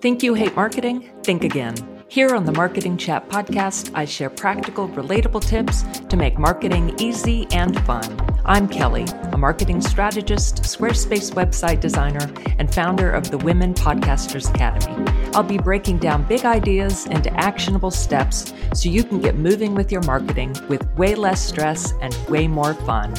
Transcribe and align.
Think 0.00 0.22
you 0.22 0.34
hate 0.34 0.56
marketing? 0.56 1.10
Think 1.22 1.44
again. 1.44 1.74
Here 2.08 2.34
on 2.34 2.44
the 2.44 2.52
Marketing 2.52 2.96
Chat 2.96 3.28
podcast, 3.28 3.92
I 3.94 4.04
share 4.04 4.30
practical, 4.30 4.88
relatable 4.88 5.46
tips 5.46 5.82
to 6.08 6.16
make 6.16 6.38
marketing 6.38 6.94
easy 6.98 7.46
and 7.52 7.78
fun. 7.86 8.18
I'm 8.44 8.66
Kelly, 8.66 9.04
a 9.30 9.38
marketing 9.38 9.80
strategist, 9.80 10.62
Squarespace 10.62 11.32
website 11.34 11.78
designer, 11.78 12.28
and 12.58 12.74
founder 12.74 13.10
of 13.12 13.30
the 13.30 13.38
Women 13.38 13.74
Podcasters 13.74 14.48
Academy. 14.52 15.08
I'll 15.34 15.44
be 15.44 15.58
breaking 15.58 15.98
down 15.98 16.24
big 16.24 16.44
ideas 16.44 17.06
into 17.06 17.32
actionable 17.34 17.92
steps 17.92 18.52
so 18.74 18.88
you 18.88 19.04
can 19.04 19.20
get 19.20 19.36
moving 19.36 19.76
with 19.76 19.92
your 19.92 20.02
marketing 20.02 20.56
with 20.68 20.84
way 20.96 21.14
less 21.14 21.46
stress 21.46 21.92
and 22.00 22.12
way 22.28 22.48
more 22.48 22.74
fun. 22.74 23.14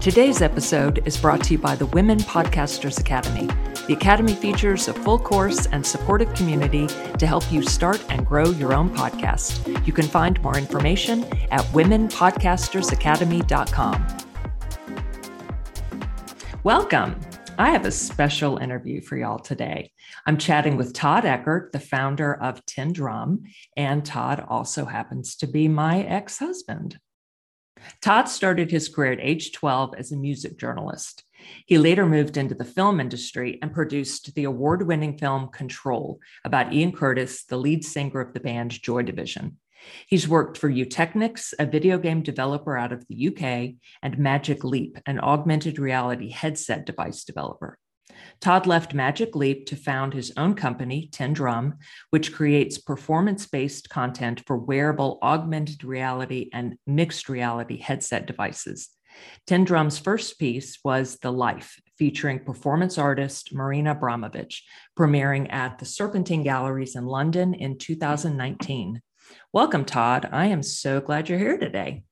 Today's 0.00 0.42
episode 0.42 1.02
is 1.04 1.16
brought 1.16 1.42
to 1.44 1.52
you 1.54 1.58
by 1.58 1.74
the 1.74 1.86
Women 1.86 2.18
Podcasters 2.18 3.00
Academy. 3.00 3.48
The 3.88 3.94
Academy 3.94 4.34
features 4.34 4.86
a 4.86 4.94
full 4.94 5.18
course 5.18 5.66
and 5.66 5.84
supportive 5.84 6.32
community 6.34 6.86
to 7.18 7.26
help 7.26 7.50
you 7.50 7.62
start 7.62 8.04
and 8.08 8.24
grow 8.24 8.50
your 8.50 8.72
own 8.72 8.90
podcast. 8.90 9.84
You 9.84 9.92
can 9.92 10.06
find 10.06 10.40
more 10.42 10.56
information 10.56 11.24
at 11.50 11.62
womenpodcastersacademy.com. 11.72 14.06
Welcome. 16.62 17.20
I 17.58 17.70
have 17.70 17.86
a 17.86 17.90
special 17.90 18.58
interview 18.58 19.00
for 19.00 19.16
y'all 19.16 19.38
today. 19.38 19.90
I'm 20.26 20.36
chatting 20.36 20.76
with 20.76 20.92
Todd 20.92 21.24
Eckert, 21.24 21.72
the 21.72 21.80
founder 21.80 22.34
of 22.34 22.64
Tin 22.66 22.92
Drum, 22.92 23.44
and 23.76 24.04
Todd 24.04 24.44
also 24.46 24.84
happens 24.84 25.36
to 25.36 25.46
be 25.46 25.66
my 25.66 26.02
ex 26.02 26.38
husband. 26.38 26.98
Todd 28.00 28.28
started 28.28 28.70
his 28.70 28.88
career 28.88 29.12
at 29.12 29.20
age 29.20 29.52
12 29.52 29.94
as 29.96 30.12
a 30.12 30.16
music 30.16 30.58
journalist. 30.58 31.24
He 31.66 31.78
later 31.78 32.06
moved 32.06 32.36
into 32.36 32.54
the 32.54 32.64
film 32.64 33.00
industry 33.00 33.58
and 33.62 33.72
produced 33.72 34.34
the 34.34 34.44
award 34.44 34.86
winning 34.86 35.18
film 35.18 35.48
Control 35.48 36.18
about 36.44 36.72
Ian 36.72 36.92
Curtis, 36.92 37.44
the 37.44 37.56
lead 37.56 37.84
singer 37.84 38.20
of 38.20 38.32
the 38.32 38.40
band 38.40 38.82
Joy 38.82 39.02
Division. 39.02 39.58
He's 40.06 40.28
worked 40.28 40.58
for 40.58 40.70
Eutechnyx, 40.70 41.54
a 41.58 41.66
video 41.66 41.98
game 41.98 42.22
developer 42.22 42.76
out 42.76 42.92
of 42.92 43.06
the 43.08 43.28
UK, 43.28 43.76
and 44.02 44.18
Magic 44.18 44.64
Leap, 44.64 44.98
an 45.06 45.20
augmented 45.20 45.78
reality 45.78 46.30
headset 46.30 46.86
device 46.86 47.24
developer. 47.24 47.78
Todd 48.40 48.66
left 48.66 48.94
Magic 48.94 49.34
Leap 49.34 49.66
to 49.66 49.76
found 49.76 50.14
his 50.14 50.32
own 50.36 50.54
company, 50.54 51.08
Tin 51.12 51.32
Drum, 51.32 51.74
which 52.10 52.32
creates 52.32 52.78
performance 52.78 53.46
based 53.46 53.88
content 53.88 54.42
for 54.46 54.56
wearable 54.56 55.18
augmented 55.22 55.84
reality 55.84 56.50
and 56.52 56.76
mixed 56.86 57.28
reality 57.28 57.78
headset 57.78 58.26
devices. 58.26 58.90
Tin 59.46 59.64
Drum's 59.64 59.98
first 59.98 60.38
piece 60.38 60.78
was 60.84 61.18
The 61.22 61.32
Life, 61.32 61.80
featuring 61.96 62.40
performance 62.40 62.98
artist 62.98 63.54
Marina 63.54 63.94
Abramovic, 63.94 64.54
premiering 64.98 65.52
at 65.52 65.78
the 65.78 65.86
Serpentine 65.86 66.42
Galleries 66.42 66.96
in 66.96 67.06
London 67.06 67.54
in 67.54 67.78
2019. 67.78 69.00
Welcome, 69.52 69.84
Todd. 69.84 70.28
I 70.32 70.46
am 70.46 70.62
so 70.62 71.00
glad 71.00 71.28
you're 71.28 71.38
here 71.38 71.58
today. 71.58 72.04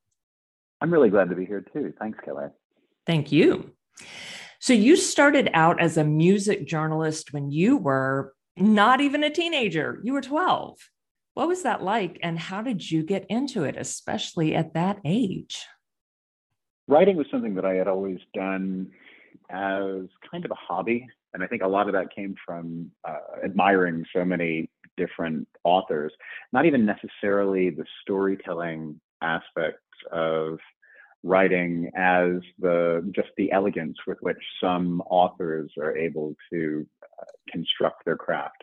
I'm 0.81 0.93
really 0.93 1.11
glad 1.11 1.31
to 1.31 1.37
be 1.37 1.45
here 1.45 1.65
too. 1.73 1.93
Thanks, 1.99 2.19
Kelly. 2.25 2.47
Thank 3.07 3.33
you. 3.33 3.73
So, 4.65 4.73
you 4.73 4.97
started 4.97 5.51
out 5.53 5.79
as 5.79 5.99
a 5.99 6.05
music 6.05 6.67
journalist 6.67 7.35
when 7.35 7.51
you 7.51 7.77
were 7.77 8.33
not 8.57 9.03
even 9.03 9.23
a 9.23 9.29
teenager, 9.29 10.01
you 10.03 10.15
were 10.15 10.23
12. 10.23 10.79
What 11.35 11.49
was 11.49 11.65
that 11.65 11.83
like, 11.83 12.19
and 12.23 12.39
how 12.39 12.63
did 12.63 12.91
you 12.91 13.03
get 13.03 13.27
into 13.29 13.65
it, 13.65 13.77
especially 13.77 14.55
at 14.55 14.73
that 14.73 15.01
age? 15.05 15.67
writing 16.89 17.19
was 17.19 17.27
something 17.31 17.55
that 17.57 17.67
I 17.67 17.75
had 17.75 17.89
always 17.89 18.21
done 18.33 18.91
as 19.51 20.07
kind 20.31 20.47
of 20.47 20.51
a 20.51 20.55
hobby. 20.55 21.07
And 21.35 21.45
I 21.45 21.47
think 21.47 21.61
a 21.61 21.69
lot 21.69 21.87
of 21.87 21.93
that 21.93 22.15
came 22.15 22.35
from 22.47 22.91
uh, 23.07 23.45
admiring 23.45 24.07
so 24.17 24.25
many 24.25 24.71
different 24.97 25.47
authors, 25.65 26.13
not 26.55 26.65
even 26.65 26.87
necessarily 26.87 27.69
the 27.69 27.85
storytelling 28.01 28.99
aspects 29.21 29.83
of 30.11 30.59
writing 31.25 31.91
as 31.97 32.35
the 32.59 33.11
just 33.17 33.29
the 33.37 33.51
elegance 33.51 33.97
with 34.07 34.19
which 34.21 34.39
some 34.61 35.01
authors 35.09 35.73
are 35.81 35.97
able 35.97 36.37
to 36.53 36.87
uh, 37.21 37.25
construct 37.51 38.05
their 38.05 38.17
craft. 38.17 38.63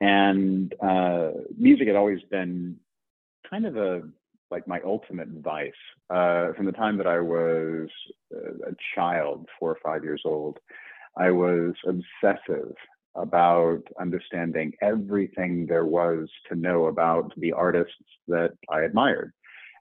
And 0.00 0.72
uh, 0.80 1.32
music 1.58 1.88
had 1.88 1.96
always 1.96 2.20
been 2.30 2.76
kind 3.48 3.66
of 3.66 3.76
a 3.76 4.02
like 4.50 4.68
my 4.68 4.80
ultimate 4.84 5.28
vice. 5.28 5.72
Uh, 6.10 6.52
from 6.52 6.66
the 6.66 6.72
time 6.72 6.96
that 6.98 7.06
I 7.06 7.20
was 7.20 7.88
a 8.32 8.74
child, 8.94 9.48
four 9.58 9.70
or 9.70 9.78
five 9.82 10.04
years 10.04 10.22
old, 10.24 10.58
I 11.16 11.30
was 11.30 11.74
obsessive 11.86 12.74
about 13.14 13.82
understanding 14.00 14.72
everything 14.82 15.66
there 15.66 15.86
was 15.86 16.28
to 16.48 16.54
know 16.54 16.86
about 16.86 17.32
the 17.38 17.52
artists 17.52 17.94
that 18.28 18.52
I 18.70 18.82
admired. 18.82 19.32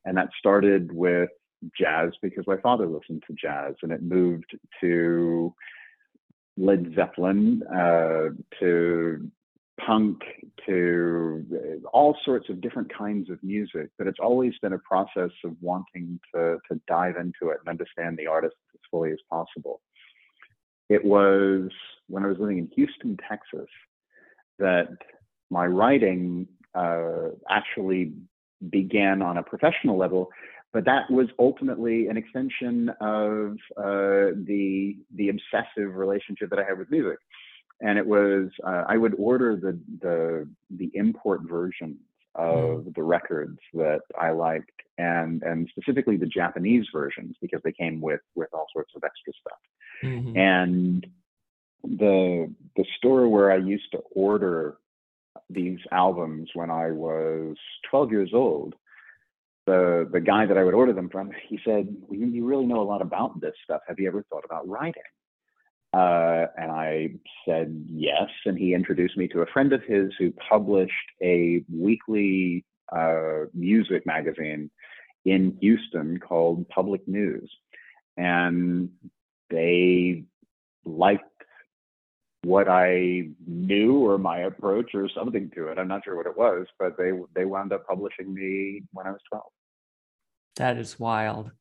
And 0.06 0.18
that 0.18 0.30
started 0.40 0.92
with 0.92 1.30
jazz 1.78 2.12
because 2.22 2.46
my 2.48 2.58
father 2.58 2.88
listened 2.88 3.24
to 3.28 3.34
jazz, 3.34 3.76
and 3.84 3.92
it 3.92 4.02
moved 4.02 4.58
to 4.82 5.54
Led 6.58 6.94
Zeppelin, 6.96 7.64
uh, 7.64 8.30
to 8.60 9.32
punk 9.86 10.20
to 10.66 11.46
uh, 11.54 11.88
all 11.90 12.16
sorts 12.24 12.50
of 12.50 12.62
different 12.62 12.92
kinds 12.96 13.30
of 13.30 13.42
music, 13.42 13.90
but 13.98 14.08
it's 14.08 14.20
always 14.22 14.54
been 14.62 14.74
a 14.74 14.80
process 14.80 15.32
of 15.44 15.56
wanting 15.60 16.20
to, 16.34 16.58
to 16.70 16.80
dive 16.88 17.16
into 17.18 17.52
it 17.52 17.58
and 17.60 17.70
understand 17.70 18.18
the 18.18 18.28
artist 18.28 18.56
as 18.74 18.80
fully 18.90 19.12
as 19.12 19.18
possible. 19.30 19.82
It 20.90 21.04
was 21.04 21.70
when 22.08 22.24
I 22.24 22.28
was 22.28 22.38
living 22.38 22.58
in 22.58 22.70
Houston, 22.76 23.18
Texas, 23.28 23.70
that 24.60 24.90
my 25.50 25.66
writing 25.66 26.48
uh, 26.76 27.30
actually 27.50 28.14
began 28.70 29.22
on 29.22 29.38
a 29.38 29.44
professional 29.44 29.98
level, 29.98 30.30
but 30.74 30.86
that 30.86 31.10
was 31.10 31.28
ultimately 31.38 32.08
an 32.08 32.18
extension 32.18 32.90
of 33.02 33.58
uh, 33.78 34.34
the 34.46 34.96
the 35.16 35.30
obsessive 35.30 35.96
relationship 35.96 36.50
that 36.50 36.60
I 36.60 36.64
had 36.64 36.78
with 36.78 36.92
music 36.92 37.18
and 37.82 37.98
it 37.98 38.06
was 38.06 38.50
uh, 38.64 38.84
I 38.88 38.98
would 38.98 39.16
order 39.18 39.56
the 39.56 39.78
the 40.02 40.48
the 40.70 40.92
import 40.94 41.42
versions 41.44 41.98
of 42.36 42.86
mm. 42.86 42.96
the 42.96 43.04
records 43.04 43.60
that 43.74 44.02
I 44.20 44.32
liked, 44.32 44.72
and 44.98 45.42
and 45.44 45.68
specifically 45.70 46.18
the 46.18 46.28
Japanese 46.28 46.86
versions 46.94 47.36
because 47.42 47.62
they 47.64 47.74
came 47.74 48.00
with 48.00 48.22
with 48.36 48.50
all 48.54 48.68
sorts 48.72 48.94
of 48.96 49.04
extra 49.04 49.34
stuff. 49.34 49.60
Mm-hmm. 50.04 50.38
And 50.38 51.08
the 51.84 52.54
the 52.76 52.86
store 52.98 53.28
where 53.28 53.52
I 53.52 53.58
used 53.58 53.92
to 53.92 54.00
order 54.12 54.78
these 55.50 55.80
albums 55.92 56.50
when 56.54 56.70
I 56.70 56.92
was 56.92 57.58
12 57.90 58.12
years 58.12 58.32
old, 58.34 58.76
the 59.72 60.10
the 60.12 60.20
guy 60.20 60.46
that 60.46 60.58
I 60.58 60.64
would 60.64 60.74
order 60.74 60.94
them 60.94 61.10
from, 61.10 61.32
he 61.48 61.60
said, 61.64 61.96
well, 62.02 62.20
"You 62.20 62.46
really 62.46 62.66
know 62.66 62.82
a 62.82 62.90
lot 62.94 63.02
about 63.02 63.40
this 63.40 63.54
stuff. 63.64 63.82
Have 63.88 64.00
you 64.00 64.08
ever 64.08 64.24
thought 64.30 64.46
about 64.46 64.68
writing?" 64.68 65.12
Uh, 65.94 66.46
and 66.58 66.72
I 66.72 67.10
said 67.46 67.86
yes. 67.90 68.30
And 68.46 68.58
he 68.58 68.74
introduced 68.74 69.18
me 69.18 69.28
to 69.30 69.42
a 69.42 69.46
friend 69.48 69.74
of 69.74 69.84
his 69.84 70.12
who 70.18 70.32
published 70.50 70.94
a 71.22 71.64
weekly 71.74 72.64
uh, 72.92 73.46
music 73.54 74.06
magazine 74.06 74.70
in 75.26 75.58
Houston 75.62 76.18
called 76.20 76.68
Public 76.70 77.06
News. 77.08 77.52
And 78.18 78.90
they 79.50 80.24
liked 80.86 81.26
what 82.44 82.68
I 82.68 83.28
knew 83.46 84.06
or 84.06 84.18
my 84.18 84.40
approach 84.40 84.92
or 84.94 85.10
something 85.10 85.52
to 85.56 85.68
it. 85.68 85.78
I'm 85.78 85.88
not 85.88 86.04
sure 86.04 86.16
what 86.16 86.26
it 86.26 86.38
was, 86.38 86.68
but 86.80 86.98
they 86.98 87.12
they 87.36 87.46
wound 87.46 87.74
up 87.74 87.86
publishing 87.86 88.34
me 88.34 88.84
when 88.94 89.08
I 89.08 89.12
was 89.12 89.22
12. 89.30 89.44
That 90.58 90.78
is 90.78 91.00
wild. 91.00 91.52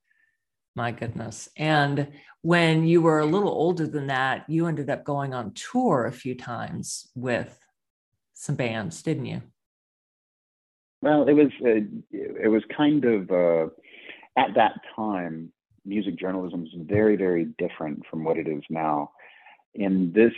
My 0.74 0.92
goodness. 0.92 1.48
And 1.56 2.08
when 2.42 2.86
you 2.86 3.02
were 3.02 3.18
a 3.18 3.26
little 3.26 3.50
older 3.50 3.86
than 3.86 4.06
that, 4.06 4.48
you 4.48 4.66
ended 4.66 4.88
up 4.88 5.04
going 5.04 5.34
on 5.34 5.52
tour 5.52 6.06
a 6.06 6.12
few 6.12 6.34
times 6.34 7.08
with 7.14 7.58
some 8.34 8.56
bands, 8.56 9.02
didn't 9.02 9.26
you? 9.26 9.42
Well, 11.02 11.28
it 11.28 11.32
was 11.32 11.50
uh, 11.64 11.80
it 12.12 12.48
was 12.48 12.62
kind 12.76 13.04
of 13.04 13.30
uh, 13.30 13.66
at 14.36 14.54
that 14.54 14.80
time, 14.94 15.52
music 15.84 16.16
journalism 16.16 16.64
is 16.64 16.72
very 16.76 17.16
very 17.16 17.46
different 17.58 18.04
from 18.10 18.24
what 18.24 18.36
it 18.36 18.48
is 18.48 18.62
now. 18.70 19.10
In 19.74 20.12
this 20.12 20.32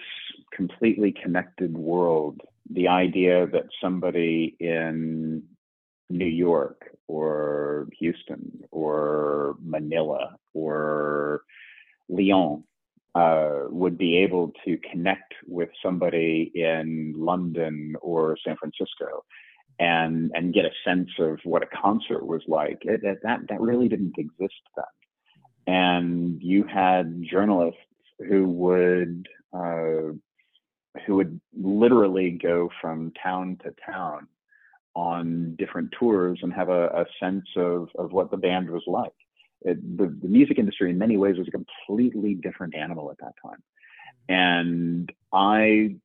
completely 0.53 1.13
connected 1.13 1.77
world, 1.77 2.41
the 2.71 2.89
idea 2.89 3.47
that 3.47 3.67
somebody 3.81 4.57
in 4.61 5.43
New 6.13 6.27
York 6.27 6.97
or 7.09 7.89
Houston 7.99 8.63
or 8.71 9.57
Manila 9.63 10.37
or 10.55 11.43
Lyon 12.09 12.65
uh, 13.15 13.65
would 13.69 13.99
be 13.99 14.17
able 14.19 14.53
to 14.65 14.79
connect 14.91 15.35
with 15.47 15.69
somebody 15.83 16.51
in 16.55 17.15
London 17.17 17.95
or 18.01 18.37
San 18.45 18.57
Francisco 18.57 19.25
and 19.79 20.31
and 20.35 20.55
get 20.55 20.65
a 20.65 20.71
sense 20.85 21.11
of 21.19 21.39
what 21.45 21.63
a 21.63 21.67
concert 21.67 22.27
was 22.27 22.43
like. 22.47 22.79
It, 22.83 23.03
it, 23.05 23.19
that 23.23 23.41
that 23.49 23.61
really 23.61 23.89
didn't 23.89 24.15
exist 24.19 24.63
then. 24.77 24.85
And 25.67 26.43
you 26.43 26.65
had 26.65 27.23
journalists 27.31 27.81
who 28.29 28.49
would 28.49 29.29
uh, 29.53 30.13
who 31.07 31.17
would 31.17 31.41
literally 31.59 32.31
go 32.31 32.71
from 32.81 33.13
town 33.23 33.59
to 33.65 33.75
town 33.85 34.29
on 34.95 35.55
different 35.57 35.91
tours 35.99 36.39
and 36.43 36.53
have 36.53 36.69
a, 36.69 36.87
a 36.89 37.07
sense 37.21 37.47
of, 37.57 37.89
of 37.99 38.13
what 38.13 38.31
the 38.31 38.37
band 38.37 38.71
was 38.71 38.83
like. 38.87 39.13
It, 39.63 39.97
the, 39.97 40.07
the 40.07 40.29
music 40.29 40.59
industry, 40.59 40.91
in 40.91 40.99
many 40.99 41.17
ways, 41.17 41.39
was 41.39 41.49
a 41.49 41.51
completely 41.51 42.35
different 42.35 42.75
animal 42.75 43.11
at 43.11 43.19
that 43.19 43.35
time. 43.45 43.63
And 44.29 45.13
I 45.33 45.97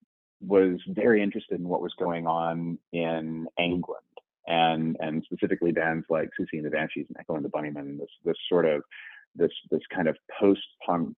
was 0.42 0.80
very 0.88 1.22
interested 1.22 1.60
in 1.60 1.68
what 1.68 1.82
was 1.82 1.94
going 1.98 2.28
on 2.28 2.78
in 2.94 3.48
England 3.58 4.04
and 4.48 4.96
and 5.00 5.24
specifically 5.26 5.72
bands 5.72 6.06
like 6.10 6.30
Siouxsie 6.40 6.58
and 6.58 6.66
the 6.66 6.70
Banshees 6.70 7.06
and 7.10 7.18
Echo 7.20 7.36
and 7.36 7.46
the 7.46 7.50
Bunnymen, 7.50 8.00
this 8.00 8.10
this 8.24 8.38
sort 8.50 8.66
of 8.66 8.82
this 9.36 9.52
this 9.70 9.82
kind 9.94 10.08
of 10.08 10.18
post-punk 10.40 11.18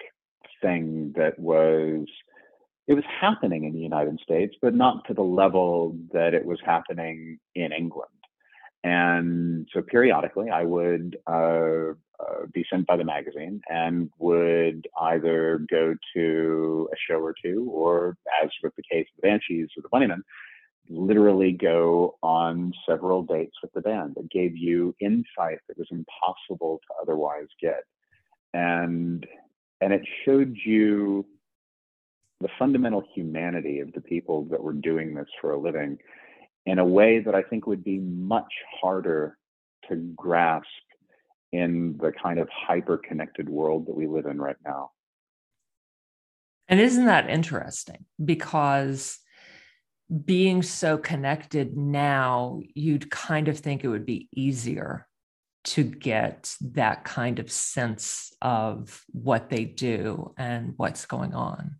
thing 0.61 1.13
that 1.15 1.37
was 1.39 2.05
it 2.89 2.95
was 2.95 3.03
happening 3.21 3.65
in 3.65 3.71
the 3.71 3.79
United 3.79 4.19
States, 4.19 4.55
but 4.63 4.73
not 4.73 5.05
to 5.07 5.13
the 5.13 5.21
level 5.21 5.95
that 6.11 6.33
it 6.33 6.43
was 6.43 6.59
happening 6.65 7.37
in 7.53 7.71
England. 7.71 8.09
And 8.83 9.67
so 9.71 9.83
periodically, 9.83 10.49
I 10.49 10.63
would 10.63 11.15
uh, 11.27 11.91
uh, 12.19 12.45
be 12.51 12.65
sent 12.67 12.87
by 12.87 12.97
the 12.97 13.03
magazine 13.03 13.61
and 13.69 14.09
would 14.17 14.87
either 14.99 15.63
go 15.69 15.93
to 16.15 16.89
a 16.91 16.95
show 17.07 17.19
or 17.19 17.35
two, 17.43 17.69
or 17.71 18.17
as 18.43 18.49
with 18.63 18.75
the 18.75 18.83
case 18.91 19.05
of 19.15 19.21
the 19.21 19.27
Banshees 19.27 19.67
or 19.77 19.83
the 19.83 19.89
Bunnymen, 19.89 20.21
literally 20.89 21.51
go 21.51 22.15
on 22.23 22.73
several 22.87 23.21
dates 23.21 23.57
with 23.61 23.71
the 23.73 23.81
band 23.81 24.15
that 24.15 24.31
gave 24.31 24.57
you 24.57 24.95
insight 24.99 25.59
that 25.67 25.77
was 25.77 25.89
impossible 25.91 26.81
to 26.87 26.93
otherwise 27.03 27.47
get. 27.61 27.83
And 28.55 29.27
and 29.81 29.93
it 29.93 30.01
showed 30.25 30.57
you 30.65 31.25
the 32.41 32.49
fundamental 32.57 33.03
humanity 33.13 33.79
of 33.79 33.91
the 33.93 34.01
people 34.01 34.45
that 34.45 34.63
were 34.63 34.73
doing 34.73 35.13
this 35.13 35.27
for 35.41 35.51
a 35.51 35.59
living 35.59 35.97
in 36.65 36.79
a 36.79 36.85
way 36.85 37.19
that 37.19 37.35
I 37.35 37.41
think 37.41 37.67
would 37.67 37.83
be 37.83 37.99
much 37.99 38.53
harder 38.81 39.37
to 39.89 39.95
grasp 40.15 40.65
in 41.51 41.97
the 41.99 42.11
kind 42.11 42.39
of 42.39 42.47
hyper 42.51 42.97
connected 42.97 43.49
world 43.49 43.87
that 43.87 43.95
we 43.95 44.07
live 44.07 44.25
in 44.25 44.39
right 44.39 44.57
now. 44.63 44.91
And 46.67 46.79
isn't 46.79 47.05
that 47.05 47.29
interesting? 47.29 48.05
Because 48.23 49.17
being 50.25 50.61
so 50.61 50.97
connected 50.97 51.75
now, 51.75 52.61
you'd 52.75 53.09
kind 53.09 53.47
of 53.47 53.57
think 53.57 53.83
it 53.83 53.87
would 53.87 54.05
be 54.05 54.29
easier 54.31 55.07
to 55.63 55.83
get 55.83 56.55
that 56.61 57.03
kind 57.03 57.39
of 57.39 57.51
sense 57.51 58.31
of 58.41 59.03
what 59.11 59.49
they 59.49 59.65
do 59.65 60.33
and 60.37 60.73
what's 60.77 61.05
going 61.05 61.33
on 61.33 61.75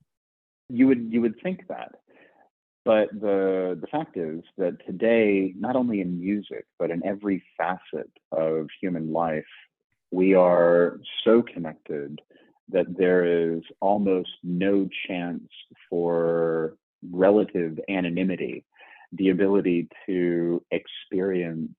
you 0.70 0.88
would 0.88 1.08
you 1.12 1.22
would 1.22 1.42
think 1.42 1.68
that. 1.68 1.96
But 2.86 3.10
the 3.12 3.78
the 3.80 3.88
fact 3.88 4.18
is 4.18 4.42
that 4.58 4.84
today 4.86 5.54
not 5.58 5.76
only 5.76 6.02
in 6.02 6.20
music 6.20 6.66
but 6.78 6.92
in 6.92 7.06
every 7.06 7.44
facet 7.58 8.10
of 8.32 8.68
human 8.82 9.12
life 9.12 9.46
we 10.12 10.34
are 10.34 11.00
so 11.24 11.42
connected 11.42 12.20
that 12.70 12.98
there 12.98 13.26
is 13.26 13.62
almost 13.80 14.30
no 14.44 14.88
chance 15.08 15.50
for 15.90 16.76
relative 17.12 17.80
anonymity 17.90 18.66
the 19.14 19.30
ability 19.30 19.88
to 20.06 20.64
experience 20.72 21.72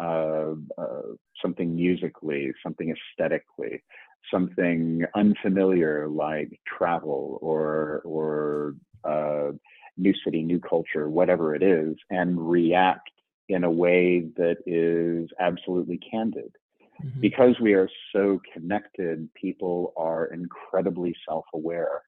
uh, 0.00 0.52
uh, 0.76 1.02
something 1.42 1.74
musically 1.74 2.52
something 2.62 2.94
aesthetically 2.94 3.82
something 4.30 5.04
unfamiliar 5.14 6.08
like 6.08 6.60
travel 6.66 7.38
or 7.40 8.02
or 8.04 8.74
uh, 9.04 9.52
new 9.96 10.14
city, 10.24 10.42
new 10.42 10.60
culture, 10.60 11.08
whatever 11.08 11.54
it 11.54 11.62
is, 11.62 11.96
and 12.10 12.50
react 12.50 13.10
in 13.48 13.64
a 13.64 13.70
way 13.70 14.20
that 14.36 14.58
is 14.66 15.28
absolutely 15.40 15.98
candid. 15.98 16.52
Mm-hmm. 17.02 17.20
Because 17.20 17.58
we 17.60 17.74
are 17.74 17.88
so 18.12 18.40
connected, 18.52 19.28
people 19.34 19.92
are 19.96 20.26
incredibly 20.26 21.14
self-aware, 21.26 22.02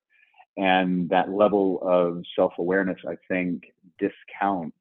and 0.56 1.08
that 1.10 1.30
level 1.30 1.78
of 1.82 2.24
self-awareness, 2.36 2.98
I 3.08 3.16
think, 3.28 3.72
discounts 3.98 4.76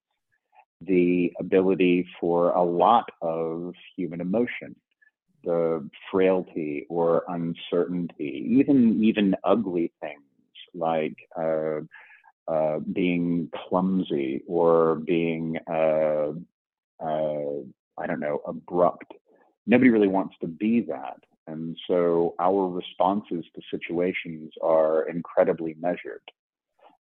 the 0.82 1.32
ability 1.40 2.08
for 2.20 2.52
a 2.52 2.64
lot 2.64 3.10
of 3.22 3.74
human 3.96 4.22
emotion 4.22 4.76
the 5.44 5.88
frailty 6.12 6.86
or 6.90 7.24
uncertainty, 7.28 8.46
even 8.60 9.04
even 9.04 9.36
ugly 9.44 9.92
things 10.02 10.22
like 10.74 11.16
uh, 11.38 11.82
uh, 12.48 12.80
being 12.80 13.50
clumsy 13.68 14.44
or 14.48 14.96
being 14.96 15.58
uh, 15.68 16.32
uh, 17.00 17.62
I 17.98 18.08
don't 18.08 18.20
know 18.20 18.42
abrupt. 18.46 19.14
Nobody 19.68 19.90
really 19.90 20.08
wants 20.08 20.36
to 20.42 20.48
be 20.48 20.82
that, 20.82 21.18
and 21.48 21.78
so 21.88 22.36
our 22.40 22.68
responses 22.68 23.46
to 23.56 23.62
situations 23.72 24.52
are 24.62 25.08
incredibly 25.10 25.76
measured. 25.80 26.22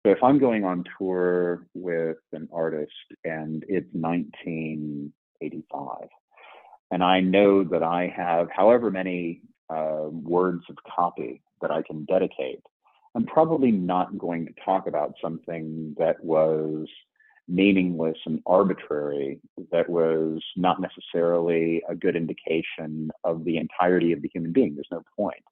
So 0.05 0.11
if 0.11 0.23
I'm 0.23 0.39
going 0.39 0.63
on 0.63 0.85
tour 0.97 1.65
with 1.73 2.17
an 2.31 2.47
artist 2.53 2.93
and 3.25 3.65
it's 3.67 3.89
1985 3.93 6.07
and 6.91 7.03
I 7.03 7.19
know 7.19 7.63
that 7.63 7.83
I 7.83 8.13
have 8.15 8.47
however 8.51 8.91
many 8.91 9.41
uh, 9.69 10.05
words 10.09 10.63
of 10.69 10.77
copy 10.95 11.41
that 11.61 11.71
I 11.71 11.81
can 11.81 12.05
dedicate, 12.05 12.61
I'm 13.15 13.25
probably 13.25 13.71
not 13.71 14.17
going 14.17 14.45
to 14.45 14.53
talk 14.63 14.87
about 14.87 15.15
something 15.21 15.95
that 15.97 16.23
was 16.23 16.87
meaningless 17.47 18.17
and 18.25 18.41
arbitrary, 18.45 19.39
that 19.71 19.89
was 19.89 20.41
not 20.55 20.79
necessarily 20.81 21.81
a 21.89 21.95
good 21.95 22.15
indication 22.15 23.09
of 23.23 23.43
the 23.45 23.57
entirety 23.57 24.11
of 24.11 24.21
the 24.21 24.29
human 24.33 24.51
being. 24.51 24.75
There's 24.75 24.87
no 24.91 25.03
point. 25.15 25.43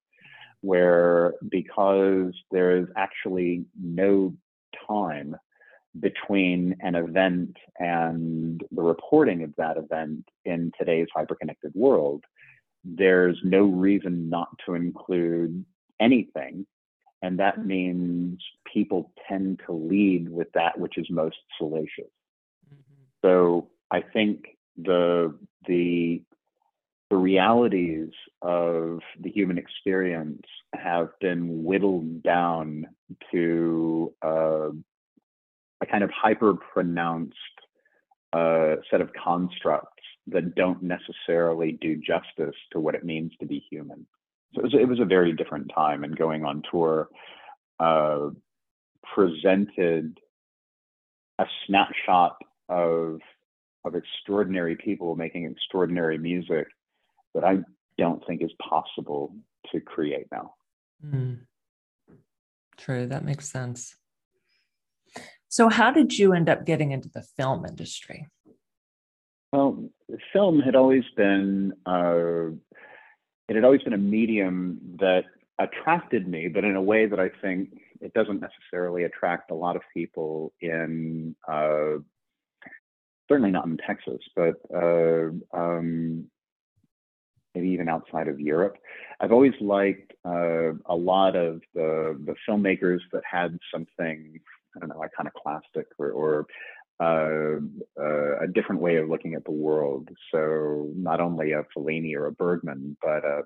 Where 0.61 1.35
because 1.49 2.33
there 2.51 2.77
is 2.77 2.87
actually 2.95 3.65
no 3.81 4.33
time 4.87 5.35
between 5.99 6.75
an 6.81 6.95
event 6.95 7.57
and 7.79 8.61
the 8.71 8.81
reporting 8.81 9.43
of 9.43 9.53
that 9.57 9.77
event 9.77 10.27
in 10.43 10.71
today's 10.77 11.07
hyperconnected 11.15 11.73
world, 11.73 12.23
there's 12.83 13.37
no 13.43 13.63
reason 13.63 14.29
not 14.29 14.49
to 14.65 14.75
include 14.75 15.65
anything. 15.99 16.65
And 17.21 17.39
that 17.39 17.65
means 17.65 18.39
people 18.71 19.11
tend 19.27 19.61
to 19.65 19.73
lead 19.73 20.29
with 20.29 20.51
that 20.53 20.77
which 20.77 20.97
is 20.97 21.07
most 21.09 21.37
salacious. 21.57 22.11
Mm-hmm. 22.71 23.03
So 23.23 23.69
I 23.89 24.01
think 24.01 24.45
the 24.77 25.35
the 25.67 26.21
the 27.09 27.15
realities 27.15 28.09
of 28.41 28.99
the 29.19 29.29
human 29.29 29.57
experience 29.57 30.41
have 30.73 31.09
been 31.21 31.63
whittled 31.63 32.23
down 32.23 32.87
to 33.31 34.13
uh, 34.21 34.69
a 35.85 35.91
kind 35.91 36.03
of 36.03 36.09
hyper 36.11 36.53
pronounced 36.73 37.35
uh, 38.33 38.75
set 38.89 39.01
of 39.01 39.09
constructs 39.13 40.03
that 40.27 40.55
don't 40.55 40.81
necessarily 40.81 41.73
do 41.81 41.95
justice 41.95 42.55
to 42.71 42.79
what 42.79 42.95
it 42.95 43.03
means 43.03 43.31
to 43.39 43.45
be 43.45 43.63
human. 43.69 44.05
So 44.53 44.61
it 44.61 44.63
was, 44.63 44.73
it 44.73 44.87
was 44.87 44.99
a 44.99 45.05
very 45.05 45.33
different 45.33 45.71
time, 45.73 46.03
and 46.03 46.17
going 46.17 46.43
on 46.43 46.63
tour 46.71 47.09
uh, 47.79 48.29
presented 49.13 50.17
a 51.39 51.45
snapshot 51.67 52.37
of 52.69 53.19
of 53.83 53.93
extraordinary 53.93 54.75
people 54.75 55.15
making 55.15 55.45
extraordinary 55.45 56.17
music 56.17 56.65
that 57.35 57.43
I 57.43 57.59
don't 57.99 58.25
think 58.25 58.41
is 58.41 58.51
possible 58.67 59.35
to 59.71 59.79
create 59.79 60.25
now. 60.31 60.55
Mm. 61.05 61.41
True, 62.77 63.05
that 63.05 63.23
makes 63.23 63.47
sense. 63.47 63.95
So, 65.55 65.69
how 65.69 65.89
did 65.89 66.11
you 66.19 66.33
end 66.33 66.49
up 66.49 66.65
getting 66.65 66.91
into 66.91 67.07
the 67.07 67.21
film 67.21 67.65
industry? 67.65 68.27
Well, 69.53 69.89
film 70.33 70.59
had 70.59 70.75
always 70.75 71.05
been 71.15 71.71
uh, 71.85 72.47
it 73.47 73.55
had 73.55 73.63
always 73.63 73.81
been 73.81 73.93
a 73.93 73.97
medium 73.97 74.81
that 74.99 75.23
attracted 75.57 76.27
me, 76.27 76.49
but 76.49 76.65
in 76.65 76.75
a 76.75 76.81
way 76.81 77.05
that 77.05 77.21
I 77.21 77.29
think 77.41 77.69
it 78.01 78.13
doesn't 78.13 78.41
necessarily 78.41 79.05
attract 79.05 79.49
a 79.49 79.55
lot 79.55 79.77
of 79.77 79.81
people 79.93 80.51
in 80.59 81.37
uh, 81.47 81.99
certainly 83.29 83.51
not 83.51 83.65
in 83.65 83.77
Texas, 83.77 84.19
but 84.35 84.55
uh, 84.75 85.29
um, 85.53 86.25
maybe 87.53 87.69
even 87.69 87.87
outside 87.87 88.27
of 88.27 88.41
Europe. 88.41 88.75
I've 89.21 89.31
always 89.31 89.53
liked 89.61 90.11
uh, 90.25 90.73
a 90.85 90.97
lot 90.97 91.37
of 91.37 91.61
the 91.73 92.19
the 92.25 92.35
filmmakers 92.45 92.99
that 93.13 93.23
had 93.23 93.57
something 93.73 94.41
I 94.75 94.79
don't 94.79 94.89
know, 94.89 95.03
iconoclastic 95.03 95.87
or, 95.97 96.11
or 96.11 96.47
uh, 96.99 97.59
uh, 97.99 98.39
a 98.39 98.47
different 98.47 98.81
way 98.81 98.97
of 98.97 99.09
looking 99.09 99.33
at 99.35 99.43
the 99.45 99.51
world. 99.51 100.09
So 100.31 100.89
not 100.95 101.19
only 101.19 101.51
a 101.51 101.63
Fellini 101.75 102.15
or 102.15 102.27
a 102.27 102.31
Bergman, 102.31 102.97
but 103.01 103.23
a, 103.25 103.41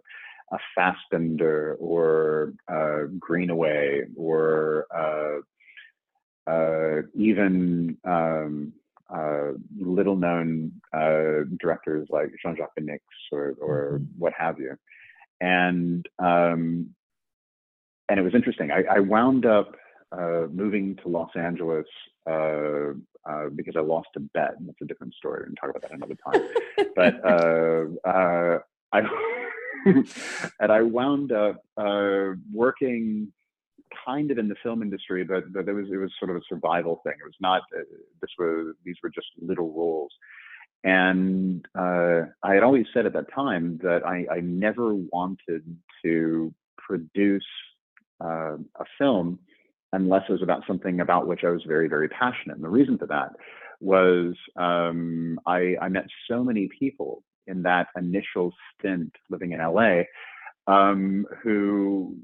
a 0.51 0.57
Fassbinder 0.77 1.75
or 1.79 2.53
uh, 2.67 3.03
Greenaway 3.19 4.03
or 4.15 4.85
uh, 4.95 6.49
uh, 6.49 7.01
even 7.15 7.97
um, 8.03 8.73
uh, 9.13 9.51
little 9.79 10.15
known 10.15 10.71
uh, 10.93 11.45
directors 11.59 12.07
like 12.09 12.31
Jean 12.41 12.55
Jacques 12.55 12.73
Beineix 12.79 12.99
or, 13.31 13.55
or 13.59 13.99
mm-hmm. 13.99 14.19
what 14.19 14.33
have 14.33 14.59
you. 14.59 14.75
And 15.41 16.05
um, 16.19 16.89
and 18.09 18.19
it 18.19 18.23
was 18.23 18.33
interesting. 18.33 18.71
I, 18.71 18.83
I 18.89 18.99
wound 18.99 19.45
up 19.45 19.75
uh, 20.11 20.47
moving 20.51 20.95
to 20.97 21.07
Los 21.07 21.29
Angeles 21.35 21.85
uh, 22.29 22.93
uh, 23.29 23.49
because 23.55 23.75
I 23.75 23.81
lost 23.81 24.09
a 24.15 24.19
bet. 24.19 24.55
And 24.57 24.67
that's 24.67 24.81
a 24.81 24.85
different 24.85 25.13
story. 25.13 25.41
We 25.41 25.45
can 25.47 25.55
talk 25.55 25.69
about 25.69 25.81
that 25.83 25.91
another 25.91 26.17
time. 26.25 26.87
but 26.95 27.23
uh, 27.25 28.09
uh, 28.09 28.59
I 28.91 29.01
and 30.59 30.71
I 30.71 30.81
wound 30.81 31.31
up 31.31 31.63
uh, 31.77 32.31
working 32.53 33.31
kind 34.05 34.29
of 34.31 34.37
in 34.37 34.47
the 34.47 34.55
film 34.61 34.81
industry, 34.81 35.23
but 35.23 35.51
but 35.53 35.67
it 35.67 35.73
was 35.73 35.87
it 35.91 35.97
was 35.97 36.11
sort 36.19 36.31
of 36.31 36.37
a 36.37 36.41
survival 36.49 37.01
thing. 37.03 37.13
It 37.19 37.25
was 37.25 37.33
not. 37.39 37.63
this 38.21 38.31
was 38.37 38.75
these 38.83 38.95
were 39.03 39.09
just 39.09 39.27
little 39.41 39.71
roles. 39.71 40.11
And 40.85 41.67
I 41.75 42.53
had 42.53 42.63
always 42.63 42.85
said 42.93 43.05
at 43.05 43.11
that 43.13 43.33
time 43.33 43.79
that 43.83 44.05
I, 44.05 44.25
I 44.31 44.39
never 44.39 44.95
wanted 44.95 45.75
to 46.05 46.53
produce 46.77 47.45
uh, 48.23 48.55
a 48.55 48.85
film 48.97 49.39
unless 49.93 50.23
it 50.29 50.31
was 50.31 50.43
about 50.43 50.63
something 50.67 50.99
about 50.99 51.27
which 51.27 51.43
I 51.43 51.49
was 51.49 51.63
very, 51.67 51.87
very 51.87 52.09
passionate. 52.09 52.55
And 52.55 52.63
the 52.63 52.69
reason 52.69 52.97
for 52.97 53.07
that 53.07 53.31
was 53.79 54.35
um, 54.55 55.39
I, 55.45 55.75
I, 55.81 55.89
met 55.89 56.05
so 56.29 56.43
many 56.43 56.69
people 56.77 57.23
in 57.47 57.63
that 57.63 57.87
initial 57.95 58.53
stint 58.77 59.13
living 59.29 59.53
in 59.53 59.59
LA 59.59 60.01
um, 60.67 61.25
who 61.41 62.17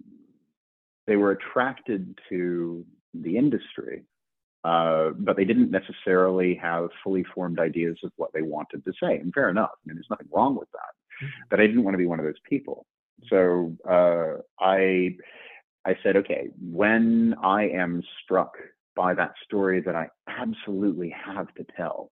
they 1.07 1.15
were 1.15 1.31
attracted 1.31 2.17
to 2.29 2.85
the 3.13 3.37
industry, 3.37 4.03
uh, 4.63 5.11
but 5.17 5.37
they 5.37 5.45
didn't 5.45 5.71
necessarily 5.71 6.55
have 6.55 6.89
fully 7.03 7.23
formed 7.33 7.59
ideas 7.59 7.97
of 8.03 8.11
what 8.17 8.31
they 8.33 8.41
wanted 8.41 8.83
to 8.83 8.91
say. 9.01 9.17
And 9.17 9.33
fair 9.33 9.49
enough. 9.49 9.71
I 9.73 9.87
mean, 9.87 9.95
there's 9.95 10.07
nothing 10.09 10.27
wrong 10.31 10.55
with 10.55 10.69
that. 10.73 11.25
Mm-hmm. 11.25 11.41
But 11.49 11.59
I 11.61 11.67
didn't 11.67 11.83
want 11.83 11.93
to 11.93 11.99
be 11.99 12.07
one 12.07 12.19
of 12.19 12.25
those 12.25 12.35
people. 12.47 12.85
So 13.29 13.75
uh, 13.89 14.41
I 14.59 15.15
I 15.85 15.95
said, 16.01 16.15
okay, 16.17 16.49
when 16.59 17.35
I 17.43 17.67
am 17.69 18.01
struck 18.23 18.53
by 18.95 19.13
that 19.13 19.33
story 19.43 19.81
that 19.81 19.95
I 19.95 20.07
absolutely 20.27 21.13
have 21.25 21.53
to 21.55 21.65
tell, 21.77 22.11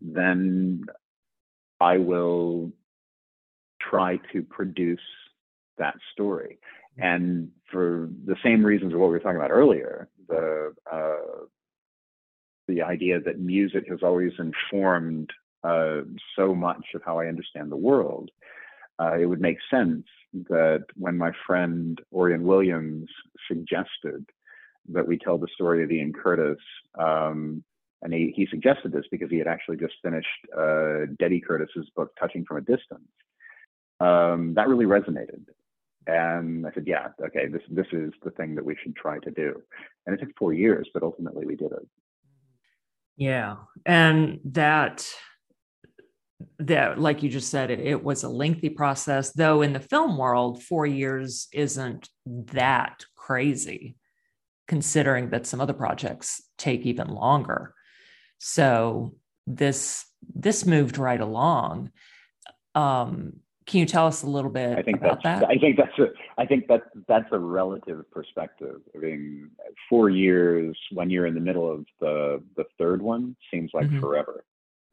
then 0.00 0.84
I 1.80 1.98
will 1.98 2.72
try 3.80 4.18
to 4.32 4.42
produce 4.42 4.98
that 5.78 5.94
story. 6.12 6.58
And 6.98 7.50
for 7.70 8.08
the 8.26 8.36
same 8.42 8.64
reasons 8.64 8.92
of 8.92 9.00
what 9.00 9.06
we 9.06 9.12
were 9.12 9.20
talking 9.20 9.36
about 9.36 9.50
earlier, 9.50 10.08
the 10.28 10.74
uh, 10.90 11.44
the 12.68 12.82
idea 12.82 13.20
that 13.20 13.38
music 13.38 13.84
has 13.88 14.00
always 14.02 14.32
informed 14.38 15.30
uh, 15.62 16.00
so 16.34 16.54
much 16.54 16.84
of 16.94 17.02
how 17.04 17.20
I 17.20 17.26
understand 17.26 17.70
the 17.70 17.76
world, 17.76 18.30
uh, 18.98 19.14
it 19.18 19.26
would 19.26 19.40
make 19.40 19.58
sense 19.70 20.04
that 20.48 20.84
when 20.94 21.16
my 21.16 21.32
friend 21.46 22.00
Orion 22.12 22.44
Williams 22.44 23.08
suggested 23.48 24.24
that 24.92 25.06
we 25.06 25.18
tell 25.18 25.38
the 25.38 25.48
story 25.54 25.82
of 25.82 25.90
Ian 25.90 26.12
Curtis, 26.12 26.62
um, 26.98 27.64
and 28.02 28.12
he, 28.12 28.32
he 28.36 28.46
suggested 28.50 28.92
this 28.92 29.06
because 29.10 29.30
he 29.30 29.38
had 29.38 29.48
actually 29.48 29.76
just 29.78 29.94
finished 30.02 30.28
uh, 30.56 31.06
Debbie 31.18 31.40
Curtis's 31.40 31.90
book, 31.96 32.12
Touching 32.18 32.44
from 32.44 32.58
a 32.58 32.60
Distance, 32.60 33.08
um, 34.00 34.54
that 34.54 34.68
really 34.68 34.84
resonated. 34.84 35.44
And 36.06 36.66
I 36.66 36.72
said, 36.72 36.84
yeah, 36.86 37.08
okay, 37.20 37.48
this 37.48 37.62
this 37.68 37.86
is 37.90 38.12
the 38.22 38.30
thing 38.30 38.54
that 38.54 38.64
we 38.64 38.76
should 38.80 38.94
try 38.94 39.18
to 39.18 39.30
do. 39.30 39.60
And 40.06 40.14
it 40.14 40.24
took 40.24 40.36
four 40.38 40.52
years, 40.52 40.88
but 40.94 41.02
ultimately 41.02 41.46
we 41.46 41.56
did 41.56 41.72
it. 41.72 41.88
Yeah, 43.16 43.56
and 43.84 44.38
that 44.44 45.08
that 46.58 46.98
like 46.98 47.22
you 47.22 47.30
just 47.30 47.50
said 47.50 47.70
it, 47.70 47.80
it 47.80 48.02
was 48.02 48.22
a 48.22 48.28
lengthy 48.28 48.68
process 48.68 49.32
though 49.32 49.62
in 49.62 49.72
the 49.72 49.80
film 49.80 50.18
world 50.18 50.62
four 50.62 50.86
years 50.86 51.48
isn't 51.52 52.10
that 52.26 53.04
crazy 53.14 53.96
considering 54.68 55.30
that 55.30 55.46
some 55.46 55.60
other 55.60 55.72
projects 55.72 56.42
take 56.58 56.82
even 56.82 57.08
longer 57.08 57.74
so 58.38 59.14
this 59.46 60.04
this 60.34 60.66
moved 60.66 60.98
right 60.98 61.20
along 61.20 61.90
um, 62.74 63.40
can 63.66 63.80
you 63.80 63.86
tell 63.86 64.06
us 64.06 64.22
a 64.22 64.26
little 64.28 64.50
bit 64.50 64.78
I 64.78 64.82
think 64.82 64.98
about 64.98 65.22
that's, 65.24 65.40
that? 65.40 65.50
I 65.50 65.56
think 65.56 65.76
that's 65.76 65.98
a, 65.98 66.06
I 66.38 66.46
think 66.46 66.66
that's 66.68 66.84
that's 67.08 67.26
a 67.32 67.38
relative 67.38 68.08
perspective. 68.12 68.80
I 68.94 68.98
mean, 68.98 69.50
four 69.88 70.08
years 70.08 70.76
when 70.92 71.10
you're 71.10 71.26
in 71.26 71.34
the 71.34 71.40
middle 71.40 71.70
of 71.70 71.84
the 71.98 72.42
the 72.56 72.64
third 72.78 73.02
one 73.02 73.34
seems 73.50 73.70
like 73.74 73.86
mm-hmm. 73.86 74.00
forever. 74.00 74.44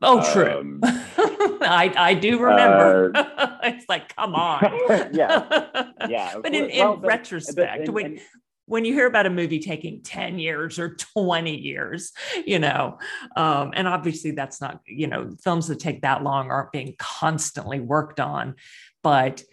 Oh, 0.02 0.34
true. 0.34 0.60
Um, 0.60 0.80
I 0.84 1.94
I 1.96 2.14
do 2.14 2.40
remember. 2.40 3.12
Uh, 3.16 3.58
it's 3.64 3.86
like, 3.88 4.16
come 4.16 4.36
on. 4.36 4.62
yeah, 5.14 5.90
yeah. 6.10 6.36
But 6.42 6.54
in, 6.54 6.70
in 6.70 6.80
well, 6.80 6.98
retrospect, 6.98 7.86
but, 7.86 7.94
when 7.94 8.06
and, 8.06 8.20
when 8.66 8.86
you 8.86 8.94
hear 8.94 9.08
about 9.08 9.26
a 9.26 9.30
movie 9.30 9.60
taking 9.60 10.02
10 10.04 10.40
years 10.40 10.80
or 10.80 10.96
20 10.96 11.58
years, 11.58 12.14
you 12.46 12.60
know, 12.60 12.98
um, 13.36 13.72
and 13.76 13.90
obviously 13.90 14.32
that's 14.32 14.62
not, 14.62 14.80
you 14.86 15.08
know, 15.08 15.36
films 15.44 15.68
that 15.68 15.80
take 15.80 16.02
that 16.02 16.24
long 16.24 16.50
aren't 16.50 16.72
being 16.72 16.96
constantly 16.98 17.82
worked 17.82 18.22
on, 18.22 18.56
but 19.04 19.44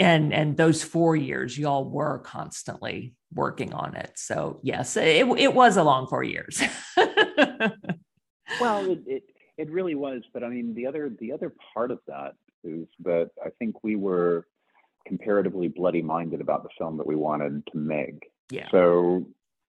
and 0.00 0.32
and 0.32 0.56
those 0.56 0.82
four 0.82 1.14
years 1.14 1.56
y'all 1.56 1.84
were 1.84 2.18
constantly 2.20 3.14
working 3.32 3.72
on 3.72 3.94
it 3.94 4.10
so 4.16 4.58
yes 4.62 4.96
it, 4.96 5.26
it 5.38 5.54
was 5.54 5.76
a 5.76 5.84
long 5.84 6.06
four 6.08 6.24
years 6.24 6.60
well 6.96 8.90
it, 8.90 9.02
it 9.06 9.22
it 9.60 9.70
really 9.70 9.94
was, 9.94 10.22
but 10.32 10.42
I 10.42 10.48
mean, 10.48 10.74
the 10.74 10.86
other 10.86 11.10
the 11.20 11.32
other 11.32 11.52
part 11.74 11.90
of 11.90 12.00
that 12.06 12.34
is 12.64 12.86
that 13.04 13.30
I 13.44 13.50
think 13.58 13.84
we 13.84 13.94
were 13.94 14.46
comparatively 15.06 15.68
bloody 15.68 16.00
minded 16.00 16.40
about 16.40 16.62
the 16.62 16.70
film 16.78 16.96
that 16.96 17.06
we 17.06 17.14
wanted 17.14 17.66
to 17.72 17.76
make. 17.76 18.30
Yeah. 18.50 18.68
So 18.70 19.26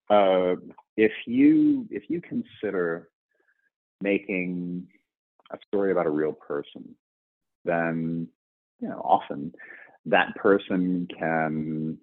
uh, 0.10 0.55
if 0.95 1.12
you 1.25 1.88
if 1.91 2.03
you 2.07 2.21
consider 2.21 3.10
making 4.01 4.88
a 5.51 5.57
story 5.67 5.91
about 5.91 6.05
a 6.05 6.10
real 6.10 6.33
person, 6.33 6.95
then 7.65 8.29
you 8.79 8.88
know 8.88 9.01
often 9.03 9.53
that 10.05 10.33
person 10.36 11.05
can 11.19 11.98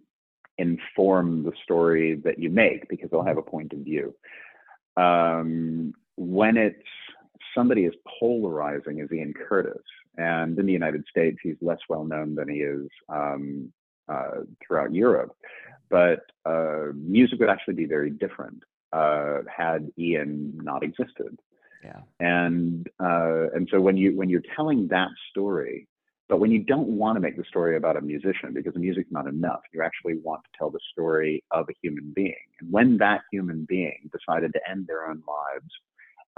inform 0.59 1.42
the 1.42 1.52
story 1.64 2.16
that 2.16 2.38
you 2.38 2.50
make 2.50 2.87
because 2.90 3.09
they'll 3.11 3.25
have 3.25 3.38
a 3.38 3.42
point 3.42 3.73
of 3.73 3.78
view. 3.78 4.14
Um, 4.99 5.95
when 6.16 6.57
it's 6.57 6.83
somebody 7.55 7.85
as 7.87 7.93
polarizing 8.19 9.00
as 9.00 9.11
Ian 9.12 9.35
Curtis, 9.35 9.83
and 10.17 10.59
in 10.59 10.67
the 10.67 10.73
United 10.73 11.05
States, 11.09 11.38
he's 11.43 11.57
less 11.61 11.78
well 11.88 12.05
known 12.05 12.35
than 12.35 12.49
he 12.49 12.59
is 12.59 12.88
um, 13.09 13.73
uh, 14.09 14.43
throughout 14.67 14.93
Europe. 14.93 15.33
But 15.90 16.21
uh, 16.45 16.88
music 16.95 17.38
would 17.40 17.49
actually 17.49 17.75
be 17.75 17.87
very 17.87 18.11
different 18.11 18.62
uh, 18.93 19.38
had 19.55 19.90
Ian 19.99 20.52
not 20.62 20.83
existed. 20.83 21.38
Yeah. 21.85 22.00
And 22.21 22.88
uh, 22.99 23.50
and 23.55 23.69
so 23.71 23.81
when 23.81 23.97
you 23.97 24.17
when 24.17 24.28
you're 24.28 24.43
telling 24.57 24.88
that 24.88 25.11
story, 25.31 25.87
but 26.28 26.40
when 26.40 26.50
you 26.50 26.59
don't 26.59 26.88
want 26.88 27.17
to 27.17 27.21
make 27.21 27.37
the 27.37 27.45
story 27.45 27.76
about 27.76 27.97
a 27.97 28.00
musician 28.00 28.52
because 28.52 28.75
the 28.75 28.81
music's 28.81 29.12
not 29.12 29.26
enough, 29.26 29.61
you 29.73 29.83
actually 29.83 30.19
want 30.19 30.43
to 30.45 30.50
tell 30.59 30.71
the 30.71 30.81
story 30.93 31.45
of 31.50 31.69
a 31.69 31.75
human 31.81 32.12
being. 32.14 32.35
And 32.61 32.73
when 32.73 32.99
that 32.99 33.23
human 33.31 33.64
being 33.69 34.11
decided 34.12 34.52
to 34.55 34.61
end 34.69 34.87
their 34.87 35.09
own 35.09 35.23
lives 35.26 35.71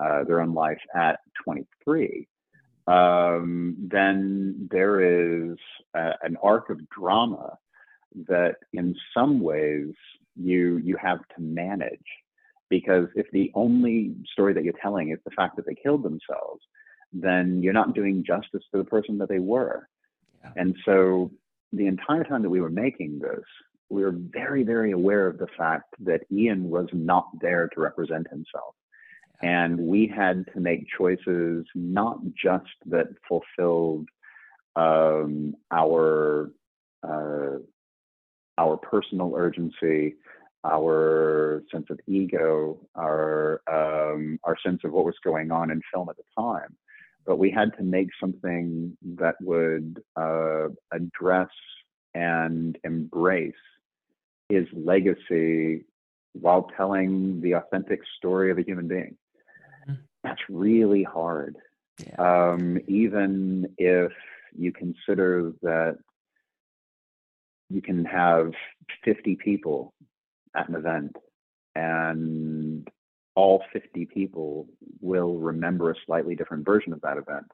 uh, 0.00 0.24
their 0.24 0.40
own 0.40 0.54
life 0.54 0.80
at 0.94 1.20
23, 1.44 2.26
um, 2.86 3.76
then 3.78 4.68
there 4.70 5.00
is 5.50 5.56
a, 5.94 6.12
an 6.22 6.36
arc 6.42 6.70
of 6.70 6.80
drama 6.88 7.56
that, 8.26 8.56
in 8.72 8.96
some 9.14 9.40
ways, 9.40 9.92
you 10.36 10.78
you 10.78 10.96
have 10.96 11.18
to 11.36 11.40
manage. 11.40 11.98
Because 12.68 13.08
if 13.14 13.26
the 13.32 13.50
only 13.54 14.14
story 14.32 14.54
that 14.54 14.64
you're 14.64 14.74
telling 14.80 15.10
is 15.10 15.18
the 15.24 15.32
fact 15.32 15.56
that 15.56 15.66
they 15.66 15.74
killed 15.74 16.04
themselves, 16.04 16.62
then 17.12 17.60
you're 17.62 17.72
not 17.72 17.94
doing 17.94 18.24
justice 18.24 18.62
to 18.72 18.78
the 18.78 18.84
person 18.84 19.18
that 19.18 19.28
they 19.28 19.40
were. 19.40 19.88
Yeah. 20.42 20.52
And 20.56 20.76
so, 20.84 21.32
the 21.72 21.86
entire 21.86 22.24
time 22.24 22.42
that 22.42 22.50
we 22.50 22.60
were 22.60 22.70
making 22.70 23.18
this, 23.18 23.44
we 23.88 24.02
were 24.02 24.14
very, 24.14 24.62
very 24.62 24.92
aware 24.92 25.26
of 25.26 25.38
the 25.38 25.48
fact 25.58 25.94
that 26.00 26.22
Ian 26.32 26.70
was 26.70 26.86
not 26.92 27.28
there 27.40 27.68
to 27.74 27.80
represent 27.80 28.28
himself. 28.28 28.74
And 29.42 29.78
we 29.78 30.06
had 30.06 30.44
to 30.54 30.60
make 30.60 30.86
choices 30.96 31.64
not 31.74 32.18
just 32.34 32.70
that 32.86 33.08
fulfilled 33.26 34.06
um, 34.76 35.54
our 35.70 36.50
uh, 37.02 37.58
our 38.58 38.76
personal 38.76 39.32
urgency, 39.34 40.16
our 40.64 41.62
sense 41.72 41.86
of 41.88 41.98
ego, 42.06 42.78
our 42.94 43.62
um, 43.66 44.38
our 44.44 44.56
sense 44.64 44.80
of 44.84 44.92
what 44.92 45.06
was 45.06 45.16
going 45.24 45.50
on 45.50 45.70
in 45.70 45.80
film 45.92 46.08
at 46.10 46.16
the 46.16 46.22
time, 46.38 46.76
but 47.26 47.38
we 47.38 47.50
had 47.50 47.70
to 47.78 47.82
make 47.82 48.08
something 48.20 48.96
that 49.16 49.36
would 49.40 50.02
uh, 50.16 50.68
address 50.92 51.48
and 52.14 52.76
embrace 52.84 53.54
his 54.48 54.66
legacy 54.72 55.84
while 56.32 56.70
telling 56.76 57.40
the 57.40 57.52
authentic 57.52 58.00
story 58.18 58.50
of 58.50 58.58
a 58.58 58.62
human 58.62 58.88
being. 58.88 59.16
That's 60.24 60.40
really 60.48 61.02
hard. 61.02 61.56
Yeah. 62.06 62.16
Um, 62.52 62.78
even 62.88 63.74
if 63.78 64.12
you 64.56 64.72
consider 64.72 65.52
that 65.62 65.98
you 67.68 67.80
can 67.80 68.04
have 68.04 68.52
50 69.04 69.36
people 69.36 69.94
at 70.56 70.68
an 70.68 70.74
event 70.74 71.16
and 71.74 72.88
all 73.36 73.62
50 73.72 74.06
people 74.06 74.66
will 75.00 75.38
remember 75.38 75.90
a 75.90 75.94
slightly 76.04 76.34
different 76.34 76.64
version 76.64 76.92
of 76.92 77.00
that 77.02 77.16
event. 77.16 77.46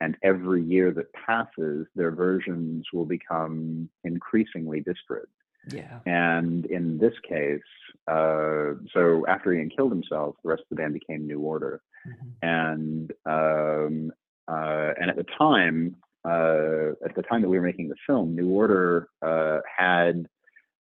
And 0.00 0.16
every 0.22 0.62
year 0.62 0.92
that 0.92 1.12
passes, 1.14 1.86
their 1.94 2.10
versions 2.10 2.84
will 2.92 3.06
become 3.06 3.88
increasingly 4.02 4.80
disparate. 4.80 5.28
Yeah. 5.70 6.00
And 6.04 6.66
in 6.66 6.98
this 6.98 7.14
case, 7.26 7.62
uh, 8.06 8.74
so 8.92 9.24
after 9.26 9.52
Ian 9.52 9.70
killed 9.70 9.92
himself, 9.92 10.36
the 10.42 10.50
rest 10.50 10.62
of 10.62 10.68
the 10.70 10.76
band 10.76 10.94
became 10.94 11.26
New 11.26 11.40
Order. 11.40 11.80
Mm-hmm. 12.06 12.28
And 12.42 13.12
um, 13.26 14.12
uh, 14.46 14.92
and 15.00 15.10
at 15.10 15.16
the 15.16 15.26
time, 15.38 15.96
uh, 16.24 16.92
at 17.04 17.14
the 17.14 17.22
time 17.22 17.42
that 17.42 17.48
we 17.48 17.58
were 17.58 17.64
making 17.64 17.88
the 17.88 17.96
film, 18.06 18.34
New 18.34 18.50
Order 18.50 19.08
uh, 19.22 19.60
had 19.76 20.26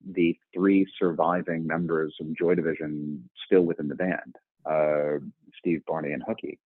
the 0.06 0.38
three 0.54 0.86
surviving 1.00 1.66
members 1.66 2.16
of 2.20 2.38
Joy 2.38 2.56
Division 2.56 3.30
still 3.46 3.62
within 3.62 3.88
the 3.88 3.96
band, 3.96 4.36
uh, 4.66 5.20
Steve, 5.58 5.84
Barney, 5.88 6.12
and 6.12 6.24
Hooky. 6.28 6.60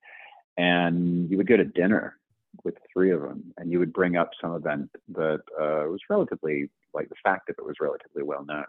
And 0.58 1.30
you 1.30 1.38
would 1.38 1.48
go 1.48 1.58
to 1.58 1.66
dinner 1.66 2.18
with 2.64 2.76
three 2.92 3.12
of 3.12 3.22
them, 3.22 3.54
and 3.58 3.72
you 3.72 3.78
would 3.78 3.94
bring 3.94 4.18
up 4.18 4.32
some 4.42 4.56
event 4.56 4.90
that 5.10 5.42
uh, 5.60 5.88
was 5.88 6.00
relatively, 6.10 6.70
like 6.94 7.10
the 7.10 7.16
fact 7.24 7.50
of 7.50 7.56
it 7.60 7.66
was 7.66 7.76
relatively 7.80 8.24
well 8.24 8.46
known. 8.46 8.66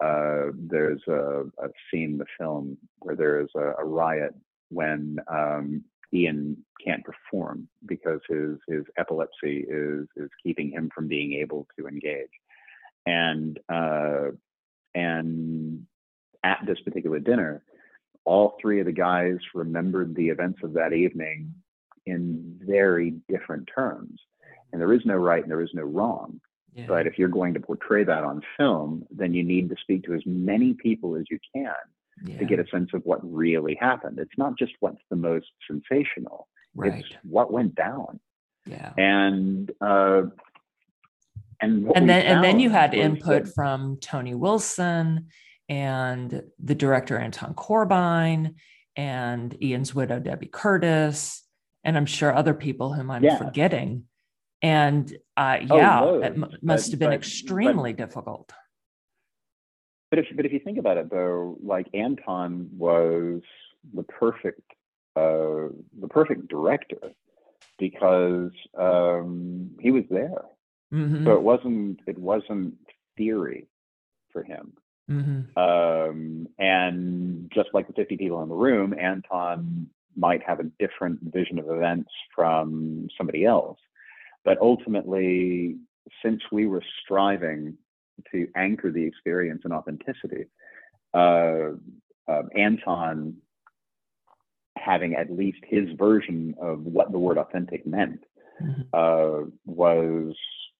Uh, 0.00 0.50
there's 0.54 1.02
a, 1.06 1.44
a, 1.62 1.68
scene 1.90 2.12
in 2.12 2.18
the 2.18 2.26
film 2.36 2.76
where 3.00 3.14
there 3.14 3.40
is 3.40 3.48
a, 3.54 3.74
a 3.78 3.84
riot 3.84 4.34
when 4.72 5.18
um, 5.28 5.84
Ian 6.12 6.56
can't 6.84 7.04
perform 7.04 7.68
because 7.86 8.20
his 8.28 8.58
his 8.68 8.84
epilepsy 8.98 9.64
is 9.68 10.06
is 10.16 10.30
keeping 10.42 10.70
him 10.70 10.90
from 10.94 11.08
being 11.08 11.34
able 11.34 11.66
to 11.78 11.86
engage, 11.86 12.30
and 13.06 13.58
uh, 13.68 14.30
and 14.94 15.86
at 16.44 16.60
this 16.66 16.80
particular 16.80 17.18
dinner, 17.18 17.62
all 18.24 18.56
three 18.60 18.80
of 18.80 18.86
the 18.86 18.92
guys 18.92 19.38
remembered 19.54 20.14
the 20.14 20.28
events 20.28 20.60
of 20.62 20.74
that 20.74 20.92
evening 20.92 21.54
in 22.04 22.58
very 22.60 23.14
different 23.28 23.68
terms, 23.74 24.20
and 24.72 24.80
there 24.80 24.92
is 24.92 25.02
no 25.04 25.16
right 25.16 25.42
and 25.42 25.50
there 25.50 25.62
is 25.62 25.70
no 25.72 25.82
wrong. 25.82 26.40
Yeah. 26.74 26.86
But 26.88 27.06
if 27.06 27.18
you're 27.18 27.28
going 27.28 27.54
to 27.54 27.60
portray 27.60 28.02
that 28.04 28.24
on 28.24 28.40
film, 28.56 29.04
then 29.10 29.34
you 29.34 29.44
need 29.44 29.68
to 29.68 29.76
speak 29.82 30.04
to 30.04 30.14
as 30.14 30.22
many 30.24 30.72
people 30.72 31.16
as 31.16 31.24
you 31.30 31.38
can 31.54 31.74
yeah. 32.24 32.38
to 32.38 32.44
get 32.44 32.58
a 32.58 32.66
sense 32.70 32.90
of 32.94 33.02
what 33.04 33.20
really 33.22 33.76
happened. 33.80 34.18
It's 34.18 34.36
not 34.36 34.58
just 34.58 34.72
what's 34.80 35.02
the 35.10 35.16
most 35.16 35.46
sensational, 35.66 36.48
right. 36.74 36.94
it's 36.94 37.08
what 37.22 37.52
went 37.52 37.74
down. 37.74 38.20
Yeah. 38.66 38.92
And 38.96 39.70
uh, 39.80 40.22
and 41.60 41.90
and 41.94 42.08
then 42.08 42.26
and 42.26 42.44
then 42.44 42.60
you 42.60 42.70
had 42.70 42.94
input 42.94 43.44
that, 43.44 43.54
from 43.54 43.98
Tony 44.00 44.34
Wilson 44.34 45.28
and 45.68 46.42
the 46.62 46.74
director 46.74 47.18
Anton 47.18 47.54
Corbijn 47.54 48.54
and 48.96 49.62
Ian's 49.62 49.94
widow 49.94 50.18
Debbie 50.18 50.46
Curtis, 50.46 51.42
and 51.84 51.96
I'm 51.96 52.06
sure 52.06 52.34
other 52.34 52.54
people 52.54 52.92
whom 52.92 53.10
I'm 53.10 53.24
yeah. 53.24 53.38
forgetting. 53.38 54.04
And 54.60 55.12
uh, 55.36 55.58
yeah, 55.62 56.00
oh, 56.02 56.20
it 56.20 56.34
m- 56.34 56.46
must 56.62 56.86
but, 56.86 56.90
have 56.92 56.98
been 57.00 57.10
but, 57.10 57.14
extremely 57.14 57.92
but, 57.92 58.06
difficult. 58.06 58.52
But 60.12 60.18
if 60.18 60.26
but 60.36 60.44
if 60.44 60.52
you 60.52 60.58
think 60.58 60.76
about 60.76 60.98
it 60.98 61.08
though, 61.08 61.56
like 61.64 61.86
Anton 61.94 62.68
was 62.76 63.40
the 63.94 64.02
perfect 64.02 64.60
uh, 65.16 65.72
the 65.98 66.08
perfect 66.10 66.48
director 66.48 67.12
because 67.78 68.50
um, 68.78 69.70
he 69.80 69.90
was 69.90 70.04
there. 70.10 70.42
Mm-hmm. 70.92 71.24
So 71.24 71.32
it 71.32 71.40
wasn't 71.40 72.00
it 72.06 72.18
wasn't 72.18 72.74
theory 73.16 73.68
for 74.34 74.42
him. 74.42 74.74
Mm-hmm. 75.10 75.58
Um, 75.58 76.46
and 76.58 77.50
just 77.50 77.70
like 77.72 77.86
the 77.86 77.94
50 77.94 78.18
people 78.18 78.42
in 78.42 78.50
the 78.50 78.54
room, 78.54 78.92
Anton 78.92 79.88
might 80.14 80.42
have 80.42 80.60
a 80.60 80.64
different 80.78 81.20
vision 81.22 81.58
of 81.58 81.70
events 81.70 82.10
from 82.36 83.08
somebody 83.16 83.46
else. 83.46 83.78
But 84.44 84.58
ultimately, 84.60 85.76
since 86.22 86.42
we 86.52 86.66
were 86.66 86.82
striving 87.02 87.78
to 88.32 88.48
anchor 88.56 88.90
the 88.90 89.04
experience 89.04 89.62
in 89.64 89.72
authenticity. 89.72 90.46
Uh, 91.14 91.72
uh, 92.28 92.42
Anton 92.56 93.36
having 94.76 95.14
at 95.14 95.30
least 95.30 95.58
his 95.64 95.88
version 95.96 96.54
of 96.60 96.80
what 96.80 97.12
the 97.12 97.18
word 97.18 97.38
authentic 97.38 97.86
meant 97.86 98.24
mm-hmm. 98.60 98.82
uh, 98.92 99.48
was 99.66 100.34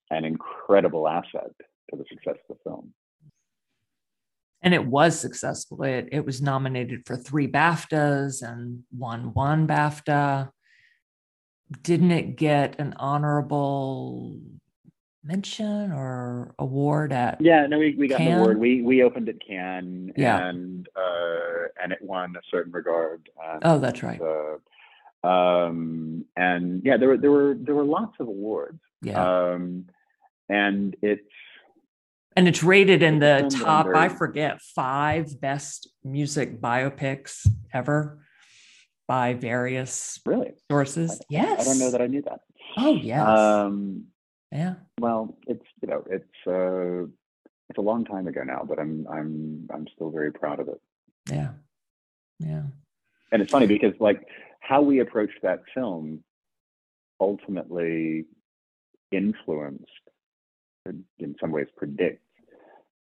an 0.09 0.25
incredible 0.25 1.07
asset 1.07 1.51
to 1.89 1.97
the 1.97 2.05
success 2.09 2.35
of 2.49 2.57
the 2.57 2.69
film. 2.69 2.93
And 4.61 4.73
it 4.73 4.85
was 4.85 5.19
successful. 5.19 5.83
It, 5.83 6.09
it 6.11 6.25
was 6.25 6.41
nominated 6.41 7.05
for 7.05 7.17
three 7.17 7.47
BAFTAs 7.47 8.41
and 8.41 8.83
won 8.97 9.33
one 9.33 9.67
BAFTA. 9.67 10.51
Didn't 11.81 12.11
it 12.11 12.37
get 12.37 12.79
an 12.79 12.93
honorable 12.97 14.39
mention 15.23 15.91
or 15.91 16.53
award 16.59 17.13
at 17.13 17.39
yeah 17.39 17.65
no 17.65 17.79
we, 17.79 17.95
we 17.97 18.07
got 18.07 18.17
Cannes? 18.17 18.33
an 18.33 18.39
award. 18.39 18.59
We 18.59 18.81
we 18.81 19.03
opened 19.03 19.29
at 19.29 19.35
Cannes 19.45 20.11
yeah. 20.17 20.47
and 20.47 20.87
uh 20.95 21.67
and 21.81 21.91
it 21.93 21.99
won 22.01 22.35
a 22.35 22.41
certain 22.51 22.71
regard 22.73 23.29
and, 23.41 23.61
oh 23.63 23.79
that's 23.79 24.03
right. 24.03 24.19
uh, 24.21 25.27
um 25.27 26.25
and 26.35 26.81
yeah 26.83 26.97
there 26.97 27.07
were 27.09 27.17
there 27.17 27.31
were 27.31 27.55
there 27.57 27.75
were 27.75 27.85
lots 27.85 28.15
of 28.19 28.27
awards. 28.27 28.79
Yeah. 29.01 29.51
Um 29.51 29.85
and 30.49 30.95
it's 31.01 31.21
and 32.35 32.47
it's 32.47 32.63
rated 32.63 33.01
in 33.03 33.19
the 33.19 33.49
top 33.63 33.87
i 33.95 34.09
forget 34.09 34.59
five 34.61 35.39
best 35.39 35.87
music 36.03 36.59
biopics 36.59 37.47
ever 37.73 38.19
by 39.07 39.33
various 39.35 40.19
really? 40.25 40.51
sources. 40.69 41.11
I, 41.11 41.25
yes 41.29 41.61
i 41.61 41.63
don't 41.63 41.79
know 41.79 41.91
that 41.91 42.01
i 42.01 42.07
knew 42.07 42.23
that. 42.23 42.41
Oh 42.75 42.95
yes. 42.95 43.25
Um 43.25 44.07
yeah. 44.53 44.75
Well, 44.99 45.35
it's 45.47 45.65
you 45.81 45.87
know 45.89 46.03
it's 46.09 46.47
uh 46.47 47.07
it's 47.69 47.77
a 47.77 47.81
long 47.81 48.05
time 48.05 48.27
ago 48.27 48.43
now, 48.43 48.61
but 48.67 48.79
I'm 48.79 49.07
I'm 49.11 49.67
I'm 49.73 49.87
still 49.95 50.11
very 50.11 50.31
proud 50.31 50.59
of 50.59 50.67
it. 50.67 50.81
Yeah. 51.29 51.49
Yeah. 52.39 52.63
And 53.31 53.41
it's 53.41 53.51
funny 53.51 53.65
because 53.65 53.93
like 53.99 54.27
how 54.59 54.81
we 54.81 54.99
approached 54.99 55.41
that 55.41 55.61
film 55.73 56.23
ultimately 57.19 58.25
influenced 59.11 59.85
in 60.85 61.35
some 61.39 61.51
ways 61.51 61.67
predict 61.75 62.21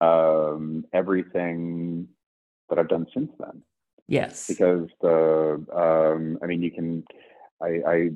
um, 0.01 0.85
everything 0.93 2.09
that 2.69 2.79
I've 2.79 2.89
done 2.89 3.07
since 3.13 3.31
then. 3.39 3.63
Yes. 4.09 4.47
Because 4.47 4.89
the 5.01 5.65
um, 5.73 6.39
I 6.43 6.47
mean 6.47 6.63
you 6.63 6.71
can 6.71 7.05
I, 7.63 7.81
I 7.87 8.11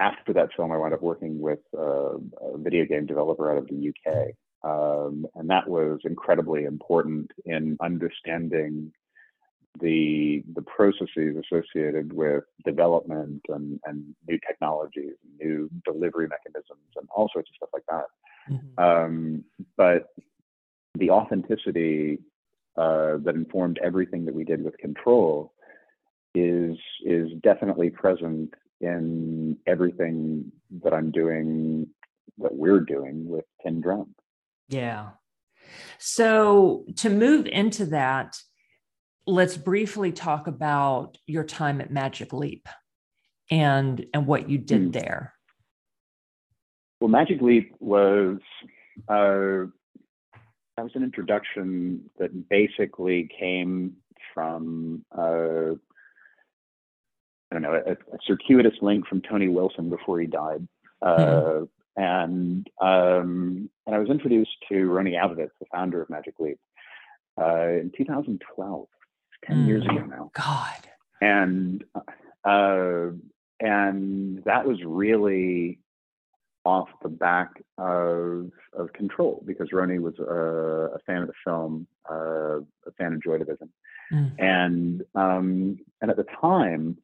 after 0.00 0.32
that 0.32 0.50
film, 0.56 0.72
I 0.72 0.76
wound 0.76 0.94
up 0.94 1.02
working 1.02 1.40
with 1.40 1.60
uh, 1.76 2.16
a 2.16 2.58
video 2.58 2.84
game 2.84 3.06
developer 3.06 3.50
out 3.50 3.58
of 3.58 3.68
the 3.68 3.92
UK. 3.92 4.34
Um, 4.64 5.26
and 5.34 5.50
that 5.50 5.68
was 5.68 6.00
incredibly 6.04 6.64
important 6.64 7.30
in 7.44 7.76
understanding 7.80 8.92
the 9.80 10.42
the 10.54 10.62
processes 10.62 11.36
associated 11.44 12.12
with 12.12 12.44
development 12.64 13.40
and, 13.48 13.80
and 13.86 14.14
new 14.28 14.38
technologies, 14.46 15.14
new 15.40 15.70
delivery 15.84 16.28
mechanisms, 16.28 16.90
and 16.96 17.08
all 17.14 17.28
sorts 17.32 17.48
of 17.50 17.56
stuff 17.56 17.70
like 17.72 17.84
that. 17.88 18.06
Mm-hmm. 18.52 18.84
Um, 18.84 19.44
but 19.76 20.08
the 20.98 21.10
authenticity 21.10 22.18
uh, 22.76 23.16
that 23.24 23.34
informed 23.34 23.78
everything 23.82 24.24
that 24.26 24.34
we 24.34 24.44
did 24.44 24.62
with 24.62 24.76
Control 24.78 25.52
is 26.34 26.76
is 27.04 27.28
definitely 27.42 27.90
present 27.90 28.54
in 28.82 29.56
everything 29.66 30.52
that 30.82 30.92
I'm 30.92 31.10
doing, 31.10 31.88
that 32.38 32.54
we're 32.54 32.80
doing 32.80 33.28
with 33.28 33.44
Tin 33.62 33.80
Drum. 33.80 34.14
Yeah. 34.68 35.10
So 35.98 36.84
to 36.96 37.10
move 37.10 37.46
into 37.46 37.86
that, 37.86 38.36
let's 39.26 39.56
briefly 39.56 40.12
talk 40.12 40.46
about 40.46 41.16
your 41.26 41.44
time 41.44 41.80
at 41.80 41.90
Magic 41.90 42.32
Leap 42.32 42.68
and 43.50 44.04
and 44.12 44.26
what 44.26 44.48
you 44.48 44.58
did 44.58 44.88
mm. 44.88 44.92
there. 44.92 45.34
Well, 47.00 47.08
Magic 47.10 47.40
Leap 47.40 47.74
was 47.80 48.38
uh, 49.08 49.66
that 50.76 50.84
was 50.84 50.92
an 50.94 51.02
introduction 51.02 52.10
that 52.18 52.48
basically 52.48 53.28
came 53.38 53.96
from 54.34 55.04
uh, 55.16 55.74
I 57.52 57.54
don't 57.54 57.62
know, 57.62 57.74
a, 57.74 57.92
a, 57.92 58.18
circuitous 58.26 58.72
link 58.80 59.06
from 59.06 59.20
Tony 59.20 59.48
Wilson 59.48 59.90
before 59.90 60.18
he 60.18 60.26
died. 60.26 60.66
Uh, 61.02 61.16
mm-hmm. 61.18 62.02
and 62.02 62.66
um, 62.80 63.68
and 63.86 63.94
I 63.94 63.98
was 63.98 64.08
introduced 64.08 64.56
to 64.70 64.88
Rony 64.88 65.22
Abovitz, 65.22 65.50
the 65.60 65.66
founder 65.70 66.00
of 66.00 66.08
Magic 66.08 66.34
Leap, 66.38 66.58
uh, 67.38 67.68
in 67.68 67.92
2012, 67.94 68.86
10 69.44 69.56
mm, 69.56 69.66
years 69.66 69.84
ago 69.84 70.06
now. 70.06 70.30
God. 70.34 70.88
And 71.20 71.84
uh, 72.42 73.10
and 73.60 74.42
that 74.44 74.66
was 74.66 74.78
really 74.82 75.78
off 76.64 76.88
the 77.02 77.10
back 77.10 77.50
of 77.76 78.50
of 78.72 78.94
Control 78.94 79.42
because 79.46 79.68
Rony 79.74 80.00
was 80.00 80.18
a, 80.20 80.94
a 80.94 80.98
fan 81.00 81.20
of 81.20 81.26
the 81.26 81.34
film, 81.44 81.86
uh, 82.10 82.60
a 82.60 82.92
fan 82.96 83.12
of 83.12 83.22
Joy 83.22 83.36
Division, 83.36 83.68
mm. 84.10 84.32
and 84.38 85.02
um, 85.14 85.78
and 86.00 86.10
at 86.10 86.16
the 86.16 86.26
time, 86.40 86.96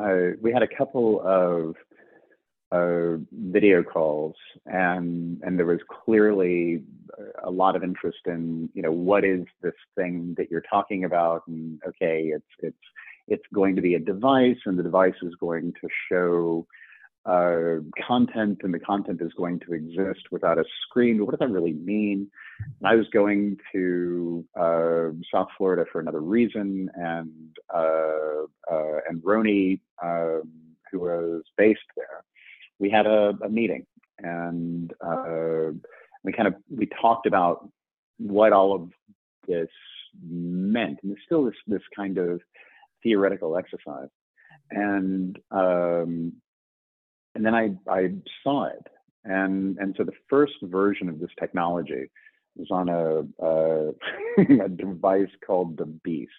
uh, 0.00 0.36
we 0.40 0.52
had 0.52 0.62
a 0.62 0.68
couple 0.68 1.20
of 1.24 1.74
uh, 2.72 3.18
video 3.32 3.82
calls, 3.82 4.36
and 4.66 5.40
and 5.42 5.58
there 5.58 5.66
was 5.66 5.80
clearly 6.04 6.82
a 7.42 7.50
lot 7.50 7.76
of 7.76 7.82
interest 7.82 8.20
in 8.26 8.68
you 8.74 8.82
know 8.82 8.92
what 8.92 9.24
is 9.24 9.44
this 9.62 9.74
thing 9.96 10.34
that 10.38 10.50
you're 10.50 10.62
talking 10.62 11.04
about, 11.04 11.42
and 11.48 11.80
okay, 11.86 12.32
it's 12.34 12.44
it's 12.60 12.76
it's 13.28 13.44
going 13.52 13.76
to 13.76 13.82
be 13.82 13.94
a 13.94 13.98
device, 13.98 14.58
and 14.66 14.78
the 14.78 14.82
device 14.82 15.14
is 15.22 15.34
going 15.40 15.72
to 15.80 15.88
show 16.10 16.66
uh, 17.26 17.82
content, 18.06 18.60
and 18.62 18.72
the 18.72 18.80
content 18.80 19.20
is 19.22 19.32
going 19.36 19.60
to 19.60 19.74
exist 19.74 20.30
without 20.30 20.58
a 20.58 20.64
screen. 20.86 21.24
What 21.24 21.32
does 21.32 21.40
that 21.40 21.50
really 21.50 21.74
mean? 21.74 22.30
And 22.80 22.88
I 22.88 22.94
was 22.94 23.06
going 23.12 23.58
to 23.72 24.44
uh, 24.58 25.08
South 25.32 25.48
Florida 25.56 25.84
for 25.90 26.00
another 26.00 26.20
reason, 26.20 26.90
and 26.94 27.56
uh, 27.72 28.44
uh 28.70 28.98
and 29.08 29.22
Rony, 29.22 29.80
um, 30.02 30.50
who 30.90 31.00
was 31.00 31.42
based 31.56 31.80
there 31.96 32.24
we 32.80 32.90
had 32.90 33.06
a, 33.06 33.34
a 33.44 33.48
meeting 33.48 33.86
and 34.18 34.92
uh, 35.06 35.70
we 36.24 36.32
kind 36.32 36.48
of 36.48 36.54
we 36.74 36.88
talked 37.00 37.26
about 37.26 37.68
what 38.18 38.52
all 38.52 38.74
of 38.74 38.90
this 39.46 39.68
meant 40.28 40.98
and 41.02 41.12
it's 41.12 41.20
still 41.24 41.44
this 41.44 41.54
this 41.68 41.82
kind 41.94 42.18
of 42.18 42.40
theoretical 43.02 43.56
exercise 43.56 44.08
and 44.70 45.38
um, 45.52 46.32
and 47.40 47.46
then 47.46 47.54
I 47.54 47.70
I 47.90 48.12
saw 48.44 48.66
it 48.66 48.86
and 49.24 49.78
and 49.78 49.94
so 49.96 50.04
the 50.04 50.12
first 50.28 50.54
version 50.62 51.08
of 51.08 51.18
this 51.18 51.30
technology 51.38 52.10
was 52.56 52.68
on 52.70 52.88
a, 52.88 53.20
a, 53.44 54.62
a 54.64 54.68
device 54.68 55.30
called 55.46 55.76
the 55.76 55.86
Beast 55.86 56.32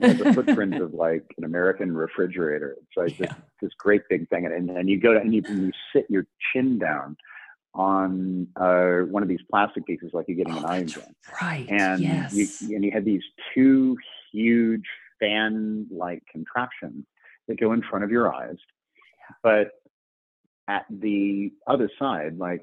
has 0.00 0.18
a 0.18 0.32
footprint 0.32 0.74
of 0.76 0.94
like 0.94 1.24
an 1.36 1.44
American 1.44 1.94
refrigerator. 1.94 2.76
It's 2.78 2.96
like 2.96 3.18
yeah. 3.18 3.26
this, 3.26 3.36
this, 3.60 3.70
great 3.76 4.02
big 4.08 4.30
thing, 4.30 4.46
and 4.46 4.70
and 4.70 4.88
you 4.88 4.98
go 4.98 5.12
to 5.12 5.20
and 5.20 5.34
you, 5.34 5.42
you 5.46 5.72
sit 5.94 6.06
your 6.08 6.26
chin 6.52 6.78
down 6.78 7.18
on 7.74 8.48
uh, 8.56 9.00
one 9.10 9.22
of 9.22 9.28
these 9.28 9.42
plastic 9.50 9.84
pieces, 9.84 10.10
like 10.14 10.24
you're 10.26 10.38
getting 10.38 10.54
oh, 10.54 10.60
an 10.60 10.64
iron 10.64 10.86
gun. 10.86 11.14
Right. 11.42 11.66
And 11.68 12.00
yes. 12.00 12.62
you 12.62 12.76
and 12.76 12.82
you 12.82 12.92
have 12.92 13.04
these 13.04 13.22
two 13.52 13.98
huge 14.32 14.86
fan-like 15.18 16.22
contraptions 16.32 17.04
that 17.46 17.60
go 17.60 17.74
in 17.74 17.82
front 17.82 18.02
of 18.02 18.10
your 18.10 18.34
eyes, 18.34 18.56
but 19.42 19.72
at 20.70 20.86
the 20.88 21.50
other 21.66 21.90
side, 21.98 22.38
like 22.38 22.62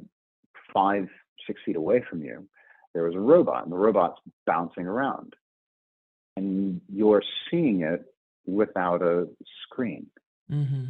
five, 0.73 1.07
six 1.45 1.59
feet 1.65 1.75
away 1.75 2.03
from 2.09 2.23
you, 2.23 2.47
there 2.93 3.03
was 3.03 3.15
a 3.15 3.19
robot, 3.19 3.63
and 3.63 3.71
the 3.71 3.77
robot's 3.77 4.19
bouncing 4.45 4.87
around 4.87 5.35
and 6.37 6.79
you're 6.87 7.23
seeing 7.49 7.81
it 7.81 8.05
without 8.45 9.01
a 9.01 9.27
screen. 9.63 10.05
Mm-hmm. 10.49 10.85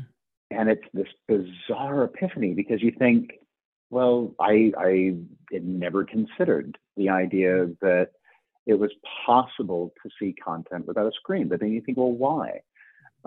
And 0.52 0.70
it's 0.70 0.84
this 0.94 1.08
bizarre 1.28 2.04
epiphany 2.04 2.54
because 2.54 2.84
you 2.84 2.92
think, 3.00 3.32
well, 3.90 4.36
I, 4.40 4.72
I 4.78 5.16
had 5.52 5.66
never 5.66 6.04
considered 6.04 6.78
the 6.98 7.10
idea 7.10 7.68
that 7.82 8.10
it 8.66 8.78
was 8.78 8.92
possible 9.26 9.94
to 10.04 10.10
see 10.20 10.34
content 10.34 10.86
without 10.86 11.08
a 11.08 11.12
screen. 11.16 11.48
But 11.48 11.62
then 11.62 11.72
you 11.72 11.82
think, 11.82 11.98
well, 11.98 12.12
why? 12.12 12.62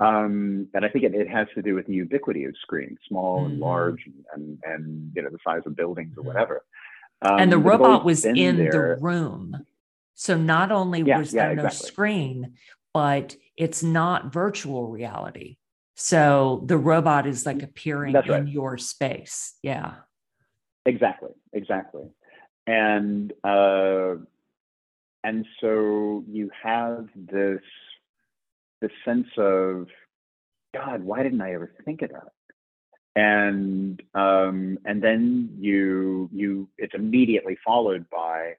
Um, 0.00 0.66
and 0.72 0.84
I 0.84 0.88
think 0.88 1.04
it, 1.04 1.14
it, 1.14 1.28
has 1.28 1.46
to 1.54 1.60
do 1.60 1.74
with 1.74 1.86
the 1.86 1.92
ubiquity 1.92 2.44
of 2.44 2.54
screens, 2.62 2.98
small 3.06 3.40
mm-hmm. 3.40 3.50
and 3.50 3.60
large, 3.60 4.02
and, 4.34 4.58
and, 4.64 5.12
you 5.14 5.22
know 5.22 5.28
the 5.30 5.38
size 5.46 5.60
of 5.66 5.76
buildings 5.76 6.14
or 6.16 6.22
whatever. 6.22 6.64
Um, 7.22 7.38
and 7.38 7.52
the 7.52 7.58
robot 7.58 8.02
was 8.04 8.24
in 8.24 8.56
there. 8.56 8.96
the 8.96 9.02
room. 9.02 9.66
So 10.14 10.38
not 10.38 10.72
only 10.72 11.02
yeah, 11.02 11.18
was 11.18 11.32
there 11.32 11.50
yeah, 11.50 11.54
no 11.54 11.64
exactly. 11.66 11.88
screen, 11.88 12.54
but 12.94 13.36
it's 13.58 13.82
not 13.82 14.32
virtual 14.32 14.88
reality. 14.88 15.58
So 15.96 16.62
the 16.64 16.78
robot 16.78 17.26
is 17.26 17.44
like 17.44 17.62
appearing 17.62 18.14
That's 18.14 18.28
in 18.28 18.46
your 18.46 18.78
space. 18.78 19.54
Yeah. 19.62 19.96
Exactly. 20.86 21.32
Exactly. 21.52 22.04
And 22.66 23.34
uh, 23.44 24.14
and 25.22 25.44
so 25.60 26.24
you 26.26 26.50
have 26.62 27.08
this 27.14 27.60
this 28.81 28.93
sense 29.05 29.29
of 29.37 29.88
God, 30.75 31.03
why 31.03 31.23
didn't 31.23 31.40
I 31.40 31.55
ever 31.55 31.73
think 31.85 32.03
of 32.03 32.11
that? 32.11 32.33
And 33.16 34.01
um, 34.14 34.79
and 34.85 35.03
then 35.03 35.57
you 35.59 36.29
you 36.33 36.69
it's 36.79 36.95
immediately 36.95 37.59
followed 37.64 38.07
by 38.11 38.55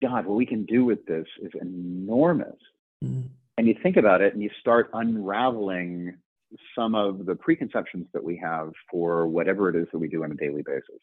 God, 0.00 0.26
what 0.26 0.36
we 0.36 0.46
can 0.46 0.64
do 0.64 0.84
with 0.84 1.04
this 1.06 1.26
is 1.40 1.52
enormous. 1.60 2.56
Mm. 3.02 3.28
And 3.58 3.68
you 3.68 3.74
think 3.82 3.96
about 3.96 4.20
it 4.20 4.34
and 4.34 4.42
you 4.42 4.50
start 4.60 4.90
unraveling 4.92 6.14
some 6.74 6.94
of 6.94 7.24
the 7.26 7.34
preconceptions 7.34 8.06
that 8.12 8.22
we 8.22 8.36
have 8.36 8.72
for 8.90 9.26
whatever 9.26 9.68
it 9.68 9.76
is 9.76 9.86
that 9.92 9.98
we 9.98 10.08
do 10.08 10.24
on 10.24 10.32
a 10.32 10.34
daily 10.34 10.62
basis. 10.62 11.00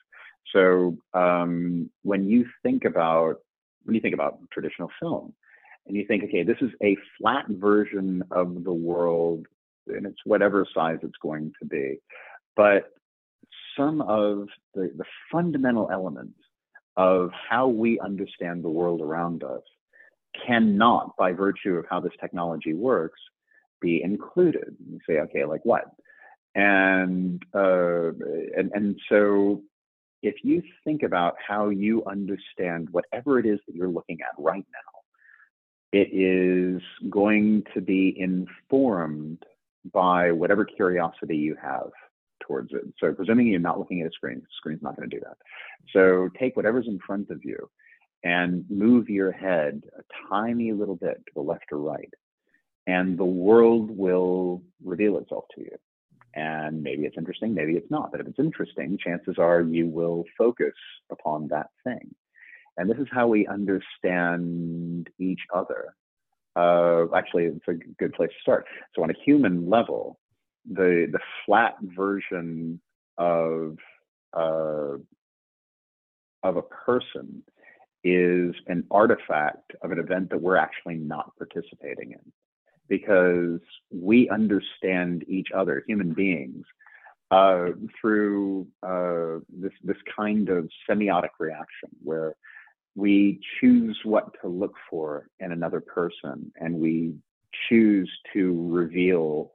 So 0.54 0.98
um, 1.13 1.89
when 2.04 2.28
you 2.28 2.45
think 2.63 2.86
about 2.86 3.38
when 3.84 3.95
you 3.95 4.02
think 4.02 4.13
about 4.13 4.39
traditional 4.52 4.89
film, 5.00 5.34
and 5.89 5.97
you 5.97 6.06
think, 6.06 6.23
okay, 6.23 6.43
this 6.43 6.58
is 6.62 6.69
a 6.84 6.95
flat 7.17 7.45
version 7.49 8.23
of 8.32 8.63
the 8.63 8.71
world, 8.71 9.47
and 9.88 10.06
it's 10.06 10.19
whatever 10.23 10.65
size 10.73 10.99
it's 11.02 11.17
going 11.21 11.52
to 11.60 11.67
be, 11.67 11.97
but 12.56 12.91
some 13.75 14.02
of 14.02 14.47
the, 14.75 14.91
the 14.95 15.04
fundamental 15.32 15.89
elements 15.91 16.39
of 16.95 17.32
how 17.49 17.67
we 17.67 17.99
understand 17.99 18.63
the 18.63 18.69
world 18.69 19.02
around 19.02 19.43
us 19.43 19.63
cannot, 20.45 21.15
by 21.17 21.32
virtue 21.32 21.75
of 21.75 21.86
how 21.89 21.99
this 21.99 22.13
technology 22.21 22.73
works, 22.73 23.19
be 23.82 24.04
included. 24.04 24.75
You 24.88 24.99
say, 25.08 25.19
okay, 25.21 25.45
like 25.45 25.62
what? 25.63 25.86
And 26.54 27.41
uh, 27.56 28.10
and 28.58 28.71
and 28.73 28.99
so, 29.10 29.62
if 30.21 30.36
you 30.43 30.62
think 30.84 31.04
about 31.04 31.36
how 31.47 31.69
you 31.69 32.04
understand 32.06 32.89
whatever 32.91 33.39
it 33.39 33.45
is 33.45 33.60
that 33.65 33.75
you're 33.75 33.88
looking 33.88 34.19
at 34.21 34.36
right 34.38 34.65
now, 34.71 34.98
it 35.91 36.10
is 36.12 36.82
going 37.10 37.63
to 37.73 37.82
be 37.82 38.15
informed 38.17 39.43
by 39.91 40.32
whatever 40.32 40.65
curiosity 40.65 41.38
you 41.38 41.56
have 41.62 41.89
towards 42.41 42.73
it. 42.73 42.82
So 42.99 43.13
presuming 43.13 43.47
you're 43.47 43.60
not 43.60 43.80
looking 43.80 44.02
at 44.02 44.08
a 44.08 44.12
screen, 44.12 44.39
the 44.39 44.47
screen's 44.58 44.82
not 44.82 44.95
going 44.95 45.10
to 45.10 45.15
do 45.15 45.21
that. 45.23 45.38
So 45.93 46.30
take 46.39 46.56
whatever's 46.56 46.88
in 46.88 46.99
front 47.06 47.30
of 47.30 47.43
you 47.43 47.69
and 48.23 48.65
move 48.69 49.10
your 49.10 49.32
head 49.32 49.84
a 49.97 50.04
tiny 50.30 50.73
little 50.73 50.95
bit 50.95 51.17
to 51.25 51.32
the 51.36 51.41
left 51.41 51.65
or 51.71 51.78
right, 51.78 52.13
and 52.86 53.17
the 53.17 53.25
world 53.25 53.89
will 53.91 54.62
reveal 54.84 55.17
itself 55.17 55.45
to 55.56 55.62
you. 55.62 55.75
And 56.36 56.84
maybe 56.84 57.06
it's 57.06 57.17
interesting, 57.17 57.54
maybe 57.54 57.73
it's 57.73 57.89
not. 57.89 58.12
But 58.12 58.21
if 58.21 58.28
it's 58.28 58.39
interesting, 58.39 58.97
chances 59.04 59.38
are 59.39 59.62
you 59.62 59.88
will 59.88 60.25
focus 60.38 60.73
upon 61.12 61.47
that 61.47 61.67
thing. 61.84 62.13
And 62.79 62.89
this 62.89 62.97
is 62.97 63.07
how 63.11 63.27
we 63.27 63.45
understand 63.45 65.09
each 65.19 65.41
other. 65.53 65.93
Uh, 66.55 67.13
actually, 67.13 67.45
it's 67.45 67.67
a 67.67 67.73
good 67.99 68.13
place 68.13 68.29
to 68.29 68.41
start. 68.41 68.65
So, 68.95 69.03
on 69.03 69.09
a 69.09 69.13
human 69.25 69.69
level, 69.69 70.17
the 70.65 71.07
the 71.11 71.19
flat 71.45 71.75
version 71.81 72.79
of 73.17 73.77
uh, 74.33 74.95
of 76.41 76.55
a 76.55 76.61
person 76.61 77.43
is 78.05 78.55
an 78.67 78.85
artifact 78.91 79.73
of 79.81 79.91
an 79.91 79.99
event 79.99 80.29
that 80.29 80.41
we're 80.41 80.55
actually 80.55 80.95
not 80.95 81.35
participating 81.37 82.13
in 82.13 82.31
because 82.87 83.59
we 83.91 84.29
understand 84.29 85.25
each 85.27 85.49
other 85.53 85.83
human 85.85 86.13
beings 86.13 86.65
uh, 87.31 87.67
through 87.99 88.67
uh, 88.83 89.39
this 89.49 89.73
this 89.83 89.97
kind 90.15 90.47
of 90.47 90.69
semiotic 90.89 91.29
reaction 91.39 91.89
where 92.01 92.35
we 92.95 93.39
choose 93.60 93.97
what 94.04 94.36
to 94.41 94.47
look 94.47 94.75
for 94.89 95.28
in 95.39 95.52
another 95.52 95.82
person 95.82 96.52
and 96.60 96.75
we 96.75 97.13
choose 97.67 98.10
to 98.34 98.67
reveal 98.69 99.52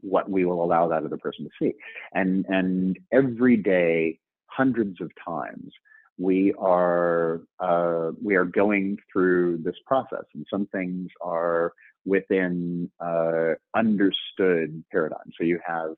what 0.00 0.30
we 0.30 0.44
will 0.44 0.62
allow 0.62 0.88
that 0.88 1.04
other 1.04 1.16
person 1.16 1.44
to 1.44 1.50
see. 1.58 1.74
And 2.12 2.44
and 2.48 2.98
every 3.12 3.56
day, 3.56 4.18
hundreds 4.46 5.00
of 5.00 5.10
times, 5.24 5.72
we 6.18 6.52
are 6.58 7.42
uh, 7.58 8.10
we 8.22 8.36
are 8.36 8.44
going 8.44 8.98
through 9.12 9.58
this 9.58 9.76
process, 9.86 10.24
and 10.34 10.46
some 10.50 10.66
things 10.66 11.08
are 11.20 11.72
within 12.04 12.90
uh, 13.00 13.54
understood 13.74 14.84
paradigms. 14.92 15.34
So 15.38 15.44
you 15.44 15.58
have 15.66 15.90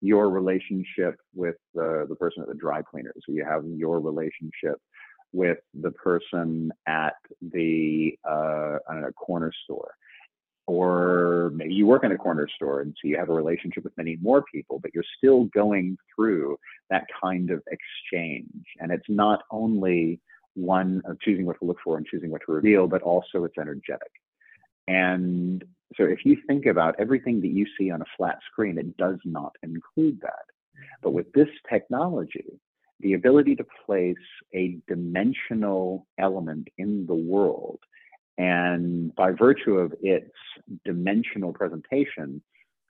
your 0.00 0.28
relationship 0.28 1.16
with 1.34 1.56
the, 1.74 2.04
the 2.08 2.16
person 2.16 2.42
at 2.42 2.48
the 2.48 2.54
dry 2.54 2.82
cleaners, 2.82 3.22
or 3.26 3.34
you 3.34 3.44
have 3.44 3.64
your 3.66 4.00
relationship 4.00 4.78
with 5.34 5.58
the 5.82 5.90
person 5.90 6.72
at 6.86 7.16
the 7.42 8.16
uh, 8.24 8.78
know 8.88 9.10
corner 9.16 9.52
store, 9.64 9.92
or 10.66 11.50
maybe 11.54 11.74
you 11.74 11.86
work 11.86 12.04
in 12.04 12.12
a 12.12 12.16
corner 12.16 12.48
store 12.54 12.80
and 12.80 12.94
so 13.02 13.08
you 13.08 13.18
have 13.18 13.28
a 13.28 13.32
relationship 13.32 13.84
with 13.84 13.96
many 13.96 14.16
more 14.22 14.44
people, 14.54 14.78
but 14.78 14.92
you're 14.94 15.04
still 15.18 15.44
going 15.46 15.98
through 16.14 16.56
that 16.88 17.04
kind 17.20 17.50
of 17.50 17.62
exchange, 17.66 18.64
and 18.78 18.92
it's 18.92 19.08
not 19.08 19.40
only 19.50 20.20
one 20.54 21.02
of 21.04 21.20
choosing 21.20 21.44
what 21.44 21.58
to 21.58 21.64
look 21.64 21.78
for 21.82 21.96
and 21.96 22.06
choosing 22.06 22.30
what 22.30 22.42
to 22.46 22.52
reveal, 22.52 22.86
but 22.86 23.02
also 23.02 23.44
it's 23.44 23.58
energetic. 23.58 24.12
And 24.86 25.64
so 25.96 26.04
if 26.04 26.20
you 26.24 26.36
think 26.46 26.66
about 26.66 26.94
everything 26.98 27.40
that 27.40 27.48
you 27.48 27.66
see 27.76 27.90
on 27.90 28.02
a 28.02 28.06
flat 28.16 28.38
screen, 28.50 28.78
it 28.78 28.96
does 28.96 29.18
not 29.24 29.52
include 29.62 30.20
that. 30.22 30.44
But 31.02 31.12
with 31.12 31.32
this 31.32 31.48
technology, 31.68 32.60
the 33.04 33.12
ability 33.12 33.54
to 33.54 33.66
place 33.84 34.16
a 34.54 34.78
dimensional 34.88 36.06
element 36.18 36.68
in 36.78 37.06
the 37.06 37.14
world, 37.14 37.78
and 38.38 39.14
by 39.14 39.30
virtue 39.30 39.78
of 39.78 39.92
its 40.00 40.32
dimensional 40.84 41.52
presentation, 41.52 42.42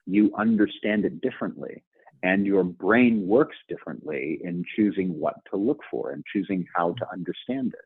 you 0.07 0.33
understand 0.37 1.03
it 1.05 1.21
differently. 1.21 1.83
And 2.23 2.45
your 2.47 2.63
brain 2.63 3.27
works 3.27 3.57
differently 3.69 4.39
in 4.41 4.63
choosing 4.75 5.19
what 5.19 5.35
to 5.51 5.57
look 5.57 5.81
for 5.91 6.11
and 6.11 6.23
choosing 6.33 6.65
how 6.73 6.93
to 6.93 7.05
understand 7.11 7.73
it. 7.73 7.85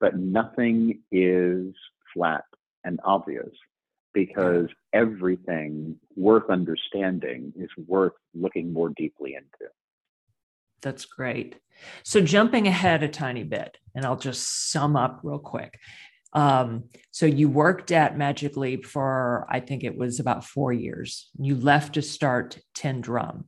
But 0.00 0.18
nothing 0.18 1.00
is 1.12 1.72
flat 2.12 2.44
and 2.84 2.98
obvious 3.04 3.48
because 4.12 4.66
everything 4.92 5.96
worth 6.16 6.50
understanding 6.50 7.52
is 7.56 7.70
worth 7.86 8.12
looking 8.34 8.72
more 8.72 8.90
deeply 8.96 9.34
into. 9.34 9.70
That's 10.82 11.04
great. 11.04 11.56
So, 12.02 12.20
jumping 12.20 12.66
ahead 12.66 13.02
a 13.02 13.08
tiny 13.08 13.44
bit, 13.44 13.78
and 13.94 14.04
I'll 14.04 14.16
just 14.16 14.70
sum 14.70 14.96
up 14.96 15.20
real 15.22 15.38
quick. 15.38 15.78
Um, 16.32 16.84
so, 17.10 17.26
you 17.26 17.48
worked 17.48 17.90
at 17.90 18.18
Magic 18.18 18.56
Leap 18.56 18.84
for, 18.84 19.46
I 19.50 19.60
think 19.60 19.84
it 19.84 19.96
was 19.96 20.20
about 20.20 20.44
four 20.44 20.72
years. 20.72 21.30
You 21.38 21.56
left 21.56 21.94
to 21.94 22.02
start 22.02 22.58
Tin 22.74 23.00
Drum. 23.00 23.46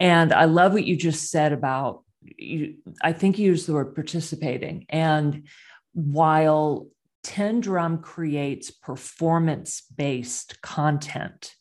And 0.00 0.32
I 0.32 0.44
love 0.44 0.72
what 0.72 0.84
you 0.84 0.96
just 0.96 1.30
said 1.30 1.52
about, 1.52 2.04
you, 2.22 2.76
I 3.02 3.12
think 3.12 3.38
you 3.38 3.46
used 3.46 3.66
the 3.66 3.74
word 3.74 3.94
participating. 3.94 4.86
And 4.88 5.46
while 5.92 6.88
Tin 7.26 7.60
Drum 7.60 8.02
creates 8.02 8.70
performance 8.70 9.82
based 9.96 10.62
content. 10.62 11.56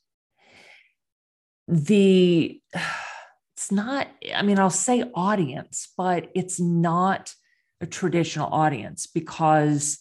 The 1.68 2.62
it's 3.56 3.72
not, 3.72 4.08
I 4.36 4.42
mean, 4.42 4.60
I'll 4.60 4.70
say 4.70 5.04
audience, 5.14 5.88
but 5.98 6.30
it's 6.36 6.60
not 6.60 7.34
a 7.80 7.86
traditional 7.86 8.54
audience 8.54 9.08
because 9.08 10.00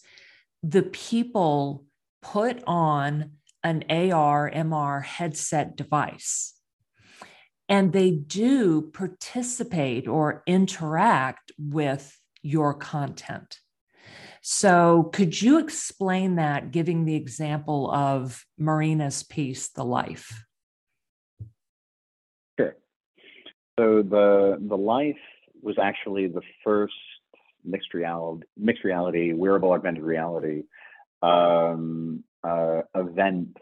the 0.65 0.83
people 0.83 1.85
put 2.21 2.65
on 2.67 3.33
an 3.63 3.85
AR, 3.89 4.51
MR 4.51 5.05
headset 5.05 5.77
device 5.77 6.55
and 7.69 7.93
they 7.93 8.11
do 8.11 8.91
participate 8.93 10.09
or 10.09 10.43
interact 10.47 11.53
with 11.57 12.19
your 12.43 12.75
content. 12.75 13.59
So, 14.43 15.11
could 15.15 15.41
you 15.41 15.59
explain 15.59 16.37
that, 16.37 16.71
giving 16.71 17.05
the 17.05 17.15
example 17.15 17.91
of 17.91 18.45
Marina's 18.59 19.23
piece, 19.23 19.69
The 19.69 19.85
Life? 19.85 20.45
Sure. 22.59 22.77
So, 23.79 24.03
the, 24.03 24.59
the 24.61 24.77
Life 24.77 25.17
was 25.63 25.77
actually 25.81 26.29
the 26.29 26.43
first 26.63 26.95
mixed 27.65 27.95
reality, 27.95 28.47
mixed 28.57 28.85
reality 28.85 29.33
wearable 29.33 29.73
augmented 29.73 30.03
reality 30.03 30.65
um, 31.23 32.23
uh, 32.43 32.83
event 32.95 33.57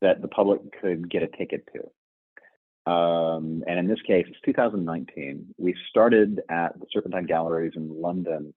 that 0.00 0.22
the 0.22 0.28
public 0.28 0.60
could 0.80 1.10
get 1.10 1.22
a 1.22 1.26
ticket 1.26 1.68
to. 1.72 2.90
Um, 2.90 3.64
and 3.66 3.78
in 3.78 3.86
this 3.88 4.00
case, 4.06 4.26
it's 4.28 4.38
2019. 4.44 5.54
We 5.56 5.74
started 5.88 6.42
at 6.50 6.78
the 6.78 6.86
Serpentine 6.92 7.26
Galleries 7.26 7.72
in 7.76 8.00
London 8.00 8.52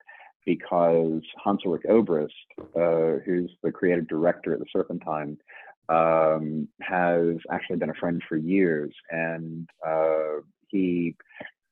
because 0.45 1.21
Hans 1.41 1.62
Ulrich 1.65 1.84
Obrist, 1.89 2.30
uh, 2.76 3.19
who's 3.26 3.52
the 3.63 3.71
creative 3.71 4.08
director 4.08 4.54
at 4.54 4.60
the 4.60 4.65
Serpentine, 4.71 5.38
um, 5.89 6.67
has 6.82 7.38
actually 7.52 7.78
been 7.78 7.89
a 7.89 7.95
friend 7.95 8.21
for 8.28 8.36
years, 8.36 8.93
and 9.10 9.69
uh, 9.86 10.41
he 10.69 11.15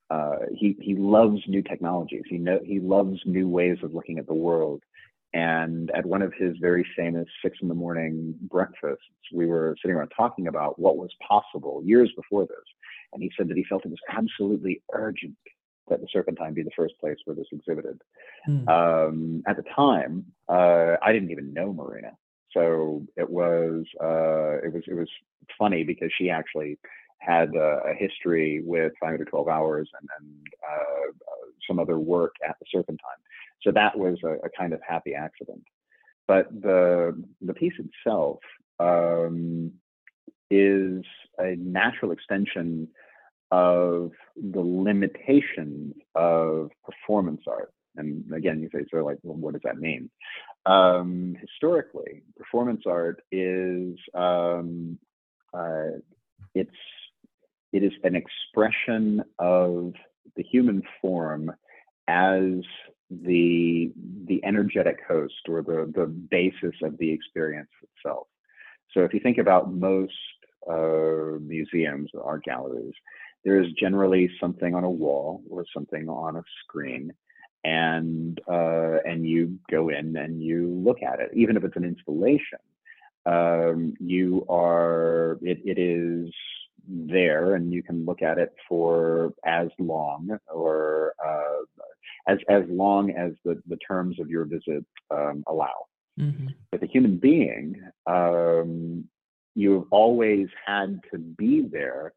uh, 0.09 0.37
he 0.55 0.75
he 0.79 0.95
loves 0.95 1.41
new 1.47 1.61
technologies. 1.61 2.23
He 2.27 2.37
know 2.37 2.59
he 2.63 2.79
loves 2.79 3.19
new 3.25 3.47
ways 3.47 3.77
of 3.83 3.93
looking 3.93 4.19
at 4.19 4.27
the 4.27 4.33
world. 4.33 4.83
And 5.33 5.91
at 5.91 6.05
one 6.05 6.21
of 6.21 6.31
his 6.33 6.55
very 6.61 6.85
famous 6.95 7.27
six 7.43 7.57
in 7.61 7.67
the 7.67 7.73
morning 7.73 8.35
breakfasts, 8.49 9.03
we 9.33 9.45
were 9.45 9.75
sitting 9.81 9.97
around 9.97 10.13
talking 10.15 10.47
about 10.47 10.79
what 10.79 10.95
was 10.95 11.09
possible 11.27 11.81
years 11.83 12.09
before 12.15 12.45
this. 12.45 12.63
And 13.11 13.21
he 13.21 13.29
said 13.35 13.49
that 13.49 13.57
he 13.57 13.65
felt 13.65 13.83
it 13.83 13.89
was 13.89 13.99
absolutely 14.09 14.81
urgent 14.93 15.35
that 15.89 15.99
the 15.99 16.07
Serpentine 16.11 16.53
be 16.53 16.63
the 16.63 16.71
first 16.75 16.93
place 17.01 17.17
where 17.25 17.35
this 17.35 17.47
exhibited. 17.51 18.01
Mm. 18.47 18.67
Um, 18.69 19.43
at 19.45 19.57
the 19.57 19.63
time, 19.75 20.25
uh, 20.47 20.95
I 21.01 21.11
didn't 21.11 21.31
even 21.31 21.53
know 21.53 21.73
Marina, 21.73 22.11
so 22.51 23.05
it 23.17 23.29
was 23.29 23.83
uh, 24.01 24.65
it 24.65 24.73
was 24.73 24.83
it 24.87 24.93
was 24.93 25.09
funny 25.59 25.83
because 25.83 26.11
she 26.17 26.29
actually 26.29 26.77
had 27.19 27.55
a, 27.55 27.81
a 27.87 27.93
history 27.93 28.61
with 28.63 28.93
512 28.99 29.47
hours 29.47 29.89
and, 29.99 30.09
and 30.19 30.47
uh, 30.63 31.09
uh, 31.11 31.47
some 31.67 31.79
other 31.79 31.97
work 31.97 32.35
at 32.47 32.55
the 32.59 32.65
Serpentine. 32.71 32.99
So 33.61 33.71
that 33.71 33.97
was 33.97 34.17
a, 34.23 34.33
a, 34.45 34.49
kind 34.57 34.73
of 34.73 34.81
happy 34.87 35.15
accident. 35.15 35.63
But 36.27 36.49
the 36.51 37.21
the 37.41 37.53
piece 37.53 37.73
itself 37.79 38.39
um, 38.79 39.71
is 40.49 41.03
a 41.37 41.55
natural 41.57 42.11
extension 42.11 42.87
of 43.51 44.11
the 44.35 44.59
limitations 44.59 45.95
of 46.15 46.71
performance 46.83 47.41
art. 47.47 47.71
And 47.95 48.23
again, 48.33 48.61
you 48.61 48.69
say, 48.73 48.85
so 48.91 48.97
like, 49.05 49.17
well, 49.23 49.37
what 49.37 49.53
does 49.53 49.61
that 49.63 49.77
mean? 49.77 50.09
Um, 50.65 51.35
historically, 51.39 52.23
performance 52.37 52.83
art 52.87 53.21
is 53.31 53.97
um, 54.13 54.97
uh, 55.53 55.99
it's 56.53 56.71
it 57.75 57.83
is 57.83 57.91
an 58.03 58.15
expression 58.15 59.21
of 59.37 59.93
the 60.37 60.43
human 60.43 60.81
form 61.01 61.51
as 62.07 62.61
the 63.09 63.91
the 64.27 64.43
energetic 64.43 64.99
host 65.07 65.33
or 65.49 65.61
the 65.61 65.91
the 65.93 66.05
basis 66.05 66.75
of 66.83 66.97
the 66.97 67.11
experience 67.11 67.69
itself. 67.83 68.27
So 68.93 69.01
if 69.01 69.13
you 69.13 69.19
think 69.19 69.39
about 69.39 69.73
most 69.73 70.13
uh, 70.71 71.37
museums 71.41 72.09
or 72.13 72.23
art 72.23 72.43
galleries, 72.45 72.93
there 73.43 73.61
is 73.61 73.71
generally 73.79 74.29
something 74.39 74.73
on 74.73 74.83
a 74.83 74.89
wall 74.89 75.43
or 75.49 75.65
something 75.73 76.07
on 76.07 76.37
a 76.37 76.43
screen 76.63 77.13
and 77.65 78.39
uh, 78.47 78.97
and 79.03 79.27
you 79.27 79.59
go 79.69 79.89
in 79.89 80.15
and 80.15 80.41
you 80.41 80.69
look 80.69 81.01
at 81.03 81.19
it 81.19 81.31
even 81.33 81.57
if 81.57 81.63
it's 81.63 81.75
an 81.75 81.83
installation 81.83 82.59
um, 83.25 83.93
you 83.99 84.45
are 84.47 85.39
it, 85.41 85.59
it 85.65 85.79
is 85.79 86.31
there 86.87 87.55
and 87.55 87.73
you 87.73 87.83
can 87.83 88.05
look 88.05 88.21
at 88.21 88.37
it 88.37 88.53
for 88.67 89.33
as 89.45 89.67
long 89.79 90.37
or 90.53 91.13
uh, 91.25 91.81
as 92.27 92.37
as 92.49 92.63
long 92.69 93.11
as 93.11 93.33
the, 93.43 93.61
the 93.67 93.77
terms 93.77 94.19
of 94.19 94.29
your 94.29 94.45
visit 94.45 94.85
um, 95.11 95.43
allow 95.47 95.85
mm-hmm. 96.19 96.47
with 96.71 96.83
a 96.83 96.87
human 96.87 97.17
being 97.17 97.75
um, 98.07 99.05
you've 99.55 99.85
always 99.89 100.47
had 100.65 100.99
to 101.11 101.17
be 101.17 101.67
there 101.71 102.13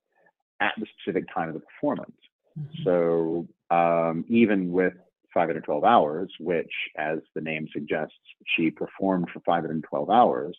at 0.60 0.74
the 0.78 0.86
specific 0.98 1.24
time 1.32 1.48
of 1.48 1.54
the 1.54 1.60
performance. 1.60 2.16
Mm-hmm. 2.58 2.82
So 2.84 3.48
um, 3.70 4.24
even 4.28 4.72
with 4.72 4.94
512 5.32 5.84
hours, 5.84 6.30
which, 6.40 6.72
as 6.96 7.18
the 7.34 7.40
name 7.40 7.68
suggests, 7.72 8.14
she 8.56 8.70
performed 8.70 9.28
for 9.32 9.40
512 9.40 10.10
hours, 10.10 10.56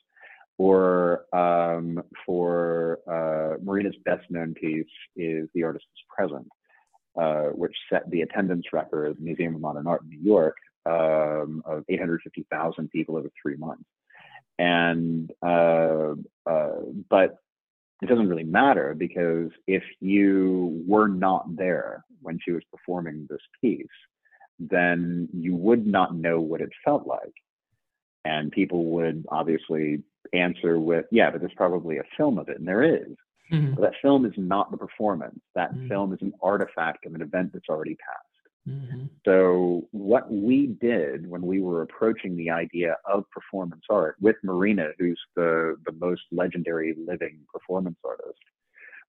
or 0.60 1.24
um, 1.34 2.04
for 2.26 3.00
uh, 3.08 3.58
Marina's 3.64 3.96
best 4.04 4.30
known 4.30 4.54
piece 4.54 4.86
is 5.16 5.48
The 5.56 5.64
Artist's 5.64 5.88
is 5.88 6.04
Present, 6.16 6.48
uh, 7.20 7.54
which 7.56 7.76
set 7.92 8.10
the 8.12 8.22
attendance 8.22 8.66
record 8.74 9.10
at 9.10 9.16
the 9.16 9.24
Museum 9.24 9.56
of 9.56 9.62
Modern 9.62 9.88
Art 9.88 10.02
in 10.04 10.10
New 10.10 10.22
York 10.22 10.58
um, 10.86 11.64
of 11.66 11.86
850,000 11.88 12.92
people 12.92 13.16
over 13.16 13.30
three 13.42 13.56
months. 13.56 13.86
And 14.60 15.32
uh, 15.42 16.16
uh 16.46 16.82
but 17.10 17.38
it 18.02 18.08
doesn't 18.08 18.28
really 18.28 18.44
matter 18.44 18.94
because 18.94 19.52
if 19.66 19.84
you 20.02 20.84
were 20.86 21.08
not 21.08 21.56
there 21.56 22.04
when 22.22 22.38
she 22.44 22.52
was 22.52 22.64
performing 22.70 23.28
this 23.30 23.40
piece, 23.62 23.88
then 24.60 25.30
you 25.34 25.56
would 25.56 25.88
not 25.88 26.16
know 26.16 26.42
what 26.42 26.60
it 26.60 26.70
felt 26.84 27.08
like. 27.08 27.34
And 28.26 28.52
people 28.52 28.86
would 28.88 29.26
obviously 29.32 30.04
answer 30.34 30.80
with, 30.80 31.06
yeah, 31.12 31.32
but 31.32 31.42
there's 31.42 31.54
probably 31.56 31.98
a 31.98 32.04
film 32.18 32.38
of 32.38 32.50
it, 32.50 32.58
and 32.58 32.68
there 32.68 32.84
is. 32.84 33.16
Mm-hmm. 33.52 33.76
But 33.76 33.82
that 33.82 33.94
film 34.02 34.26
is 34.26 34.34
not 34.38 34.72
the 34.72 34.78
performance. 34.78 35.40
That 35.56 35.74
mm-hmm. 35.74 35.88
film 35.88 36.14
is 36.14 36.20
an 36.22 36.34
artifact 36.42 37.06
of 37.06 37.16
an 37.16 37.22
event 37.22 37.52
that's 37.54 37.70
already 37.70 37.96
passed. 37.96 38.26
Mm-hmm. 38.68 39.06
So, 39.26 39.88
what 39.92 40.32
we 40.32 40.78
did 40.80 41.28
when 41.28 41.42
we 41.42 41.62
were 41.62 41.82
approaching 41.82 42.36
the 42.36 42.52
idea 42.52 42.98
of 43.06 43.24
performance 43.32 43.84
art 43.90 44.16
with 44.20 44.36
Marina, 44.44 44.90
who's 45.00 45.20
the, 45.36 45.76
the 45.86 45.94
most 45.94 46.22
legendary 46.32 46.96
living 47.04 47.40
performance 47.52 47.98
artist, 48.06 48.38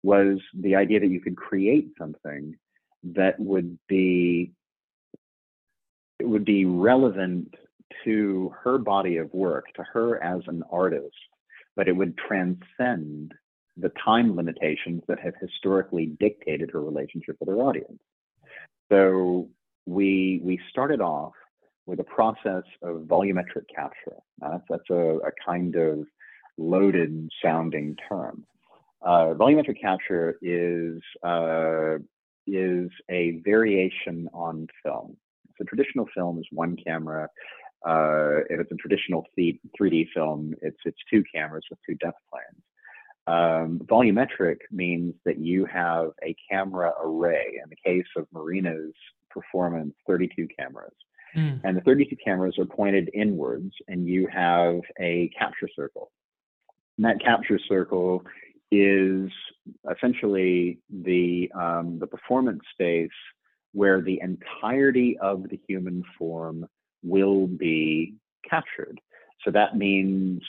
was 0.03 0.39
the 0.59 0.77
idea 0.77 1.01
that 1.01 1.09
you 1.09 1.21
could 1.21 1.37
create 1.37 1.89
something 1.99 2.57
that 3.03 3.39
would 3.39 3.79
be 3.89 4.53
it 6.19 6.29
would 6.29 6.45
be 6.45 6.67
relevant 6.67 7.55
to 8.05 8.53
her 8.63 8.79
body 8.79 9.17
of 9.17 9.33
work, 9.33 9.67
to 9.77 9.85
her 9.93 10.23
as 10.23 10.43
an 10.47 10.63
artist, 10.71 11.17
but 11.77 11.89
it 11.89 11.93
would 11.93 12.17
transcend 12.17 13.35
the 13.77 13.91
time 14.05 14.37
limitations 14.37 15.03
that 15.09 15.19
have 15.21 15.35
historically 15.41 16.07
dictated 16.19 16.71
her 16.71 16.83
relationship 16.83 17.37
with 17.41 17.49
her 17.49 17.57
audience. 17.57 18.01
So 18.91 19.49
we 19.87 20.41
we 20.45 20.61
started 20.71 21.01
off 21.01 21.33
with 21.87 22.01
a 22.01 22.05
process 22.05 22.65
of 22.83 23.03
volumetric 23.03 23.65
capture. 23.75 24.17
that's, 24.41 24.63
that's 24.69 24.91
a, 24.91 25.19
a, 25.19 25.31
kind 25.45 25.75
of 25.75 26.07
loaded 26.59 27.29
sounding 27.43 27.97
term. 28.09 28.45
Uh, 29.03 29.35
volumetric 29.35 29.81
capture 29.81 30.37
is 30.43 31.01
uh, 31.25 31.97
is 32.47 32.91
a 33.11 33.41
variation 33.45 34.29
on 34.33 34.67
film. 34.85 35.17
So 35.57 35.65
traditional 35.65 36.07
film 36.15 36.39
is 36.39 36.47
one 36.53 36.77
camera. 36.85 37.29
Uh, 37.87 38.45
if 38.51 38.61
it's 38.61 38.73
a 38.73 38.77
traditional 38.77 39.25
3D 39.39 40.09
film, 40.15 40.55
it's 40.61 40.79
it's 40.85 40.99
two 41.11 41.25
cameras 41.35 41.65
with 41.71 41.79
two 41.87 41.95
depth 41.97 42.19
planes. 42.31 42.63
Um, 43.27 43.81
volumetric 43.85 44.59
means 44.71 45.15
that 45.25 45.39
you 45.39 45.65
have 45.67 46.11
a 46.23 46.35
camera 46.51 46.93
array. 47.03 47.61
In 47.63 47.71
the 47.71 47.77
case 47.77 48.07
of 48.17 48.27
Marina's 48.33 48.95
performance, 49.31 49.95
32 50.07 50.49
cameras. 50.59 50.93
Mm. 51.37 51.61
And 51.63 51.77
the 51.77 51.81
32 51.83 52.17
cameras 52.23 52.59
are 52.59 52.65
pointed 52.65 53.11
inwards, 53.15 53.73
and 53.89 54.07
you 54.07 54.27
have 54.33 54.81
a 54.99 55.31
capture 55.39 55.69
circle. 55.75 56.11
And 56.97 57.07
that 57.07 57.23
capture 57.25 57.59
circle 57.69 58.25
is 58.73 59.31
essentially 59.91 60.79
the 60.91 61.51
um, 61.55 61.99
the 61.99 62.07
performance 62.07 62.61
space 62.73 63.11
where 63.73 64.01
the 64.01 64.21
entirety 64.23 65.17
of 65.19 65.49
the 65.49 65.61
human 65.69 66.03
form 66.19 66.67
will 67.03 67.47
be 67.47 68.15
captured. 68.49 69.01
So 69.45 69.51
that 69.51 69.77
means 69.77 70.43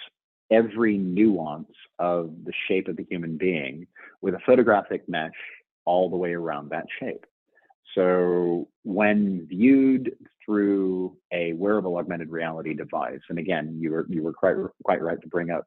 every 0.51 0.97
nuance 0.97 1.71
of 1.99 2.31
the 2.43 2.53
shape 2.67 2.87
of 2.87 2.97
the 2.97 3.05
human 3.09 3.37
being 3.37 3.87
with 4.21 4.35
a 4.35 4.39
photographic 4.45 5.07
mesh 5.07 5.31
all 5.85 6.09
the 6.09 6.17
way 6.17 6.33
around 6.33 6.69
that 6.69 6.85
shape. 6.99 7.25
So 7.95 8.67
when 8.83 9.47
viewed 9.47 10.15
through 10.45 11.17
a 11.31 11.53
wearable 11.53 11.97
augmented 11.97 12.29
reality 12.29 12.73
device, 12.73 13.19
and 13.29 13.39
again, 13.39 13.77
you 13.79 13.91
were 13.91 14.05
you 14.09 14.23
were 14.23 14.33
quite 14.33 14.55
quite 14.83 15.01
right 15.01 15.21
to 15.21 15.27
bring 15.27 15.49
up, 15.49 15.65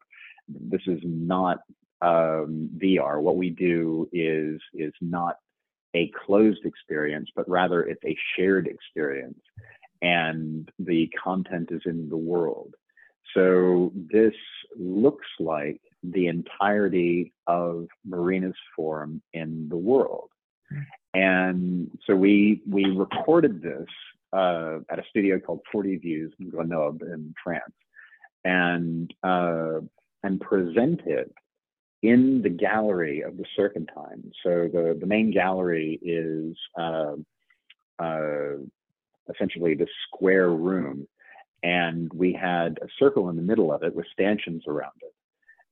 this 0.49 0.81
is 0.87 1.01
not 1.03 1.59
um, 2.01 2.71
VR. 2.77 3.21
What 3.21 3.37
we 3.37 3.51
do 3.51 4.09
is 4.13 4.61
is 4.73 4.93
not 5.01 5.37
a 5.95 6.11
closed 6.27 6.65
experience, 6.65 7.29
but 7.37 7.49
rather 7.49 7.83
it's 7.83 8.05
a 8.05 8.17
shared 8.37 8.67
experience, 8.67 9.41
and 10.03 10.71
the 10.79 11.11
content 11.23 11.71
is 11.71 11.83
in 11.87 12.09
the 12.09 12.17
world. 12.17 12.75
So 13.35 13.93
this 13.95 14.35
looks 14.79 15.27
like 15.41 15.81
the 16.03 16.29
entirety 16.29 17.33
of 17.47 17.89
Marina's 18.05 18.55
form 18.77 19.23
in 19.33 19.69
the 19.69 19.77
world. 19.77 20.31
And 21.15 21.91
so 22.07 22.15
we 22.15 22.63
we 22.69 22.87
recorded 22.87 23.63
this 23.63 23.87
uh, 24.33 24.79
at 24.91 24.99
a 24.99 25.05
studio 25.11 25.39
called 25.39 25.61
4DViews 25.73 26.31
in 26.41 26.51
Grenoble 26.51 27.07
in 27.07 27.35
France, 27.43 27.75
and 28.45 29.13
uh, 29.23 29.81
and 30.23 30.41
present 30.41 31.03
it 31.07 31.33
in 32.03 32.43
the 32.43 32.51
gallery 32.51 33.23
of 33.23 33.37
the 33.37 33.45
Serpentine. 33.57 34.33
So 34.43 34.69
the 34.73 34.97
the 34.99 35.07
main 35.07 35.31
gallery 35.31 35.99
is 36.03 36.57
uh, 36.79 37.17
uh 38.03 38.57
essentially 39.29 39.75
the 39.75 39.89
square 40.07 40.51
room 40.51 41.07
and 41.65 42.13
we 42.13 42.33
had 42.33 42.79
a 42.83 42.89
circle 42.99 43.31
in 43.31 43.37
the 43.37 43.43
middle 43.43 43.73
of 43.73 43.83
it 43.83 43.95
with 43.97 44.07
stanchions 44.13 44.63
around 44.69 45.01
it. 45.01 45.15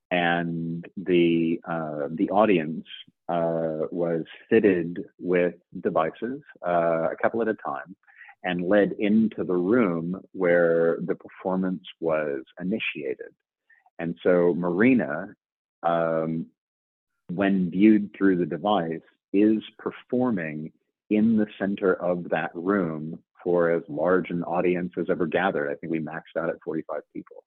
And 0.09 0.85
the 0.97 1.61
uh, 1.67 2.07
the 2.11 2.29
audience 2.31 2.85
uh, 3.29 3.87
was 3.91 4.23
fitted 4.49 5.05
with 5.19 5.53
devices, 5.81 6.41
uh, 6.67 7.09
a 7.11 7.15
couple 7.21 7.41
at 7.41 7.47
a 7.47 7.53
time, 7.53 7.95
and 8.43 8.67
led 8.67 8.93
into 8.99 9.43
the 9.43 9.55
room 9.55 10.19
where 10.33 10.97
the 11.01 11.15
performance 11.15 11.83
was 11.99 12.43
initiated. 12.59 13.33
And 13.99 14.15
so 14.23 14.53
Marina, 14.55 15.35
um, 15.83 16.47
when 17.31 17.69
viewed 17.69 18.11
through 18.17 18.37
the 18.37 18.45
device, 18.45 19.01
is 19.31 19.63
performing 19.79 20.71
in 21.09 21.37
the 21.37 21.47
center 21.59 21.93
of 21.93 22.29
that 22.29 22.51
room 22.53 23.19
for 23.43 23.71
as 23.71 23.83
large 23.87 24.29
an 24.29 24.43
audience 24.43 24.93
as 24.97 25.07
ever 25.09 25.27
gathered. 25.27 25.69
I 25.69 25.75
think 25.75 25.91
we 25.91 25.99
maxed 25.99 26.39
out 26.39 26.49
at 26.49 26.55
45 26.63 27.01
people. 27.13 27.43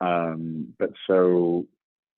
Um, 0.00 0.74
but 0.78 0.90
so 1.06 1.66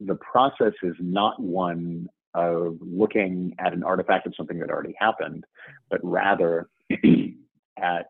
the 0.00 0.16
process 0.16 0.74
is 0.82 0.94
not 1.00 1.40
one 1.40 2.08
of 2.34 2.78
looking 2.80 3.54
at 3.58 3.72
an 3.72 3.82
artifact 3.82 4.26
of 4.26 4.34
something 4.36 4.58
that 4.58 4.70
already 4.70 4.94
happened, 4.98 5.44
but 5.90 6.00
rather 6.02 6.68
at 7.78 8.06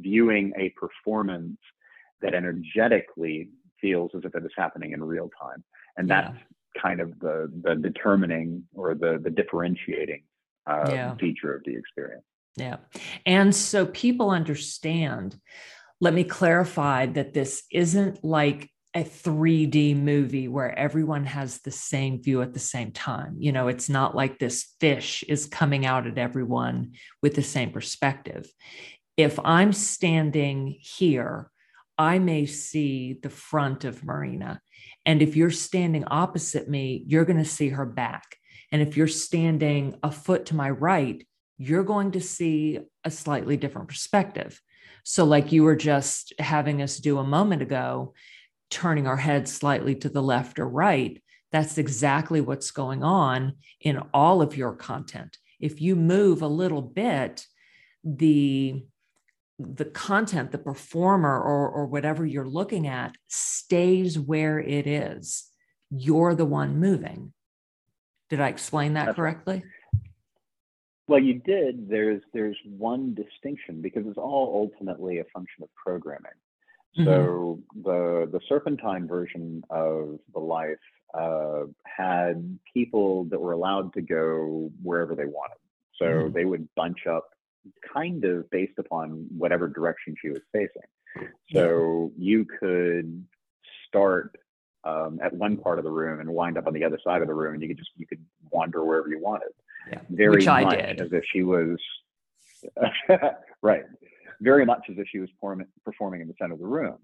viewing 0.00 0.52
a 0.56 0.70
performance 0.70 1.58
that 2.20 2.34
energetically 2.34 3.50
feels 3.80 4.10
as 4.16 4.22
if 4.24 4.34
it 4.34 4.44
is 4.44 4.52
happening 4.56 4.92
in 4.92 5.02
real 5.02 5.30
time. 5.40 5.62
And 5.96 6.08
that's 6.08 6.34
yeah. 6.34 6.82
kind 6.82 7.00
of 7.00 7.18
the, 7.20 7.52
the 7.62 7.74
determining 7.74 8.64
or 8.74 8.94
the, 8.94 9.20
the 9.22 9.30
differentiating 9.30 10.22
uh, 10.66 10.90
yeah. 10.90 11.14
feature 11.16 11.54
of 11.54 11.62
the 11.64 11.76
experience. 11.76 12.24
Yeah. 12.56 12.76
And 13.24 13.54
so 13.54 13.86
people 13.86 14.30
understand. 14.30 15.36
Let 16.00 16.14
me 16.14 16.24
clarify 16.24 17.06
that 17.06 17.32
this 17.32 17.62
isn't 17.70 18.24
like 18.24 18.68
a 18.94 19.04
3D 19.04 19.96
movie 19.96 20.48
where 20.48 20.78
everyone 20.78 21.24
has 21.24 21.60
the 21.60 21.70
same 21.70 22.22
view 22.22 22.42
at 22.42 22.52
the 22.52 22.58
same 22.58 22.92
time. 22.92 23.36
You 23.38 23.52
know, 23.52 23.68
it's 23.68 23.88
not 23.88 24.14
like 24.14 24.38
this 24.38 24.74
fish 24.80 25.24
is 25.28 25.46
coming 25.46 25.86
out 25.86 26.06
at 26.06 26.18
everyone 26.18 26.92
with 27.22 27.34
the 27.34 27.42
same 27.42 27.70
perspective. 27.70 28.46
If 29.16 29.38
I'm 29.44 29.72
standing 29.72 30.76
here, 30.78 31.50
I 31.96 32.18
may 32.18 32.46
see 32.46 33.18
the 33.22 33.30
front 33.30 33.84
of 33.84 34.04
Marina. 34.04 34.60
And 35.06 35.22
if 35.22 35.36
you're 35.36 35.50
standing 35.50 36.04
opposite 36.06 36.68
me, 36.68 37.04
you're 37.06 37.24
going 37.24 37.38
to 37.38 37.44
see 37.44 37.70
her 37.70 37.86
back. 37.86 38.36
And 38.70 38.82
if 38.82 38.96
you're 38.96 39.08
standing 39.08 39.98
a 40.02 40.10
foot 40.10 40.46
to 40.46 40.56
my 40.56 40.70
right, 40.70 41.26
you're 41.62 41.84
going 41.84 42.10
to 42.10 42.20
see 42.20 42.80
a 43.04 43.10
slightly 43.10 43.56
different 43.56 43.86
perspective. 43.86 44.60
So, 45.04 45.24
like 45.24 45.52
you 45.52 45.62
were 45.62 45.76
just 45.76 46.32
having 46.40 46.82
us 46.82 46.96
do 46.96 47.18
a 47.18 47.24
moment 47.24 47.62
ago, 47.62 48.14
turning 48.68 49.06
our 49.06 49.16
head 49.16 49.48
slightly 49.48 49.94
to 49.96 50.08
the 50.08 50.22
left 50.22 50.58
or 50.58 50.68
right, 50.68 51.22
that's 51.52 51.78
exactly 51.78 52.40
what's 52.40 52.72
going 52.72 53.04
on 53.04 53.54
in 53.80 54.02
all 54.12 54.42
of 54.42 54.56
your 54.56 54.74
content. 54.74 55.38
If 55.60 55.80
you 55.80 55.94
move 55.94 56.42
a 56.42 56.48
little 56.48 56.82
bit, 56.82 57.46
the 58.02 58.84
the 59.58 59.84
content, 59.84 60.50
the 60.50 60.58
performer, 60.58 61.40
or, 61.40 61.68
or 61.68 61.86
whatever 61.86 62.26
you're 62.26 62.48
looking 62.48 62.88
at 62.88 63.14
stays 63.28 64.18
where 64.18 64.58
it 64.58 64.88
is. 64.88 65.44
You're 65.90 66.34
the 66.34 66.44
one 66.44 66.80
moving. 66.80 67.32
Did 68.30 68.40
I 68.40 68.48
explain 68.48 68.94
that 68.94 69.14
correctly? 69.14 69.62
Well, 71.08 71.20
you 71.20 71.34
did. 71.34 71.88
There's 71.88 72.22
there's 72.32 72.56
one 72.64 73.14
distinction 73.14 73.82
because 73.82 74.06
it's 74.06 74.18
all 74.18 74.70
ultimately 74.72 75.18
a 75.18 75.24
function 75.24 75.62
of 75.62 75.68
programming. 75.74 76.32
Mm-hmm. 76.98 77.04
So 77.04 77.60
the 77.82 78.28
the 78.30 78.40
Serpentine 78.48 79.08
version 79.08 79.64
of 79.70 80.18
the 80.32 80.40
life 80.40 80.76
uh, 81.14 81.64
had 81.84 82.58
people 82.72 83.24
that 83.24 83.40
were 83.40 83.52
allowed 83.52 83.92
to 83.94 84.02
go 84.02 84.70
wherever 84.82 85.14
they 85.14 85.26
wanted. 85.26 85.58
So 85.96 86.04
mm-hmm. 86.04 86.32
they 86.32 86.44
would 86.44 86.68
bunch 86.76 87.06
up, 87.06 87.28
kind 87.92 88.24
of 88.24 88.48
based 88.50 88.78
upon 88.78 89.26
whatever 89.36 89.68
direction 89.68 90.14
she 90.20 90.30
was 90.30 90.40
facing. 90.52 91.28
So 91.52 92.10
you 92.16 92.46
could 92.58 93.22
start 93.86 94.34
um, 94.84 95.20
at 95.22 95.34
one 95.34 95.58
part 95.58 95.78
of 95.78 95.84
the 95.84 95.90
room 95.90 96.20
and 96.20 96.30
wind 96.30 96.56
up 96.56 96.66
on 96.66 96.72
the 96.72 96.84
other 96.84 96.98
side 97.04 97.20
of 97.20 97.28
the 97.28 97.34
room, 97.34 97.54
and 97.54 97.62
you 97.62 97.68
could 97.68 97.78
just 97.78 97.90
you 97.96 98.06
could 98.06 98.24
wander 98.50 98.84
wherever 98.84 99.08
you 99.08 99.20
wanted 99.20 99.48
yeah. 99.90 100.00
very 100.10 100.36
Which 100.36 100.46
much 100.46 100.74
as 100.74 101.12
if 101.12 101.24
she 101.32 101.42
was 101.42 101.78
right, 103.62 103.84
very 104.40 104.64
much 104.64 104.84
as 104.90 104.96
if 104.98 105.06
she 105.10 105.18
was 105.18 105.28
performing 105.84 106.20
in 106.20 106.28
the 106.28 106.34
center 106.40 106.54
of 106.54 106.60
the 106.60 106.66
room. 106.66 106.98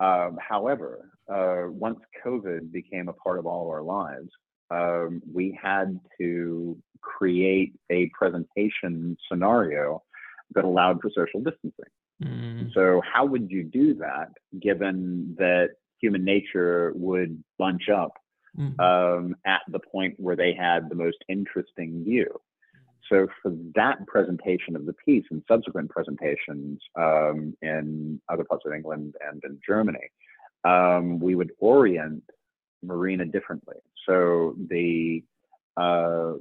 Um, 0.00 0.38
however, 0.40 1.10
uh, 1.32 1.70
once 1.70 2.00
COVID 2.24 2.72
became 2.72 3.08
a 3.08 3.12
part 3.12 3.38
of 3.38 3.46
all 3.46 3.62
of 3.62 3.68
our 3.68 3.82
lives, 3.82 4.28
um, 4.70 5.22
we 5.32 5.58
had 5.60 5.98
to 6.20 6.76
create 7.00 7.74
a 7.90 8.10
presentation 8.18 9.16
scenario 9.30 10.02
that 10.54 10.64
allowed 10.64 11.00
for 11.00 11.10
social 11.14 11.40
distancing. 11.40 11.84
Mm. 12.22 12.72
So, 12.74 13.02
how 13.10 13.24
would 13.26 13.50
you 13.50 13.64
do 13.64 13.94
that 13.94 14.28
given 14.60 15.34
that 15.38 15.70
human 16.00 16.24
nature 16.24 16.92
would 16.96 17.42
bunch 17.58 17.88
up 17.88 18.12
mm. 18.58 18.78
um, 18.80 19.36
at 19.46 19.62
the 19.68 19.78
point 19.78 20.14
where 20.18 20.36
they 20.36 20.54
had 20.54 20.88
the 20.88 20.94
most 20.94 21.18
interesting 21.28 22.04
view? 22.04 22.40
So, 23.08 23.28
for 23.42 23.52
that 23.74 24.06
presentation 24.06 24.76
of 24.76 24.86
the 24.86 24.94
piece 24.94 25.24
and 25.30 25.42
subsequent 25.46 25.90
presentations 25.90 26.80
um, 26.96 27.54
in 27.60 28.20
other 28.30 28.44
parts 28.44 28.64
of 28.66 28.72
England 28.72 29.14
and 29.30 29.42
in 29.44 29.60
Germany, 29.66 30.10
um, 30.64 31.18
we 31.18 31.34
would 31.34 31.52
orient 31.58 32.22
Marina 32.84 33.24
differently. 33.24 33.76
So 34.06 34.54
the 34.68 35.22
uh, 35.76 36.34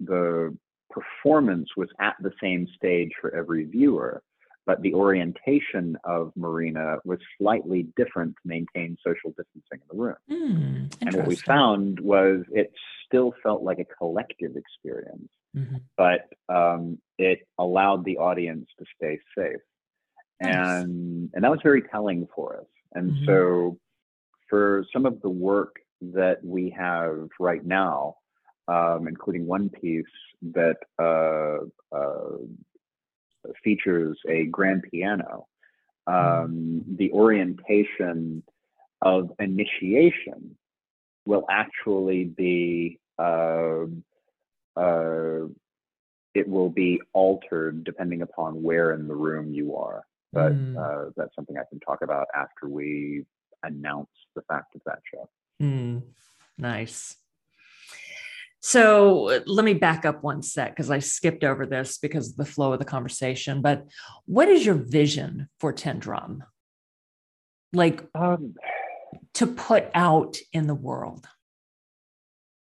the 0.00 0.56
performance 0.90 1.68
was 1.76 1.88
at 2.00 2.16
the 2.20 2.32
same 2.42 2.66
stage 2.76 3.10
for 3.20 3.34
every 3.34 3.64
viewer, 3.64 4.22
but 4.66 4.80
the 4.82 4.94
orientation 4.94 5.96
of 6.04 6.32
Marina 6.36 6.96
was 7.04 7.18
slightly 7.38 7.86
different 7.96 8.34
to 8.42 8.48
maintain 8.48 8.96
social 9.04 9.30
distancing 9.30 9.62
in 9.72 9.80
the 9.90 9.96
room. 9.96 10.16
Mm, 10.30 10.94
and 11.00 11.16
what 11.16 11.26
we 11.26 11.36
found 11.36 11.98
was 12.00 12.44
it 12.52 12.72
still 13.06 13.34
felt 13.42 13.62
like 13.62 13.78
a 13.78 13.84
collective 13.84 14.52
experience, 14.56 15.28
mm-hmm. 15.56 15.76
but 15.96 16.28
um, 16.54 16.98
it 17.18 17.40
allowed 17.58 18.04
the 18.04 18.18
audience 18.18 18.68
to 18.78 18.84
stay 18.96 19.18
safe. 19.36 19.60
Nice. 20.40 20.54
And 20.54 21.30
and 21.34 21.44
that 21.44 21.50
was 21.50 21.60
very 21.62 21.82
telling 21.82 22.26
for 22.34 22.58
us. 22.58 22.66
And 22.94 23.12
mm-hmm. 23.12 23.26
so 23.26 23.78
for 24.48 24.84
some 24.92 25.06
of 25.06 25.20
the 25.22 25.30
work 25.30 25.76
that 26.00 26.44
we 26.44 26.74
have 26.78 27.28
right 27.38 27.64
now, 27.64 28.16
um, 28.68 29.06
including 29.08 29.46
one 29.46 29.68
piece 29.68 30.04
that 30.54 30.76
uh, 30.98 31.64
uh, 31.96 32.38
features 33.62 34.18
a 34.28 34.44
grand 34.46 34.84
piano. 34.90 35.46
Um, 36.06 36.82
the 36.96 37.12
orientation 37.12 38.42
of 39.02 39.30
initiation 39.38 40.56
will 41.26 41.44
actually 41.48 42.24
be 42.24 42.98
uh, 43.18 43.84
uh, 44.76 45.46
it 46.34 46.48
will 46.48 46.70
be 46.70 47.00
altered 47.12 47.84
depending 47.84 48.22
upon 48.22 48.62
where 48.62 48.92
in 48.92 49.08
the 49.08 49.14
room 49.14 49.52
you 49.52 49.76
are. 49.76 50.04
But 50.32 50.52
mm. 50.52 50.76
uh, 50.76 51.10
that's 51.16 51.34
something 51.34 51.56
I 51.58 51.64
can 51.68 51.80
talk 51.80 52.02
about 52.02 52.28
after 52.34 52.68
we 52.68 53.24
announce 53.62 54.10
the 54.36 54.42
fact 54.42 54.74
of 54.76 54.80
that 54.86 55.00
show. 55.12 55.28
Mm. 55.60 56.02
Nice. 56.56 57.16
So 58.60 59.30
uh, 59.30 59.40
let 59.46 59.64
me 59.64 59.74
back 59.74 60.04
up 60.04 60.22
one 60.22 60.42
sec 60.42 60.70
because 60.76 60.90
I 60.90 60.98
skipped 60.98 61.44
over 61.44 61.64
this 61.64 61.98
because 61.98 62.30
of 62.30 62.36
the 62.36 62.44
flow 62.44 62.72
of 62.72 62.78
the 62.78 62.84
conversation. 62.84 63.62
But 63.62 63.86
what 64.26 64.48
is 64.48 64.64
your 64.64 64.74
vision 64.74 65.48
for 65.58 65.72
Tin 65.72 65.98
Drum? 65.98 66.44
Like 67.72 68.04
um, 68.14 68.54
to 69.34 69.46
put 69.46 69.88
out 69.94 70.36
in 70.52 70.66
the 70.66 70.74
world? 70.74 71.26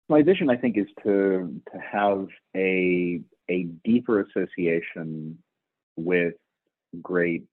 My 0.08 0.22
vision, 0.22 0.50
I 0.50 0.56
think, 0.56 0.76
is 0.76 0.86
to 1.04 1.60
to 1.72 1.78
have 1.78 2.28
a 2.56 3.20
a 3.48 3.64
deeper 3.84 4.20
association 4.20 5.38
with 5.96 6.34
great 7.00 7.44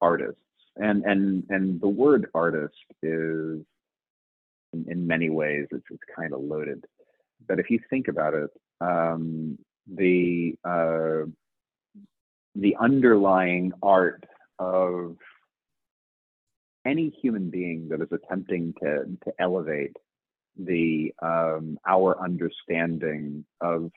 artists, 0.00 0.40
and 0.76 1.04
and 1.04 1.44
and 1.48 1.80
the 1.80 1.88
word 1.88 2.28
artist 2.34 2.74
is 3.02 3.60
in, 4.72 4.84
in 4.88 5.06
many 5.06 5.30
ways 5.30 5.66
it's, 5.70 5.84
it's 5.90 6.02
kind 6.14 6.32
of 6.32 6.40
loaded 6.40 6.84
but 7.48 7.58
if 7.58 7.70
you 7.70 7.80
think 7.90 8.08
about 8.08 8.34
it, 8.34 8.50
um, 8.80 9.58
the 9.86 10.54
uh, 10.64 11.26
the 12.54 12.76
underlying 12.78 13.72
art 13.82 14.24
of 14.58 15.16
any 16.86 17.10
human 17.22 17.50
being 17.50 17.88
that 17.88 18.00
is 18.00 18.08
attempting 18.12 18.74
to 18.82 19.04
to 19.24 19.32
elevate 19.38 19.96
the 20.56 21.12
um, 21.22 21.78
our 21.86 22.20
understanding 22.22 23.44
of 23.60 23.90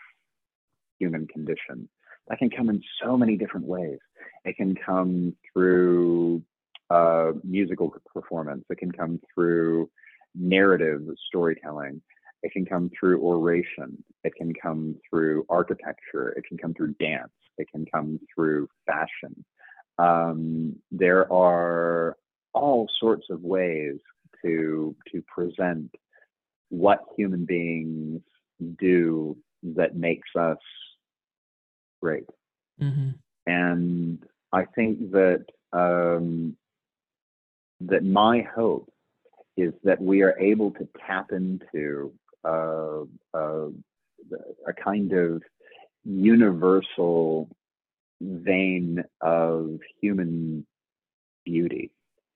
human 1.00 1.28
condition 1.28 1.90
that 2.28 2.38
can 2.38 2.50
come 2.50 2.70
in 2.70 2.82
so 3.04 3.18
many 3.18 3.36
different 3.36 3.66
ways. 3.66 4.00
It 4.46 4.56
can 4.56 4.76
come 4.76 5.36
through 5.52 6.44
uh, 6.90 7.32
musical 7.44 7.94
performance. 8.14 8.64
It 8.70 8.78
can 8.78 8.92
come 8.92 9.20
through 9.34 9.90
narrative 10.36 11.02
storytelling. 11.28 12.02
It 12.44 12.52
can 12.52 12.66
come 12.66 12.90
through 12.98 13.22
oration. 13.22 14.04
It 14.24 14.34
can 14.36 14.54
come 14.54 14.96
through 15.10 15.46
architecture. 15.50 16.30
It 16.30 16.46
can 16.48 16.58
come 16.58 16.74
through 16.74 16.96
dance. 17.00 17.32
It 17.58 17.68
can 17.72 17.86
come 17.86 18.20
through 18.34 18.68
fashion. 18.86 19.46
Um, 19.98 20.76
there 20.92 21.32
are 21.32 22.18
all 22.54 22.88
sorts 23.00 23.28
of 23.30 23.42
ways 23.42 23.98
to 24.44 24.96
to 25.12 25.24
present 25.34 25.92
what 26.70 27.02
human 27.16 27.46
beings 27.46 28.22
do 28.80 29.38
that 29.62 29.96
makes 29.96 30.30
us 30.36 30.58
great. 32.02 32.26
Mm-hmm. 32.82 33.10
And 33.46 34.24
I 34.52 34.66
think 34.66 35.12
that 35.12 35.46
um, 35.74 36.56
that 37.82 38.04
my 38.04 38.48
hope 38.56 38.92
is 39.58 39.74
that 39.84 40.02
we 40.02 40.22
are 40.22 40.38
able 40.40 40.72
to 40.72 40.88
tap 41.06 41.32
into 41.32 42.14
uh, 42.44 43.04
uh, 43.34 43.68
a 44.68 44.74
kind 44.84 45.14
of 45.14 45.42
universal 46.04 47.50
vein 48.22 49.04
of 49.22 49.80
human 50.02 50.66
beauty, 51.46 51.92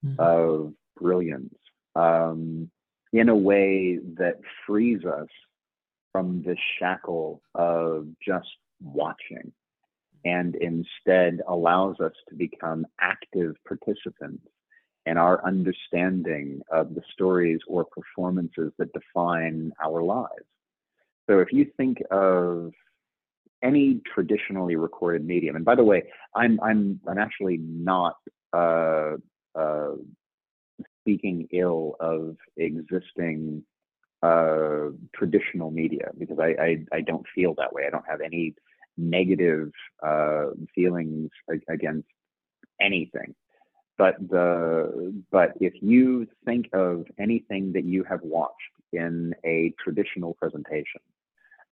mm-hmm. 0.05 0.19
of 0.19 0.73
brilliance, 0.99 1.55
um, 1.95 2.69
in 3.13 3.29
a 3.29 3.35
way 3.35 3.99
that 4.17 4.39
frees 4.65 5.05
us 5.05 5.27
from 6.11 6.43
the 6.43 6.55
shackle 6.79 7.41
of 7.53 8.07
just 8.25 8.47
watching 8.81 9.51
and 10.25 10.55
instead 10.55 11.39
allows 11.47 11.99
us 11.99 12.13
to 12.27 12.35
become 12.35 12.85
active 12.99 13.55
participants 13.67 14.47
and 15.05 15.19
our 15.19 15.45
understanding 15.45 16.61
of 16.71 16.95
the 16.95 17.01
stories 17.13 17.59
or 17.67 17.85
performances 17.85 18.71
that 18.77 18.91
define 18.93 19.71
our 19.83 20.01
lives. 20.01 20.45
So 21.29 21.39
if 21.39 21.51
you 21.51 21.67
think 21.77 22.01
of 22.11 22.71
any 23.63 24.01
traditionally 24.13 24.75
recorded 24.75 25.25
medium, 25.25 25.55
and 25.55 25.65
by 25.65 25.75
the 25.75 25.83
way, 25.83 26.03
I'm 26.35 26.59
I'm 26.61 26.99
I'm 27.07 27.17
actually 27.17 27.57
not 27.57 28.17
uh, 28.53 29.13
uh, 29.55 29.93
speaking 31.01 31.47
ill 31.51 31.95
of 31.99 32.37
existing 32.57 33.63
uh, 34.23 34.89
traditional 35.15 35.71
media 35.71 36.09
because 36.17 36.39
I, 36.39 36.55
I, 36.61 36.85
I 36.93 37.01
don't 37.01 37.25
feel 37.33 37.53
that 37.55 37.73
way. 37.73 37.83
I 37.85 37.89
don't 37.89 38.07
have 38.07 38.21
any 38.21 38.55
negative 38.97 39.71
uh, 40.03 40.47
feelings 40.73 41.29
against 41.69 42.07
anything 42.81 43.35
but 43.97 44.15
the 44.19 45.13
but 45.31 45.53
if 45.59 45.73
you 45.81 46.27
think 46.45 46.69
of 46.73 47.05
anything 47.19 47.73
that 47.73 47.85
you 47.85 48.03
have 48.03 48.21
watched 48.23 48.53
in 48.93 49.33
a 49.45 49.73
traditional 49.83 50.33
presentation 50.35 51.01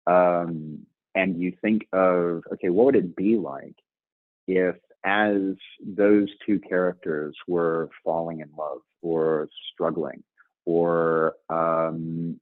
um, 0.07 0.87
and 1.15 1.41
you 1.41 1.53
think 1.63 1.87
of 1.93 2.43
okay 2.53 2.69
what 2.69 2.87
would 2.87 2.97
it 2.97 3.17
be 3.17 3.37
like 3.37 3.77
if 4.47 4.77
as 5.05 5.55
those 5.85 6.29
two 6.45 6.59
characters 6.61 7.35
were 7.49 7.89
falling 8.05 8.41
in 8.41 8.51
love 8.59 8.81
or 9.03 9.49
struggling 9.73 10.23
or 10.67 11.35
um, 11.49 12.39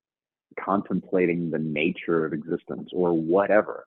contemplating 0.59 1.51
the 1.51 1.59
nature 1.59 2.25
of 2.27 2.33
existence 2.33 2.91
or 2.93 3.13
whatever 3.13 3.87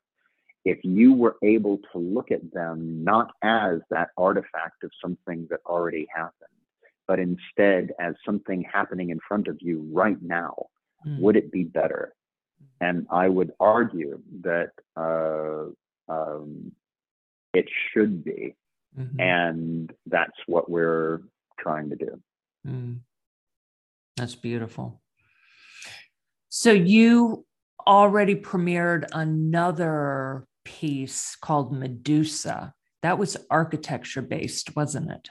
if 0.66 0.80
you 0.84 1.14
were 1.14 1.38
able 1.44 1.80
to 1.92 1.98
look 1.98 2.32
at 2.32 2.52
them 2.54 3.04
not 3.04 3.32
as 3.42 3.80
that 3.90 4.10
artifact 4.18 4.84
of 4.84 4.92
something 5.02 5.48
that 5.50 5.60
already 5.66 6.08
happened, 6.14 6.50
but 7.08 7.20
instead 7.20 7.92
as 8.00 8.14
something 8.26 8.64
happening 8.72 9.10
in 9.10 9.20
front 9.28 9.48
of 9.48 9.58
you 9.60 9.88
right 9.92 10.22
now, 10.22 10.68
mm. 11.06 11.20
would 11.20 11.36
it 11.36 11.52
be 11.52 11.64
better? 11.64 12.14
And 12.80 13.08
I 13.12 13.28
would 13.28 13.52
argue 13.60 14.22
that 14.42 14.72
uh, 14.96 15.72
um, 16.08 16.72
it 17.54 17.68
should 17.92 18.24
be. 18.24 18.56
Mm-hmm. 18.98 19.20
And 19.20 19.94
that's 20.06 20.38
what 20.48 20.70
we're 20.70 21.22
trying 21.60 21.90
to 21.90 21.96
do. 21.96 22.22
Mm. 22.68 23.00
That's 24.18 24.36
beautiful. 24.36 25.02
So 26.50 26.72
you 26.72 27.46
already 27.88 28.36
premiered 28.36 29.06
another 29.14 30.46
piece 30.64 31.36
called 31.36 31.74
Medusa. 31.74 32.74
That 33.02 33.18
was 33.18 33.38
architecture 33.50 34.22
based, 34.22 34.76
wasn't 34.76 35.12
it? 35.12 35.30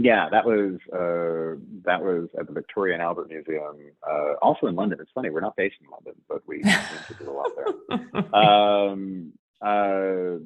Yeah, 0.00 0.28
that 0.30 0.44
was 0.44 0.74
uh, 0.92 1.58
that 1.84 2.00
was 2.00 2.28
at 2.38 2.46
the 2.46 2.52
Victoria 2.52 2.94
and 2.94 3.02
Albert 3.02 3.30
Museum, 3.30 3.78
uh, 4.08 4.34
also 4.40 4.68
in 4.68 4.76
London. 4.76 4.98
It's 5.00 5.10
funny 5.12 5.28
we're 5.28 5.40
not 5.40 5.56
based 5.56 5.74
in 5.80 5.90
London, 5.90 6.14
but 6.28 6.40
we 6.46 6.62
do 7.18 7.30
a 7.30 7.32
lot 7.32 7.50
there. 7.56 8.22
Um, 8.32 9.32
uh, 9.60 10.38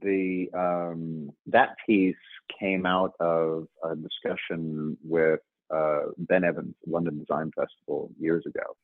the 0.00 0.48
um, 0.54 1.32
that 1.46 1.70
piece 1.84 2.14
came 2.60 2.86
out 2.86 3.14
of 3.18 3.66
a 3.82 3.96
discussion 3.96 4.96
with 5.02 5.40
uh, 5.74 6.02
Ben 6.18 6.44
Evans, 6.44 6.76
London 6.86 7.18
Design 7.18 7.50
Festival, 7.56 8.12
years 8.16 8.44
ago, 8.46 8.76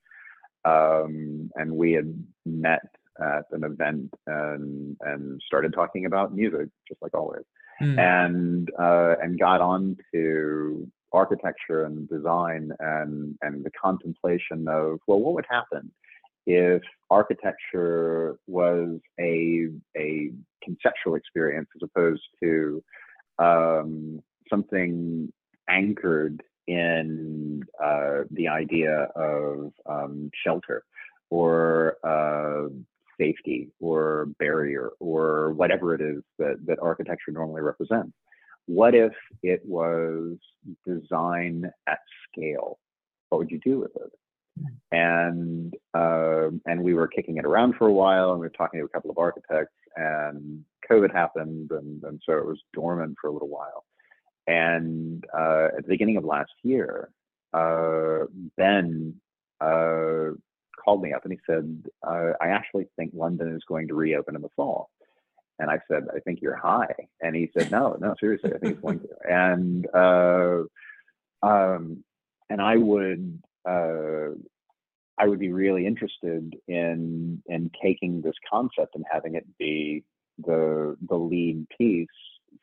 um, 0.64 1.52
and 1.54 1.70
we 1.70 1.92
had 1.92 2.12
met 2.44 2.82
at 3.20 3.44
an 3.52 3.64
event 3.64 4.12
and 4.26 4.96
and 5.00 5.40
started 5.46 5.72
talking 5.72 6.06
about 6.06 6.34
music, 6.34 6.68
just 6.88 7.00
like 7.02 7.14
always, 7.14 7.44
mm. 7.80 7.98
and 7.98 8.70
uh, 8.78 9.16
and 9.22 9.38
got 9.38 9.60
on 9.60 9.96
to 10.12 10.86
architecture 11.12 11.84
and 11.84 12.08
design 12.08 12.70
and 12.80 13.36
and 13.42 13.64
the 13.64 13.70
contemplation 13.82 14.66
of 14.68 14.98
well, 15.06 15.20
what 15.20 15.34
would 15.34 15.46
happen 15.48 15.90
if 16.46 16.82
architecture 17.10 18.36
was 18.46 18.98
a 19.18 19.68
a 19.96 20.30
conceptual 20.62 21.14
experience 21.14 21.68
as 21.76 21.88
opposed 21.88 22.22
to 22.42 22.82
um, 23.38 24.22
something 24.48 25.32
anchored 25.68 26.42
in 26.66 27.62
uh, 27.82 28.22
the 28.30 28.48
idea 28.48 29.08
of 29.14 29.72
um, 29.86 30.30
shelter 30.44 30.84
or 31.30 31.96
uh, 32.04 32.68
safety 33.18 33.70
or 33.80 34.28
barrier 34.38 34.90
or 35.00 35.52
whatever 35.52 35.94
it 35.94 36.00
is 36.00 36.22
that, 36.38 36.56
that 36.66 36.78
architecture 36.80 37.32
normally 37.32 37.62
represents. 37.62 38.12
What 38.66 38.94
if 38.94 39.12
it 39.42 39.62
was 39.64 40.36
design 40.84 41.70
at 41.86 41.98
scale? 42.30 42.78
What 43.28 43.38
would 43.38 43.50
you 43.50 43.60
do 43.64 43.78
with 43.80 43.92
it? 43.96 44.12
And 44.90 45.74
uh, 45.94 46.48
and 46.64 46.82
we 46.82 46.94
were 46.94 47.08
kicking 47.08 47.36
it 47.36 47.44
around 47.44 47.74
for 47.76 47.86
a 47.88 47.92
while, 47.92 48.30
and 48.30 48.40
we 48.40 48.46
were 48.46 48.50
talking 48.50 48.80
to 48.80 48.86
a 48.86 48.88
couple 48.88 49.10
of 49.10 49.18
architects, 49.18 49.74
and 49.96 50.64
COVID 50.90 51.12
happened, 51.12 51.70
and, 51.72 52.02
and 52.04 52.20
so 52.24 52.38
it 52.38 52.46
was 52.46 52.58
dormant 52.72 53.16
for 53.20 53.28
a 53.28 53.32
little 53.32 53.48
while. 53.48 53.84
And 54.46 55.24
uh, 55.36 55.68
at 55.76 55.82
the 55.82 55.88
beginning 55.88 56.16
of 56.16 56.24
last 56.24 56.52
year, 56.62 57.10
uh, 57.52 58.24
Ben 58.56 59.14
uh, 59.60 60.30
called 60.86 61.02
me 61.02 61.12
up 61.12 61.24
and 61.24 61.32
he 61.32 61.40
said, 61.46 61.82
uh, 62.06 62.32
I 62.40 62.48
actually 62.48 62.86
think 62.96 63.10
London 63.12 63.54
is 63.54 63.62
going 63.68 63.88
to 63.88 63.94
reopen 63.94 64.36
in 64.36 64.42
the 64.42 64.48
fall. 64.54 64.88
And 65.58 65.70
I 65.70 65.80
said, 65.90 66.04
I 66.14 66.20
think 66.20 66.40
you're 66.40 66.56
high. 66.56 66.94
And 67.20 67.34
he 67.34 67.50
said, 67.56 67.70
No, 67.70 67.96
no, 68.00 68.14
seriously, 68.20 68.52
I 68.54 68.58
think 68.58 68.74
it's 68.74 68.82
going 68.82 69.00
to. 69.00 69.08
And 69.28 69.86
uh, 69.94 70.62
um, 71.42 72.04
and 72.50 72.60
I 72.60 72.76
would 72.76 73.42
uh, 73.68 74.36
I 75.18 75.26
would 75.26 75.38
be 75.38 75.52
really 75.52 75.86
interested 75.86 76.54
in 76.68 77.42
in 77.46 77.70
taking 77.82 78.20
this 78.20 78.34
concept 78.48 78.94
and 78.94 79.04
having 79.10 79.34
it 79.34 79.46
be 79.58 80.04
the 80.38 80.96
the 81.08 81.16
lead 81.16 81.66
piece 81.76 82.08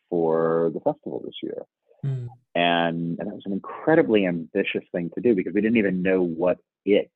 for 0.10 0.72
the 0.74 0.80
festival 0.80 1.22
this 1.26 1.36
year. 1.42 1.64
Mm. 2.06 2.28
And 2.54 3.20
and 3.20 3.28
it 3.28 3.34
was 3.34 3.46
an 3.46 3.54
incredibly 3.54 4.28
ambitious 4.28 4.84
thing 4.92 5.10
to 5.16 5.22
do 5.22 5.34
because 5.34 5.54
we 5.54 5.62
didn't 5.62 5.78
even 5.78 6.04
know 6.04 6.22
what 6.22 6.60
it 6.86 7.10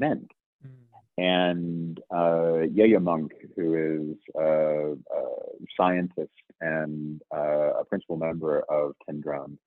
meant. 0.00 0.30
Mm. 0.66 0.80
And 1.18 2.00
uh, 2.20 2.60
Yo-Yo 2.76 3.00
Monk, 3.00 3.32
who 3.54 3.66
is 3.74 4.16
a, 4.34 4.92
a 4.92 5.22
scientist 5.76 6.30
and 6.60 7.20
uh, 7.34 7.70
a 7.80 7.84
principal 7.84 8.16
member 8.16 8.60
of 8.68 8.92
Tin 9.04 9.20
Drum, 9.20 9.58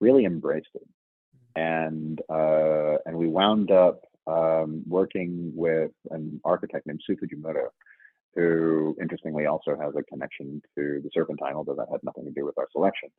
really 0.00 0.24
embraced 0.24 0.74
it. 0.74 0.88
Mm. 1.56 1.62
And 1.74 2.20
uh, 2.38 2.96
and 3.06 3.16
we 3.16 3.28
wound 3.28 3.70
up 3.70 4.00
um, 4.26 4.82
working 4.86 5.52
with 5.54 5.92
an 6.10 6.40
architect 6.44 6.86
named 6.86 7.02
Sou 7.06 7.16
Fujimoto, 7.16 7.66
who 8.34 8.96
interestingly 9.00 9.46
also 9.46 9.76
has 9.80 9.92
a 9.96 10.02
connection 10.04 10.60
to 10.76 11.00
the 11.02 11.10
Serpentine, 11.14 11.54
although 11.54 11.76
that 11.76 11.92
had 11.92 12.02
nothing 12.02 12.24
to 12.24 12.32
do 12.32 12.44
with 12.44 12.58
our 12.58 12.68
selection. 12.72 13.10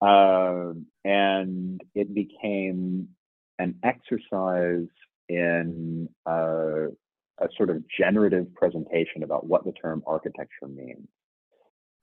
Um, 0.00 0.86
and 1.04 1.80
it 1.94 2.14
became 2.14 3.08
an 3.58 3.76
exercise 3.82 4.88
in 5.28 6.08
uh, 6.26 6.86
a 7.38 7.48
sort 7.56 7.70
of 7.70 7.82
generative 7.98 8.54
presentation 8.54 9.22
about 9.22 9.46
what 9.46 9.64
the 9.64 9.72
term 9.72 10.02
architecture 10.06 10.68
means. 10.68 11.08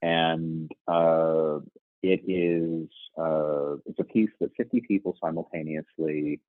And 0.02 0.70
uh, 0.86 1.60
it 2.02 2.20
is 2.28 2.88
uh, 3.18 3.76
it's 3.86 3.98
a 3.98 4.04
piece 4.04 4.30
that 4.40 4.50
50 4.56 4.82
people 4.82 5.16
simultaneously 5.20 6.40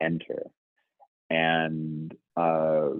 enter 0.00 0.50
and 1.32 2.12
uh, 2.36 2.90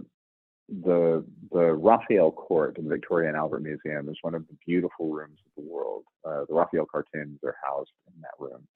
the 0.68 1.24
the 1.51 1.72
Raphael 1.74 2.33
Court 2.33 2.78
in 2.78 2.85
the 2.85 2.91
Victoria 2.91 3.28
and 3.28 3.37
Albert 3.37 3.62
Museum 3.62 4.09
is 4.09 4.16
one 4.22 4.35
of 4.35 4.47
the 4.49 4.57
beautiful 4.66 5.11
rooms 5.11 5.39
of 5.45 5.62
the 5.62 5.70
world. 5.70 6.05
Uh, 6.24 6.45
the 6.49 6.55
Raphael 6.55 6.87
cartoons 6.87 7.41
are 7.45 7.57
housed 7.62 7.91
in 8.07 8.20
that 8.22 8.39
room, 8.39 8.66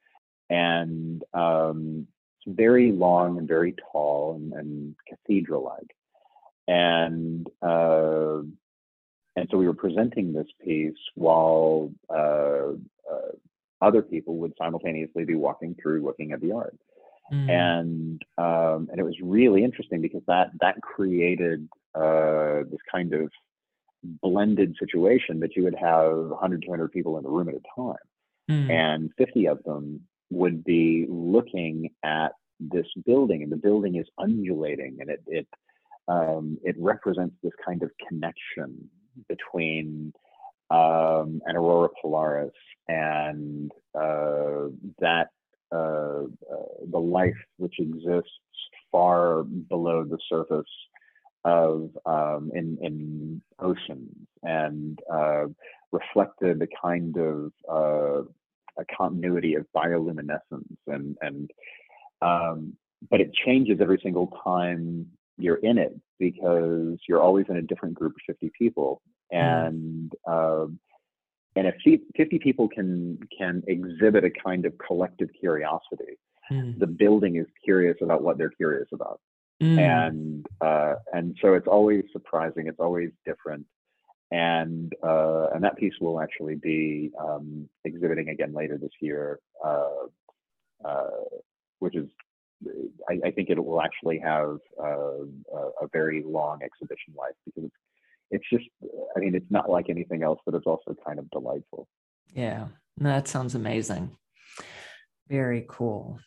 and 0.50 1.22
um, 1.32 2.06
very 2.46 2.92
long 2.92 3.38
and 3.38 3.48
very 3.48 3.74
tall 3.92 4.34
and, 4.36 4.52
and 4.52 4.94
cathedral-like. 5.08 5.94
And 6.68 7.46
uh, 7.62 8.42
and 9.36 9.48
so 9.50 9.58
we 9.58 9.66
were 9.66 9.74
presenting 9.74 10.32
this 10.32 10.46
piece 10.64 10.96
while 11.14 11.92
uh, 12.08 12.72
uh, 12.72 13.32
other 13.80 14.02
people 14.02 14.38
would 14.38 14.54
simultaneously 14.58 15.24
be 15.24 15.34
walking 15.34 15.76
through 15.80 16.04
looking 16.04 16.32
at 16.32 16.40
the 16.40 16.52
art. 16.52 16.76
Mm. 17.32 17.50
And 17.50 18.22
um, 18.38 18.88
and 18.90 18.98
it 18.98 19.04
was 19.04 19.16
really 19.22 19.62
interesting 19.62 20.00
because 20.00 20.22
that 20.26 20.50
that 20.60 20.80
created 20.80 21.68
uh, 21.94 22.62
this 22.70 22.80
kind 22.90 23.12
of 23.12 23.30
blended 24.22 24.76
situation 24.78 25.40
that 25.40 25.56
you 25.56 25.64
would 25.64 25.74
have 25.74 26.16
100 26.16 26.62
200 26.62 26.92
people 26.92 27.16
in 27.16 27.24
the 27.24 27.28
room 27.28 27.48
at 27.48 27.54
a 27.54 27.60
time 27.76 27.96
mm. 28.48 28.70
and 28.70 29.10
50 29.18 29.46
of 29.46 29.62
them 29.64 30.00
would 30.30 30.64
be 30.64 31.06
looking 31.08 31.90
at 32.04 32.32
this 32.58 32.86
building 33.04 33.42
and 33.42 33.52
the 33.52 33.56
building 33.56 33.96
is 33.96 34.06
undulating 34.18 34.96
and 35.00 35.10
it 35.10 35.22
it 35.26 35.46
um, 36.08 36.58
it 36.62 36.76
represents 36.78 37.34
this 37.42 37.52
kind 37.64 37.82
of 37.82 37.90
connection 38.08 38.88
between 39.28 40.12
um, 40.70 41.40
an 41.46 41.56
aurora 41.56 41.88
polaris 42.00 42.52
and 42.88 43.72
uh, 43.94 44.68
that 45.00 45.28
uh, 45.72 46.22
uh, 46.24 46.66
the 46.90 46.98
life 46.98 47.34
which 47.58 47.74
exists 47.78 48.30
far 48.90 49.42
below 49.42 50.04
the 50.04 50.18
surface 50.28 50.64
of 51.44 51.90
um, 52.06 52.50
in 52.54 52.78
in 52.80 53.42
oceans 53.60 54.14
and 54.42 54.98
uh, 55.12 55.44
reflected 55.92 56.62
a 56.62 56.68
kind 56.80 57.16
of 57.16 57.52
uh, 57.68 58.22
a 58.78 58.84
continuity 58.96 59.54
of 59.54 59.66
bioluminescence 59.74 60.76
and 60.86 61.16
and 61.20 61.50
um, 62.22 62.74
but 63.10 63.20
it 63.20 63.32
changes 63.34 63.78
every 63.80 64.00
single 64.02 64.32
time 64.42 65.06
you're 65.38 65.56
in 65.56 65.78
it 65.78 65.94
because 66.18 66.98
you're 67.06 67.20
always 67.20 67.44
in 67.48 67.56
a 67.56 67.62
different 67.62 67.94
group 67.94 68.12
of 68.12 68.34
50 68.34 68.50
people 68.58 69.02
mm. 69.32 69.38
and 69.38 70.12
mm. 70.26 70.76
And 71.56 71.66
if 71.66 71.74
50 72.16 72.38
people 72.38 72.68
can 72.68 73.18
can 73.36 73.62
exhibit 73.66 74.24
a 74.24 74.30
kind 74.30 74.66
of 74.66 74.74
collective 74.86 75.30
curiosity, 75.40 76.18
mm. 76.52 76.78
the 76.78 76.86
building 76.86 77.36
is 77.36 77.46
curious 77.64 77.96
about 78.02 78.22
what 78.22 78.36
they're 78.36 78.50
curious 78.50 78.88
about. 78.92 79.20
Mm. 79.62 79.78
And 79.78 80.46
uh, 80.60 80.96
and 81.14 81.36
so 81.40 81.54
it's 81.54 81.66
always 81.66 82.04
surprising. 82.12 82.66
It's 82.66 82.78
always 82.78 83.10
different. 83.24 83.64
And 84.30 84.92
uh, 85.02 85.48
and 85.54 85.62
that 85.62 85.76
piece 85.76 85.94
will 86.00 86.20
actually 86.20 86.56
be 86.56 87.12
um, 87.18 87.68
exhibiting 87.84 88.28
again 88.30 88.52
later 88.52 88.76
this 88.76 88.90
year, 89.00 89.38
uh, 89.64 90.06
uh 90.84 91.10
which 91.78 91.94
is 91.94 92.08
I, 93.08 93.20
I, 93.26 93.30
think 93.30 93.50
it 93.50 93.62
will 93.62 93.80
actually 93.80 94.18
have 94.18 94.58
uh, 94.82 95.22
a, 95.54 95.84
a 95.84 95.88
very 95.92 96.24
long 96.26 96.60
exhibition 96.62 97.14
life 97.16 97.34
because 97.44 97.64
it's 97.64 97.76
it's 98.30 98.44
just 98.50 98.64
i 99.16 99.20
mean 99.20 99.34
it's 99.34 99.50
not 99.50 99.70
like 99.70 99.88
anything 99.88 100.22
else 100.22 100.40
but 100.44 100.54
it's 100.54 100.66
also 100.66 100.96
kind 101.06 101.18
of 101.18 101.30
delightful. 101.30 101.86
Yeah. 102.34 102.68
That 102.98 103.28
sounds 103.28 103.54
amazing. 103.54 104.16
Very 105.28 105.64
cool. 105.68 106.18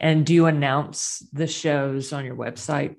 And 0.00 0.26
do 0.26 0.34
you 0.34 0.46
announce 0.46 1.26
the 1.32 1.46
shows 1.46 2.12
on 2.12 2.24
your 2.24 2.36
website 2.36 2.96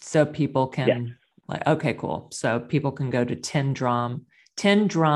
so 0.00 0.24
people 0.26 0.66
can 0.68 0.88
yes. 0.88 1.16
Like 1.48 1.66
okay 1.66 1.94
cool 1.94 2.28
so 2.32 2.60
people 2.60 2.92
can 2.92 3.10
go 3.10 3.24
to 3.24 3.36
tin 3.36 3.72
drum 3.72 4.26
tindrum.io 4.58 5.08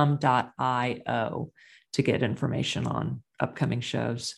to 1.93 2.03
get 2.03 2.23
information 2.23 2.87
on 2.87 3.23
upcoming 3.41 3.81
shows 3.81 4.37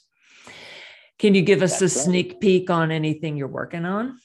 can 1.19 1.35
you 1.35 1.43
give 1.43 1.63
us 1.63 1.79
That's 1.79 1.95
a 1.95 1.99
right. 1.99 2.05
sneak 2.05 2.41
peek 2.41 2.71
on 2.71 2.91
anything 2.91 3.37
you're 3.37 3.49
working 3.49 3.85
on 3.85 4.19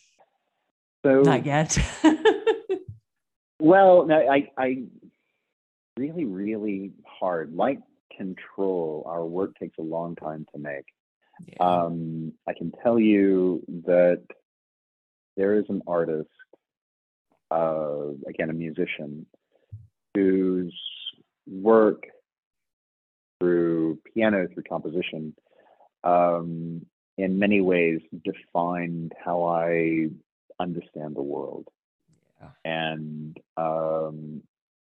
so 1.03 1.21
not 1.21 1.45
yet 1.45 1.77
Well, 3.59 4.05
no, 4.05 4.15
I, 4.15 4.49
I 4.57 4.83
really, 5.97 6.25
really 6.25 6.91
hard. 7.05 7.53
Like 7.53 7.79
control. 8.15 9.03
Our 9.07 9.25
work 9.25 9.57
takes 9.57 9.77
a 9.79 9.83
long 9.83 10.15
time 10.15 10.45
to 10.53 10.59
make. 10.59 10.85
Yeah. 11.45 11.57
Um, 11.59 12.33
I 12.47 12.53
can 12.53 12.71
tell 12.83 12.99
you 12.99 13.63
that 13.85 14.23
there 15.35 15.59
is 15.59 15.65
an 15.69 15.81
artist, 15.87 16.29
uh, 17.51 18.09
again, 18.27 18.49
a 18.49 18.53
musician, 18.53 19.25
whose 20.13 20.77
work 21.45 22.03
through 23.39 23.99
piano, 24.13 24.47
through 24.53 24.63
composition, 24.63 25.33
um, 26.03 26.85
in 27.17 27.39
many 27.39 27.61
ways 27.61 27.99
defined 28.23 29.13
how 29.23 29.43
I 29.45 30.07
understand 30.59 31.15
the 31.15 31.21
world. 31.21 31.67
Yeah. 32.41 32.49
And 32.65 33.37
um, 33.57 34.41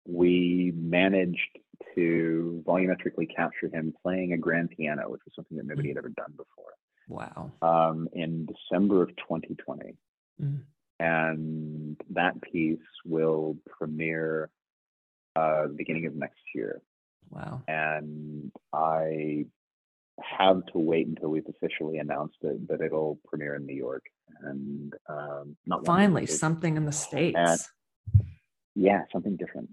we 0.06 0.72
managed 0.74 1.58
to 1.94 2.62
volumetrically 2.66 3.34
capture 3.34 3.68
him 3.68 3.94
playing 4.02 4.32
a 4.32 4.38
grand 4.38 4.70
piano, 4.70 5.08
which 5.08 5.20
was 5.24 5.34
something 5.36 5.56
that 5.56 5.66
nobody 5.66 5.88
had 5.88 5.98
ever 5.98 6.08
done 6.08 6.32
before, 6.36 6.72
wow. 7.08 7.52
um, 7.62 8.08
in 8.12 8.46
December 8.46 9.02
of 9.02 9.10
2020. 9.10 9.94
Mm. 10.42 10.60
And 11.00 11.96
that 12.10 12.40
piece 12.42 12.78
will 13.04 13.56
premiere 13.66 14.50
uh, 15.36 15.68
the 15.68 15.74
beginning 15.76 16.06
of 16.06 16.14
next 16.14 16.40
year. 16.54 16.82
Wow. 17.30 17.62
And 17.68 18.50
I 18.72 19.46
have 20.20 20.66
to 20.72 20.78
wait 20.78 21.06
until 21.06 21.28
we've 21.28 21.48
officially 21.48 21.98
announced 21.98 22.38
it, 22.42 22.66
but 22.66 22.80
it'll 22.80 23.20
premiere 23.26 23.54
in 23.54 23.66
New 23.66 23.76
York. 23.76 24.04
And 24.42 24.92
um, 25.08 25.56
not 25.66 25.86
Finally, 25.86 26.26
something 26.26 26.76
in 26.76 26.84
the 26.84 26.92
States. 26.92 27.36
And- 27.38 27.60
yeah 28.78 29.02
something 29.12 29.36
different 29.36 29.68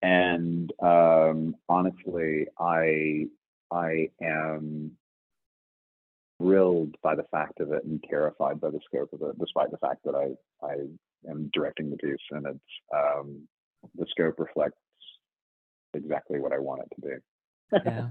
and 0.00 0.72
um 0.82 1.54
honestly 1.68 2.46
i 2.58 3.26
i 3.70 4.08
am 4.22 4.92
thrilled 6.38 6.94
by 7.02 7.14
the 7.14 7.26
fact 7.30 7.60
of 7.60 7.72
it 7.72 7.84
and 7.84 8.02
terrified 8.08 8.60
by 8.60 8.70
the 8.70 8.80
scope 8.84 9.12
of 9.12 9.22
it 9.22 9.38
despite 9.38 9.70
the 9.70 9.78
fact 9.78 10.00
that 10.04 10.14
i 10.14 10.66
i 10.66 10.74
am 11.30 11.50
directing 11.52 11.90
the 11.90 11.96
piece 11.96 12.16
and 12.30 12.46
it's 12.46 12.58
um 12.94 13.42
the 13.96 14.06
scope 14.10 14.38
reflects 14.38 14.78
exactly 15.94 16.38
what 16.38 16.52
i 16.52 16.58
want 16.58 16.82
it 16.82 16.94
to 16.94 17.00
be 17.00 17.14
yeah. 17.84 18.08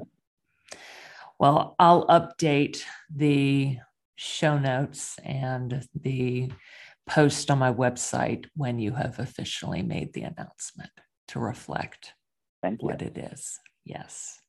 Well, 1.39 1.75
I'll 1.79 2.07
update 2.07 2.81
the 3.13 3.77
show 4.15 4.57
notes 4.57 5.17
and 5.23 5.85
the 5.93 6.51
post 7.07 7.51
on 7.51 7.59
my 7.59 7.71
website 7.73 8.45
when 8.55 8.79
you 8.79 8.93
have 8.93 9.19
officially 9.19 9.81
made 9.81 10.13
the 10.13 10.21
announcement 10.21 10.91
to 11.29 11.39
reflect 11.39 12.13
what 12.79 13.01
it 13.01 13.17
is. 13.17 13.59
Yes. 13.83 14.39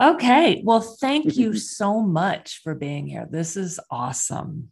Okay. 0.00 0.62
Well, 0.64 0.80
thank 0.80 1.36
you 1.36 1.54
so 1.56 2.00
much 2.00 2.60
for 2.62 2.74
being 2.74 3.06
here. 3.06 3.26
This 3.30 3.56
is 3.56 3.80
awesome. 3.90 4.70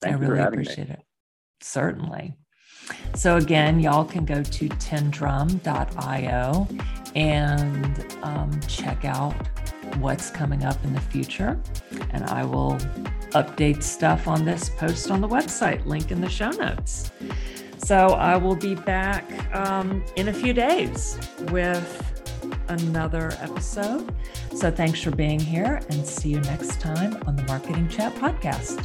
Thank 0.00 0.16
I 0.16 0.18
really 0.18 0.38
having 0.38 0.60
me. 0.60 0.64
appreciate 0.64 0.90
it. 0.90 1.02
Certainly. 1.60 2.36
So, 3.16 3.36
again, 3.36 3.80
y'all 3.80 4.04
can 4.04 4.24
go 4.24 4.42
to 4.42 4.68
tindrum.io 4.68 6.68
and 7.16 8.16
um, 8.22 8.60
check 8.68 9.04
out 9.04 9.32
what's 9.96 10.30
coming 10.30 10.64
up 10.64 10.82
in 10.84 10.92
the 10.92 11.00
future. 11.00 11.60
And 12.10 12.24
I 12.24 12.44
will 12.44 12.74
update 13.30 13.82
stuff 13.82 14.28
on 14.28 14.44
this 14.44 14.68
post 14.68 15.10
on 15.10 15.20
the 15.20 15.28
website, 15.28 15.84
link 15.86 16.12
in 16.12 16.20
the 16.20 16.28
show 16.28 16.50
notes. 16.50 17.10
So, 17.78 18.08
I 18.08 18.36
will 18.36 18.56
be 18.56 18.76
back 18.76 19.24
um, 19.54 20.04
in 20.14 20.28
a 20.28 20.32
few 20.32 20.52
days 20.52 21.18
with 21.50 22.15
another 22.68 23.36
episode. 23.40 24.14
So, 24.54 24.70
thanks 24.70 25.00
for 25.02 25.10
being 25.10 25.40
here 25.40 25.80
and 25.90 26.06
see 26.06 26.30
you 26.30 26.40
next 26.40 26.80
time 26.80 27.22
on 27.26 27.36
the 27.36 27.42
Marketing 27.44 27.88
Chat 27.88 28.14
podcast. 28.16 28.84